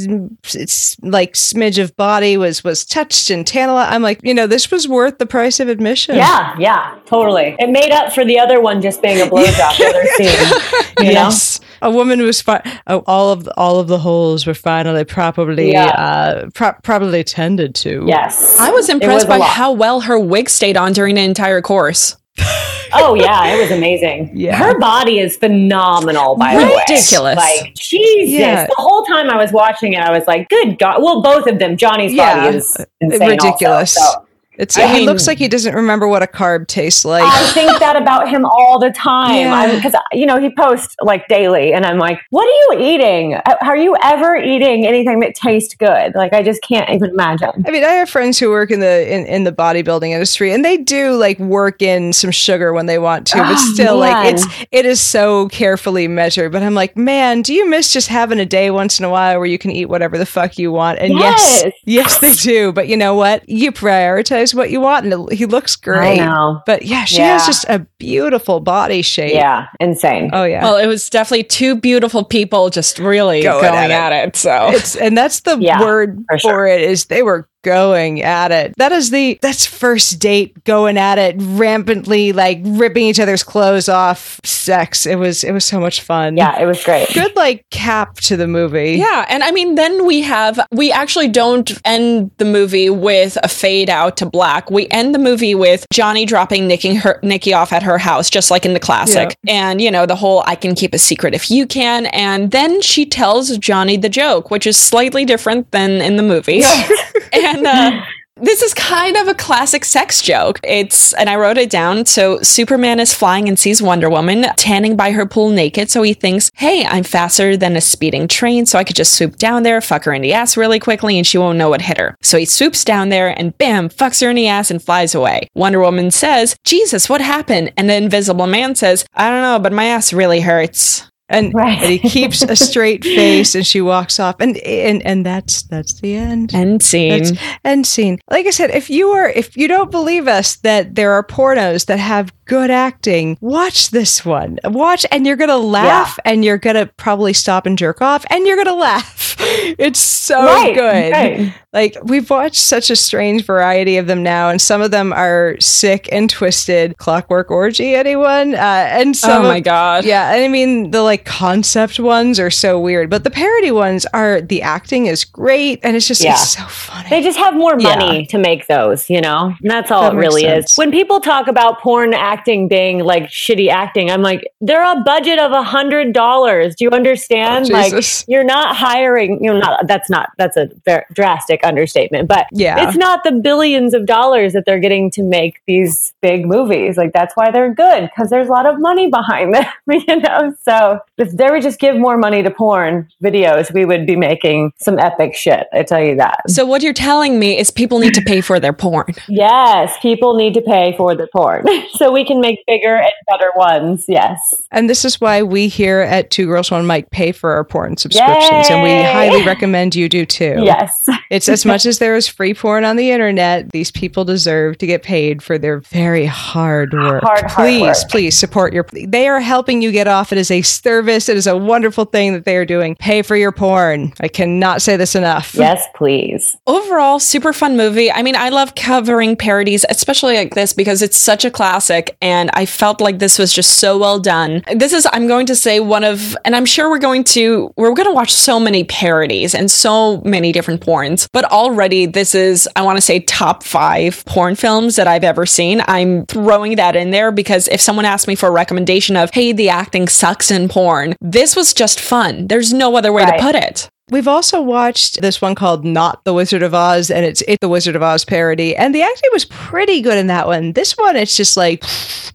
it's 0.56 1.00
like 1.02 1.34
smidge 1.34 1.78
of 1.82 1.96
body 1.96 2.38
was 2.38 2.64
was 2.64 2.84
touched 2.84 3.30
and 3.30 3.46
tantalized 3.46 3.94
i'm 3.94 4.02
like 4.02 4.20
you 4.24 4.34
know 4.34 4.48
this 4.48 4.72
was 4.72 4.88
worth 4.88 5.20
the 5.20 5.26
price 5.28 5.60
of 5.60 5.68
admission 5.68 6.16
Yeah, 6.16 6.56
yeah, 6.58 6.98
totally. 7.06 7.56
It 7.60 7.70
made 7.70 7.92
up 7.92 8.12
for 8.14 8.26
the 8.26 8.40
other 8.40 8.60
one 8.62 8.82
just 8.82 9.02
being 9.04 9.22
a 9.22 9.26
blowjob 9.26 9.74
scene. 10.16 11.06
You 11.06 11.12
yes 11.14 11.60
a 11.82 11.92
woman 11.92 12.22
was 12.22 12.42
fi- 12.42 12.62
oh, 12.88 13.04
all 13.08 13.32
of 13.32 13.44
the, 13.46 13.54
all 13.58 13.80
of 13.80 13.88
the 13.88 14.00
holes 14.00 14.46
were 14.46 14.54
finally 14.54 15.04
properly 15.04 15.72
Yeah. 15.72 15.86
uh 15.88 16.50
pro- 16.54 16.74
properly 16.84 17.24
tended 17.24 17.76
to? 17.76 18.06
Yes. 18.08 18.58
I 18.60 18.72
was 18.72 18.90
impressed 18.90 19.26
a 19.26 19.30
by 19.30 19.40
how 19.40 19.72
well 19.72 20.02
her 20.02 20.18
wig 20.20 20.50
stayed 20.50 20.78
on 20.78 20.94
during 20.94 21.16
the 21.16 21.22
entire 21.22 21.62
course. 21.62 22.18
Oh 22.96 23.16
yeah, 23.16 23.56
it 23.56 23.60
was 23.60 23.72
amazing. 23.72 24.30
Yeah. 24.36 24.56
Her 24.56 24.78
body 24.78 25.18
is 25.18 25.36
phenomenal, 25.36 26.36
by 26.36 26.54
the 26.56 26.60
way. 26.68 26.76
Ridiculous. 26.88 27.38
Like 27.38 27.74
Jesus. 27.74 28.40
Yeah. 28.40 28.68
The 28.68 28.76
whole 28.78 29.04
time 29.06 29.32
I 29.32 29.36
was 29.38 29.52
watching 29.52 29.94
it, 29.94 30.00
I 30.00 30.12
was 30.16 30.28
like, 30.28 30.48
"Good 30.48 30.78
God!" 30.78 31.02
Well, 31.02 31.24
both 31.24 31.48
of 31.48 31.58
them. 31.58 31.76
Johnny's 31.76 32.14
Yeah. 32.14 32.44
body 32.46 32.58
is 32.58 32.86
insane. 33.02 33.30
ridiculous 33.32 33.98
Also, 33.98 34.20
so. 34.20 34.28
It's 34.58 34.78
I 34.78 34.88
he 34.88 34.94
mean- 35.00 35.06
looks 35.06 35.28
like 35.28 35.38
he 35.38 35.48
doesn't 35.48 35.74
remember 35.74 36.08
what 36.08 36.22
a 36.24 36.28
carb 36.28 36.68
tastes 36.68 37.04
like 37.06 37.24
I 37.24 37.48
think 37.54 37.80
that 37.80 37.96
about 37.96 38.30
him 38.30 38.46
all 38.46 38.80
the 38.80 38.92
time. 38.92 39.36
Yeah. 39.36 39.76
Because 39.76 39.96
you 40.12 40.26
know 40.26 40.40
he 40.40 40.54
posts 40.56 40.96
like 41.02 41.28
daily, 41.28 41.74
and 41.74 41.86
I'm 41.86 41.98
like, 41.98 42.20
"What 42.30 42.44
are 42.46 42.76
you 42.78 42.86
eating? 42.94 43.36
Are 43.62 43.78
you 43.78 43.96
ever 44.04 44.36
eating 44.36 44.86
anything 44.86 45.20
that 45.22 45.36
tastes 45.36 45.74
good?" 45.76 46.14
Like 46.16 46.34
I 46.34 46.44
just 46.44 46.62
can't 46.62 46.90
even 46.90 47.10
imagine. 47.12 47.50
I 47.66 47.72
mean, 47.72 47.84
I 47.84 47.92
have 47.94 48.10
friends 48.10 48.38
who 48.40 48.50
work 48.50 48.72
in 48.72 48.80
the 48.80 49.12
in, 49.14 49.26
in 49.26 49.44
the 49.44 49.52
bodybuilding 49.52 50.10
industry, 50.10 50.52
and 50.54 50.64
they 50.64 50.78
do 50.78 51.16
like 51.16 51.40
work 51.40 51.82
in 51.82 52.14
some 52.14 52.32
sugar 52.32 52.74
when 52.74 52.86
they 52.86 53.00
want 53.00 53.28
to, 53.28 53.38
but 53.38 53.54
Oh, 53.58 53.74
still, 53.74 53.98
like 53.98 54.34
it's 54.34 54.46
it 54.72 54.86
is 54.86 55.00
so 55.02 55.48
carefully 55.50 56.08
measured. 56.08 56.52
But 56.52 56.64
I'm 56.64 56.74
like, 56.76 56.96
man, 56.98 57.42
do 57.42 57.54
you 57.54 57.70
miss 57.70 57.92
just 57.94 58.08
having 58.08 58.40
a 58.40 58.46
day 58.46 58.72
once 58.72 59.00
in 59.00 59.06
a 59.06 59.10
while 59.10 59.38
where 59.38 59.46
you 59.48 59.58
can 59.58 59.72
eat 59.72 59.86
whatever 59.86 60.18
the 60.18 60.26
fuck 60.26 60.58
you 60.58 60.72
want? 60.72 61.00
And 61.00 61.14
yes, 61.14 61.64
Yes. 61.64 61.74
yes, 61.86 62.20
they 62.20 62.32
do. 62.34 62.72
But 62.72 62.88
you 62.88 62.98
know 62.98 63.16
what? 63.16 63.48
You 63.48 63.72
prioritize 63.72 64.43
what 64.52 64.72
you 64.72 64.82
want, 64.82 65.06
and 65.06 65.30
it- 65.32 65.38
he 65.38 65.46
looks 65.46 65.76
great. 65.76 66.20
I 66.20 66.26
know. 66.26 66.62
But 66.66 66.84
yeah, 66.84 67.06
she 67.06 67.22
has 67.22 67.46
just 67.46 67.66
a 67.70 67.86
beautiful 68.00 68.60
body 68.60 69.04
shape. 69.04 69.36
Yeah, 69.36 69.68
insane. 69.80 70.32
Oh 70.34 70.44
yeah. 70.44 70.64
Well, 70.64 70.78
it 70.78 70.88
was 70.88 71.08
definitely 71.08 71.44
two 71.44 71.76
beautiful 71.76 72.24
people 72.24 72.72
just 72.72 72.98
really 72.98 73.44
Going 73.44 73.62
going, 73.62 73.92
at 73.92 74.12
at, 74.12 74.28
it. 74.30 74.36
So 74.36 74.70
it's 74.72 74.96
and 74.96 75.16
that's 75.16 75.42
the 75.42 75.58
Yeah, 75.60 75.80
word 75.82 76.24
for 76.30 76.40
for, 76.40 76.66
it 76.68 76.82
is 76.82 77.06
they 77.06 77.22
were 77.22 77.48
going 77.64 78.22
at 78.22 78.52
it 78.52 78.74
that 78.78 78.92
is 78.92 79.10
the 79.10 79.40
that's 79.42 79.66
first 79.66 80.20
date 80.20 80.64
going 80.66 80.98
at 80.98 81.18
it 81.18 81.36
rampantly 81.40 82.32
like 82.34 82.60
ripping 82.64 83.06
each 83.08 83.20
other's 83.20 83.44
clothes 83.44 83.90
off 83.90 84.40
sex 84.44 85.06
it 85.06 85.16
was 85.16 85.44
it 85.44 85.52
was 85.52 85.66
so 85.66 85.80
much 85.80 86.02
fun 86.02 86.38
Yeah, 86.38 86.60
it 86.62 86.66
was 86.66 86.84
great. 86.84 87.08
good 87.14 87.36
like 87.36 87.68
cap 87.70 88.16
to 88.18 88.38
the 88.38 88.48
movie 88.48 88.92
Yeah, 88.94 89.26
and 89.30 89.44
I 89.44 89.52
mean, 89.52 89.76
then 89.76 90.06
we 90.06 90.22
have 90.22 90.60
we 90.72 90.92
actually 90.92 91.28
don't 91.30 91.72
end 91.86 92.32
the 92.38 92.46
movie 92.46 92.90
with 92.90 93.38
a 93.44 93.48
fade 93.48 93.90
out 93.90 94.18
to 94.18 94.26
black. 94.26 94.70
We 94.70 94.88
end 94.90 95.16
the 95.16 95.20
movie 95.20 95.56
with 95.56 95.86
Johnny 95.92 96.26
dropping 96.26 96.68
Nikki 96.68 96.96
her 96.96 97.20
Nikki 97.24 97.54
off 97.54 97.72
at 97.74 97.84
her 97.84 97.98
house, 97.98 98.30
just 98.30 98.52
like 98.52 98.66
in 98.66 98.74
the 98.74 98.80
classic. 98.80 99.36
And 99.48 99.82
you 99.82 99.90
know, 99.92 100.06
the 100.06 100.16
whole 100.16 100.44
"I 100.46 100.56
can 100.56 100.76
keep 100.76 100.94
a 100.94 101.00
secret 101.00 101.34
if 101.34 101.50
you 101.50 101.66
can." 101.66 102.06
And 102.08 102.52
then 102.52 102.82
she 102.82 103.06
tells 103.06 103.58
Johnny 103.58 103.98
the 103.98 104.10
joke, 104.10 104.52
which 104.52 104.68
is 104.68 104.78
slightly 104.78 105.26
different 105.26 105.72
than 105.72 106.02
in 106.02 106.18
the 106.18 106.24
movie. 106.24 106.62
and 107.54 107.66
uh, 107.68 108.02
this 108.38 108.64
is 108.64 108.74
kind 108.74 109.16
of 109.16 109.28
a 109.28 109.36
classic 109.36 109.86
sex 109.86 110.22
joke. 110.22 110.60
It's, 110.64 111.14
and 111.14 111.30
I 111.30 111.36
wrote 111.36 111.58
it 111.58 111.70
down. 111.70 112.06
So 112.06 112.40
Superman 112.42 113.00
is 113.00 113.14
flying 113.14 113.48
and 113.48 113.60
sees 113.60 113.82
Wonder 113.82 114.10
Woman 114.10 114.46
tanning 114.58 114.96
by 114.96 115.12
her 115.12 115.26
pool 115.26 115.52
naked. 115.52 115.92
So 115.92 116.02
he 116.02 116.14
thinks, 116.14 116.50
hey, 116.56 116.84
I'm 116.86 117.04
faster 117.04 117.56
than 117.56 117.76
a 117.76 117.82
speeding 117.82 118.28
train. 118.28 118.66
So 118.66 118.80
I 118.80 118.84
could 118.84 118.96
just 118.96 119.14
swoop 119.14 119.38
down 119.38 119.64
there, 119.64 119.80
fuck 119.82 120.06
her 120.06 120.14
in 120.14 120.24
the 120.24 120.34
ass 120.34 120.58
really 120.58 120.80
quickly, 120.80 121.18
and 121.18 121.28
she 121.28 121.38
won't 121.38 121.60
know 121.60 121.70
what 121.70 121.84
hit 121.84 121.98
her. 121.98 122.18
So 122.22 122.38
he 122.38 122.46
swoops 122.46 122.84
down 122.84 123.10
there 123.10 123.38
and 123.40 123.58
bam, 123.58 123.90
fucks 123.90 124.22
her 124.22 124.30
in 124.32 124.36
the 124.36 124.48
ass 124.48 124.72
and 124.72 124.82
flies 124.82 125.14
away. 125.14 125.48
Wonder 125.54 125.80
Woman 125.80 126.10
says, 126.10 126.56
Jesus, 126.64 127.08
what 127.08 127.22
happened? 127.22 127.72
And 127.78 127.88
the 127.88 127.96
Invisible 127.96 128.48
Man 128.48 128.74
says, 128.74 129.06
I 129.14 129.30
don't 129.30 129.44
know, 129.44 129.60
but 129.60 129.74
my 129.74 129.86
ass 129.86 130.12
really 130.12 130.42
hurts. 130.42 131.08
And, 131.30 131.54
Right. 131.54 131.78
and 131.82 131.90
he 131.92 132.00
keeps 132.00 132.42
a 132.42 132.56
straight 132.56 133.04
face 133.04 133.56
and 133.56 133.66
she 133.66 133.82
walks 133.82 134.20
off 134.20 134.36
and 134.40 134.58
and 134.58 135.02
and 135.06 135.26
that's 135.26 135.64
that's 135.64 136.00
the 136.02 136.16
end 136.16 136.54
End 136.54 136.84
scene. 136.84 137.24
That's 137.24 137.32
end 137.64 137.88
scene. 137.88 138.20
Like 138.30 138.46
I 138.46 138.50
said, 138.52 138.72
if 138.72 138.90
you 138.90 139.10
are 139.10 139.30
if 139.30 139.56
you 139.58 139.68
don't 139.68 139.90
believe 139.92 140.28
us 140.28 140.58
that 140.58 140.96
there 140.96 141.12
are 141.14 141.24
pornos 141.24 141.86
that 141.86 141.98
have 142.00 142.34
good 142.46 142.70
acting, 142.70 143.38
watch 143.42 143.90
this 143.92 144.26
one. 144.26 144.60
Watch 144.66 145.06
and 145.12 145.26
you're 145.26 145.38
gonna 145.38 145.58
laugh 145.58 146.20
and 146.26 146.44
you're 146.44 146.58
gonna 146.58 146.88
probably 146.98 147.34
stop 147.34 147.66
and 147.66 147.78
jerk 147.78 148.02
off 148.02 148.26
and 148.30 148.46
you're 148.46 148.58
gonna 148.58 148.76
laugh. 148.76 149.23
It's 149.80 150.00
so 150.00 150.44
Right, 150.46 150.74
good. 150.76 151.12
right. 151.12 151.54
Like 151.74 151.98
we've 152.04 152.30
watched 152.30 152.58
such 152.62 152.92
a 152.92 152.96
strange 152.96 153.44
variety 153.46 153.98
of 153.98 154.06
them 154.06 154.22
now, 154.22 154.50
and 154.50 154.62
some 154.62 154.82
of 154.82 154.92
them 154.92 155.12
are 155.12 155.56
sick 155.60 156.08
and 156.12 156.30
twisted. 156.30 156.96
Clockwork 156.98 157.50
Orgy, 157.50 157.96
anyone? 157.96 158.54
Uh, 158.54 158.58
and 158.92 159.16
some 159.18 159.44
oh 159.46 159.48
my 159.48 159.60
God. 159.60 160.06
yeah, 160.06 160.34
And 160.34 160.44
I 160.44 160.48
mean 160.48 160.92
the 160.92 161.02
like 161.02 161.26
concept 161.26 162.00
ones 162.00 162.40
are 162.40 162.52
so 162.52 162.80
weird, 162.80 163.10
but 163.10 163.24
the 163.24 163.32
parody 163.32 163.72
ones 163.72 164.06
are 164.14 164.42
the 164.42 164.62
acting 164.62 165.08
is 165.08 165.26
great 165.26 165.80
and 165.82 165.96
it's 165.96 166.08
just 166.08 166.24
Yeah. 166.24 166.34
it's 166.34 166.50
so 166.56 166.64
funny. 166.66 167.10
They 167.10 167.24
just 167.24 167.40
have 167.40 167.56
more 167.56 167.76
Yeah. 167.80 167.96
money 167.98 168.26
to 168.28 168.38
make 168.38 168.68
those, 168.68 169.10
you 169.10 169.20
know? 169.22 169.54
And 169.62 169.72
that's 169.72 169.90
all 169.90 170.04
That 170.04 170.14
it 170.14 170.18
really 170.18 170.44
sense. 170.44 170.72
is. 170.74 170.78
When 170.78 170.92
people 170.92 171.20
talk 171.22 171.48
about 171.48 171.82
porn 171.82 172.14
acting 172.14 172.68
being 172.68 173.00
like 173.00 173.24
shitty 173.30 173.70
acting, 173.70 174.12
I'm 174.12 174.22
like, 174.22 174.44
they're 174.62 174.84
a 174.86 175.02
budget 175.02 175.40
of 175.40 175.52
a 175.52 175.64
hundred 175.64 176.14
dollars. 176.14 176.76
Do 176.76 176.86
you 176.86 176.92
understand? 176.92 177.70
Oh, 177.72 177.74
like 177.74 177.94
you're 178.28 178.44
not 178.44 178.76
hiring, 178.76 179.33
you 179.42 179.52
know, 179.54 179.60
not 179.60 179.88
that's 179.88 180.10
not 180.10 180.30
that's 180.38 180.58
a 180.58 180.70
very 180.86 181.04
drastic 181.14 181.62
understatement, 181.64 182.28
but 182.28 182.48
Yeah. 182.52 182.88
it's 182.88 182.98
not 182.98 183.24
the 183.24 183.32
billions 183.32 183.94
of 183.94 184.06
dollars 184.06 184.54
that 184.54 184.66
they're 184.66 184.80
getting 184.80 185.10
to 185.12 185.24
make 185.24 185.62
these 185.68 186.14
big 186.22 186.46
movies. 186.46 186.98
Like 186.98 187.14
that's 187.14 187.36
why 187.36 187.52
they're 187.52 187.74
good, 187.74 188.10
because 188.10 188.30
there's 188.30 188.48
a 188.48 188.52
lot 188.52 188.66
of 188.66 188.80
money 188.80 189.10
behind 189.10 189.54
them, 189.54 189.66
you 189.90 190.20
know. 190.20 190.54
So 190.64 191.00
if 191.18 191.32
they 191.32 191.50
would 191.50 191.62
just 191.64 191.80
give 191.80 191.96
more 191.96 192.18
money 192.18 192.44
to 192.44 192.52
porn 192.52 193.10
videos, 193.24 193.74
we 193.74 193.86
would 193.86 194.06
be 194.06 194.16
making 194.16 194.74
some 194.80 195.00
epic 195.00 195.36
shit. 195.36 195.68
I 195.74 195.84
tell 195.84 196.04
you 196.04 196.16
that. 196.18 196.50
So 196.50 196.66
what 196.66 196.82
you're 196.82 196.94
telling 196.94 197.40
me 197.40 197.58
is 197.58 197.72
people 197.72 198.00
need 198.00 198.14
to 198.16 198.22
pay 198.22 198.42
for 198.42 198.60
their 198.60 198.74
porn. 198.74 199.14
Yes, 199.28 199.98
people 200.02 200.36
need 200.36 200.54
to 200.54 200.62
pay 200.62 200.96
for 200.96 201.16
the 201.16 201.28
porn 201.34 201.66
so 201.96 202.12
we 202.12 202.24
can 202.26 202.40
make 202.40 202.60
bigger 202.68 202.96
and 202.96 203.12
better 203.28 203.52
ones. 203.56 204.06
Yes. 204.08 204.54
And 204.72 204.90
this 204.90 205.04
is 205.06 205.20
why 205.20 205.42
we 205.44 205.68
here 205.68 206.00
at 206.00 206.30
Two 206.30 206.46
Girls 206.46 206.70
One 206.72 206.86
Mic 206.86 207.10
pay 207.10 207.32
for 207.32 207.52
our 207.52 207.64
porn 207.64 207.98
subscriptions, 207.98 208.70
and 208.70 208.84
we 208.84 208.90
Yay! 208.90 209.13
Highly 209.14 209.46
recommend 209.46 209.96
you 209.96 210.10
do 210.10 210.26
too. 210.26 210.62
Yes. 210.64 211.04
It's 211.30 211.50
as 211.50 211.66
much 211.66 211.86
as 211.86 212.00
there 212.00 212.16
is 212.16 212.28
free 212.28 212.54
porn 212.54 212.86
on 212.86 212.96
the 212.96 213.12
internet, 213.12 213.72
these 213.72 213.92
people 213.92 214.26
deserve 214.26 214.78
to 214.80 214.88
get 214.88 215.04
paid 215.04 215.42
for 215.42 215.58
their 215.58 215.80
very 215.80 216.26
hard 216.26 216.94
work. 216.94 217.24
Hard, 217.24 217.50
hard 217.50 217.68
please, 217.68 217.82
work. 217.82 218.10
please 218.10 218.38
support 218.38 218.74
your 218.74 218.86
they 218.94 219.28
are 219.28 219.40
helping 219.40 219.82
you 219.82 219.92
get 219.92 220.08
off. 220.08 220.32
It 220.32 220.38
is 220.38 220.52
a 220.52 220.62
service. 220.62 221.30
It 221.30 221.38
is 221.38 221.48
a 221.48 221.58
wonderful 221.58 222.06
thing 222.06 222.34
that 222.34 222.46
they 222.46 222.58
are 222.58 222.66
doing. 222.66 222.96
Pay 222.96 223.22
for 223.22 223.36
your 223.36 223.52
porn. 223.52 224.14
I 224.20 224.28
cannot 224.28 224.82
say 224.82 224.98
this 224.98 225.16
enough. 225.16 225.56
Yes, 225.56 225.86
please. 225.96 226.56
Overall, 226.68 227.20
super 227.20 227.54
fun 227.54 227.78
movie. 227.78 228.12
I 228.12 228.22
mean, 228.22 228.36
I 228.36 228.50
love 228.50 228.76
covering 228.76 229.36
parodies, 229.36 229.86
especially 229.90 230.36
like 230.36 230.54
this 230.54 230.74
because 230.74 231.02
it's 231.02 231.18
such 231.18 231.46
a 231.46 231.52
classic 231.52 232.18
and 232.22 232.50
I 232.54 232.66
felt 232.66 233.02
like 233.02 233.20
this 233.20 233.40
was 233.40 233.54
just 233.54 233.80
so 233.80 233.98
well 233.98 234.20
done. 234.20 234.64
This 234.76 234.94
is 234.94 235.08
I'm 235.12 235.28
going 235.28 235.46
to 235.48 235.56
say 235.56 235.80
one 235.80 236.04
of 236.04 236.36
and 236.46 236.56
I'm 236.56 236.66
sure 236.66 236.90
we're 236.90 237.00
going 237.00 237.24
to 237.26 237.74
we're 237.78 237.94
going 237.94 238.08
to 238.08 238.14
watch 238.14 238.34
so 238.34 238.60
many 238.60 238.84
parodies 238.84 239.03
and 239.04 239.70
so 239.70 240.22
many 240.26 240.52
different 240.52 240.82
porns, 240.82 241.28
but 241.34 241.44
already 241.46 242.06
this 242.06 242.34
is 242.34 242.68
I 242.76 242.82
want 242.84 242.98
to 242.98 243.02
say 243.02 243.20
top 243.20 243.64
5 243.64 244.24
porn 244.26 244.56
films 244.56 244.96
that 244.96 245.08
I've 245.08 245.24
ever 245.24 245.46
seen. 245.46 245.82
I'm 245.88 246.26
throwing 246.28 246.76
that 246.78 246.96
in 246.96 247.12
there 247.12 247.32
because 247.32 247.68
if 247.68 247.82
someone 247.82 248.06
asked 248.06 248.28
me 248.28 248.36
for 248.36 248.48
a 248.48 248.52
recommendation 248.52 249.16
of, 249.18 249.30
"Hey, 249.34 249.52
the 249.52 249.70
acting 249.70 250.08
sucks 250.08 250.52
in 250.52 250.70
porn." 250.70 251.16
This 251.22 251.56
was 251.56 251.74
just 251.74 252.00
fun. 252.00 252.48
There's 252.48 252.74
no 252.74 252.96
other 252.96 253.12
way 253.12 253.24
Right. 253.24 253.38
to 253.38 253.44
put 253.44 253.56
it. 253.56 253.90
We've 254.14 254.28
also 254.28 254.62
watched 254.62 255.22
this 255.22 255.42
one 255.42 255.56
called 255.56 255.84
Not 255.84 256.24
the 256.24 256.36
Wizard 256.36 256.62
of 256.62 256.76
Oz, 256.76 257.10
and 257.10 257.26
it's 257.26 257.42
it 257.48 257.60
the 257.62 257.68
Wizard 257.68 257.96
of 257.96 258.04
Oz 258.04 258.24
parody, 258.24 258.76
and 258.76 258.94
the 258.94 259.02
acting 259.02 259.32
was 259.34 259.46
pretty 259.46 260.02
good 260.02 260.20
in 260.20 260.28
that 260.28 260.46
one. 260.46 260.74
This 260.74 260.96
one, 260.96 261.16
it's 261.16 261.36
just 261.36 261.58
like 261.58 261.84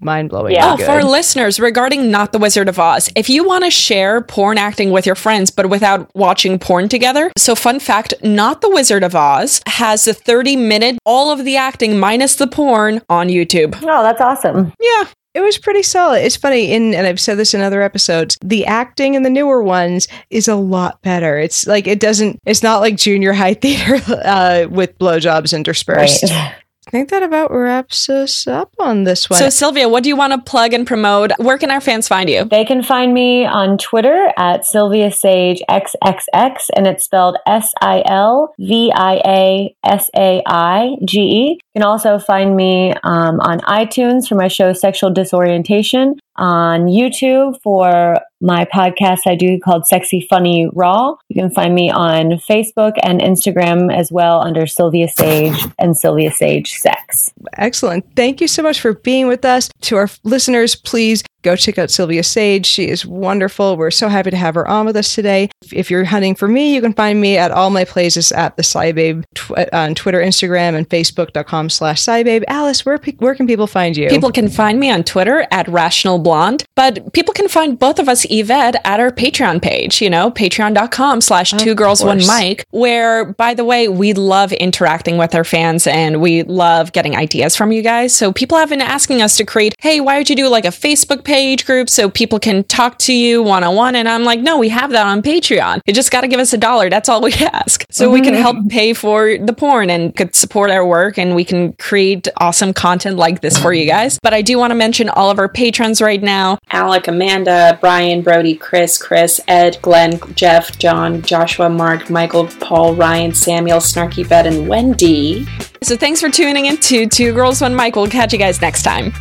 mind 0.00 0.30
blowing. 0.30 0.54
Yeah. 0.54 0.72
Oh, 0.72 0.76
for 0.76 0.90
our 0.90 1.04
listeners, 1.04 1.60
regarding 1.60 2.10
Not 2.10 2.32
the 2.32 2.40
Wizard 2.40 2.68
of 2.68 2.80
Oz, 2.80 3.08
if 3.14 3.30
you 3.30 3.44
want 3.44 3.62
to 3.62 3.70
share 3.70 4.20
porn 4.22 4.58
acting 4.58 4.90
with 4.90 5.06
your 5.06 5.14
friends, 5.14 5.52
but 5.52 5.70
without 5.70 6.10
watching 6.16 6.58
porn 6.58 6.88
together, 6.88 7.30
so 7.38 7.54
fun 7.54 7.78
fact 7.78 8.12
Not 8.24 8.60
the 8.60 8.70
Wizard 8.70 9.04
of 9.04 9.14
Oz 9.14 9.60
has 9.68 10.08
a 10.08 10.14
30 10.14 10.56
minute, 10.56 10.98
all 11.06 11.30
of 11.30 11.44
the 11.44 11.56
acting 11.56 12.00
minus 12.00 12.34
the 12.34 12.48
porn 12.48 13.02
on 13.08 13.28
YouTube. 13.28 13.76
Oh, 13.76 14.02
that's 14.02 14.20
awesome. 14.20 14.72
Yeah. 14.80 15.04
It 15.34 15.40
was 15.40 15.58
pretty 15.58 15.82
solid. 15.82 16.24
It's 16.24 16.36
funny, 16.36 16.72
in 16.72 16.94
and 16.94 17.06
I've 17.06 17.20
said 17.20 17.38
this 17.38 17.54
in 17.54 17.60
other 17.60 17.82
episodes. 17.82 18.38
The 18.42 18.66
acting 18.66 19.14
in 19.14 19.22
the 19.22 19.30
newer 19.30 19.62
ones 19.62 20.08
is 20.30 20.48
a 20.48 20.56
lot 20.56 21.00
better. 21.02 21.38
It's 21.38 21.66
like 21.66 21.86
it 21.86 22.00
doesn't. 22.00 22.40
It's 22.46 22.62
not 22.62 22.80
like 22.80 22.96
junior 22.96 23.32
high 23.32 23.54
theater 23.62 24.00
uh, 24.24 24.66
with 24.70 24.98
blowjobs 24.98 25.54
interspersed. 25.54 26.24
Right. 26.24 26.56
I 26.88 26.90
think 26.90 27.10
that 27.10 27.22
about 27.22 27.50
wraps 27.50 28.08
us 28.08 28.46
up 28.46 28.72
on 28.78 29.04
this 29.04 29.28
one. 29.28 29.38
So, 29.38 29.50
Silvia, 29.50 29.90
what 29.90 30.04
do 30.04 30.08
you 30.08 30.16
want 30.16 30.32
to 30.32 30.38
plug 30.38 30.72
and 30.72 30.86
promote? 30.86 31.32
Where 31.36 31.58
can 31.58 31.70
our 31.70 31.82
fans 31.82 32.08
find 32.08 32.30
you? 32.30 32.46
They 32.46 32.64
can 32.64 32.82
find 32.82 33.12
me 33.12 33.44
on 33.44 33.76
Twitter 33.76 34.32
at 34.38 34.64
Silvia 34.64 35.10
Saige 35.10 35.60
XXX, 35.68 36.70
and 36.74 36.86
it's 36.86 37.04
spelled 37.04 37.36
S 37.46 37.74
I 37.82 38.02
L 38.06 38.54
V 38.58 38.90
I 38.94 39.20
A 39.26 39.76
S 39.84 40.08
A 40.16 40.42
I 40.46 40.96
G 41.04 41.20
E. 41.20 41.48
You 41.50 41.80
can 41.80 41.82
also 41.82 42.18
find 42.18 42.56
me 42.56 42.94
um, 43.04 43.38
on 43.40 43.60
iTunes 43.60 44.26
for 44.26 44.36
my 44.36 44.48
show 44.48 44.72
Sexual 44.72 45.10
Disorientation, 45.10 46.18
on 46.38 46.86
YouTube 46.86 47.60
for 47.62 48.18
my 48.40 48.64
podcast 48.64 49.20
I 49.26 49.34
do 49.34 49.58
called 49.58 49.86
Sexy 49.86 50.26
Funny 50.30 50.68
Raw. 50.72 51.16
You 51.28 51.42
can 51.42 51.50
find 51.50 51.74
me 51.74 51.90
on 51.90 52.32
Facebook 52.48 52.92
and 53.02 53.20
Instagram 53.20 53.92
as 53.92 54.12
well 54.12 54.40
under 54.40 54.66
Silvia 54.66 55.08
Saige 55.08 55.72
and 55.78 55.96
Silvia 55.96 56.30
Saige 56.30 56.68
Sex. 56.68 57.32
Excellent. 57.56 58.06
Thank 58.14 58.40
you 58.40 58.48
so 58.48 58.62
much 58.62 58.80
for 58.80 58.94
being 58.94 59.26
with 59.26 59.44
us. 59.44 59.68
To 59.82 59.96
our 59.96 60.08
listeners, 60.22 60.76
please 60.76 61.24
go 61.42 61.56
check 61.56 61.78
out 61.78 61.90
Silvia 61.90 62.22
Saige. 62.22 62.66
She 62.66 62.88
is 62.88 63.04
wonderful. 63.04 63.76
We're 63.76 63.90
so 63.90 64.08
happy 64.08 64.30
to 64.30 64.36
have 64.36 64.54
her 64.54 64.66
on 64.66 64.86
with 64.86 64.96
us 64.96 65.14
today. 65.14 65.50
If- 65.72 65.88
you're 65.88 66.04
hunting 66.04 66.34
for 66.34 66.46
me, 66.48 66.74
you 66.74 66.82
can 66.82 66.92
find 66.92 67.18
me 67.18 67.38
at 67.38 67.50
all 67.50 67.70
my 67.70 67.84
places 67.84 68.30
at 68.32 68.56
the 68.56 68.62
SciBabe 68.62 69.24
tw- 69.34 69.52
uh, 69.52 69.64
on 69.72 69.94
Twitter, 69.94 70.20
Instagram, 70.20 70.74
and 70.76 70.86
Facebook.com 70.86 71.70
slash 71.70 72.02
SciBabe. 72.02 72.44
Alice, 72.46 72.84
where, 72.84 72.98
pe- 72.98 73.16
where 73.16 73.34
can 73.34 73.46
people 73.46 73.66
find 73.66 73.96
you? 73.96 74.08
People 74.10 74.30
can 74.30 74.50
find 74.50 74.78
me 74.78 74.90
on 74.90 75.02
Twitter 75.02 75.46
at 75.50 75.66
Rational 75.68 76.18
Blonde, 76.18 76.64
but 76.76 77.10
people 77.14 77.32
can 77.32 77.48
find 77.48 77.78
both 77.78 77.98
of 77.98 78.06
us, 78.06 78.26
Yvette, 78.28 78.76
at 78.84 79.00
our 79.00 79.10
Patreon 79.10 79.62
page, 79.62 80.02
you 80.02 80.10
know, 80.10 80.30
patreon.com 80.30 81.22
slash 81.22 81.52
two 81.52 81.74
girls, 81.74 82.04
one 82.04 82.18
mic, 82.26 82.66
where, 82.70 83.32
by 83.32 83.54
the 83.54 83.64
way, 83.64 83.88
we 83.88 84.12
love 84.12 84.52
interacting 84.52 85.16
with 85.16 85.34
our 85.34 85.44
fans 85.44 85.86
and 85.86 86.20
we 86.20 86.42
love 86.42 86.92
getting 86.92 87.16
ideas 87.16 87.56
from 87.56 87.72
you 87.72 87.80
guys. 87.80 88.14
So 88.14 88.30
people 88.30 88.58
have 88.58 88.68
been 88.68 88.82
asking 88.82 89.22
us 89.22 89.36
to 89.38 89.44
create, 89.46 89.74
hey, 89.80 90.00
why 90.00 90.18
would 90.18 90.28
you 90.28 90.36
do 90.36 90.48
like 90.48 90.66
a 90.66 90.68
Facebook 90.68 91.24
page 91.24 91.37
group 91.64 91.88
so 91.88 92.10
people 92.10 92.38
can 92.38 92.64
talk 92.64 92.98
to 92.98 93.12
you 93.12 93.42
one 93.42 93.64
on 93.64 93.74
one? 93.74 93.94
And 93.94 94.08
I'm 94.08 94.24
like, 94.24 94.40
no, 94.40 94.58
we 94.58 94.68
have 94.68 94.90
that 94.90 95.06
on 95.06 95.22
Patreon. 95.22 95.80
You 95.86 95.94
just 95.94 96.10
got 96.10 96.22
to 96.22 96.28
give 96.28 96.40
us 96.40 96.52
a 96.52 96.58
dollar. 96.58 96.90
That's 96.90 97.08
all 97.08 97.20
we 97.20 97.32
ask. 97.52 97.84
So 97.90 98.10
we 98.10 98.20
can 98.20 98.34
mm-hmm. 98.34 98.42
help 98.42 98.68
pay 98.68 98.92
for 98.92 99.38
the 99.38 99.52
porn 99.52 99.90
and 99.90 100.14
could 100.14 100.34
support 100.34 100.70
our 100.70 100.86
work 100.86 101.18
and 101.18 101.34
we 101.34 101.44
can 101.44 101.72
create 101.74 102.28
awesome 102.38 102.72
content 102.72 103.16
like 103.16 103.40
this 103.40 103.58
for 103.58 103.72
you 103.72 103.86
guys. 103.86 104.18
But 104.22 104.34
I 104.34 104.42
do 104.42 104.58
want 104.58 104.70
to 104.70 104.74
mention 104.74 105.08
all 105.10 105.30
of 105.30 105.38
our 105.38 105.48
patrons 105.48 106.00
right 106.00 106.22
now. 106.22 106.58
Alec, 106.70 107.08
Amanda, 107.08 107.78
Brian, 107.80 108.22
Brody, 108.22 108.54
Chris, 108.54 108.98
Chris, 108.98 109.40
Ed, 109.48 109.78
Glenn, 109.82 110.20
Jeff, 110.34 110.78
John, 110.78 111.22
Joshua, 111.22 111.68
Mark, 111.68 112.10
Michael, 112.10 112.46
Paul, 112.60 112.94
Ryan, 112.94 113.34
Samuel, 113.34 113.78
Snarky 113.78 114.28
Bed, 114.28 114.46
and 114.46 114.68
Wendy. 114.68 115.46
So 115.82 115.96
thanks 115.96 116.20
for 116.20 116.28
tuning 116.28 116.66
in 116.66 116.76
to 116.78 117.06
Two 117.06 117.32
Girls, 117.32 117.60
One 117.60 117.74
Mic. 117.74 117.96
We'll 117.96 118.08
catch 118.08 118.32
you 118.32 118.38
guys 118.38 118.60
next 118.60 118.82
time. 118.82 119.12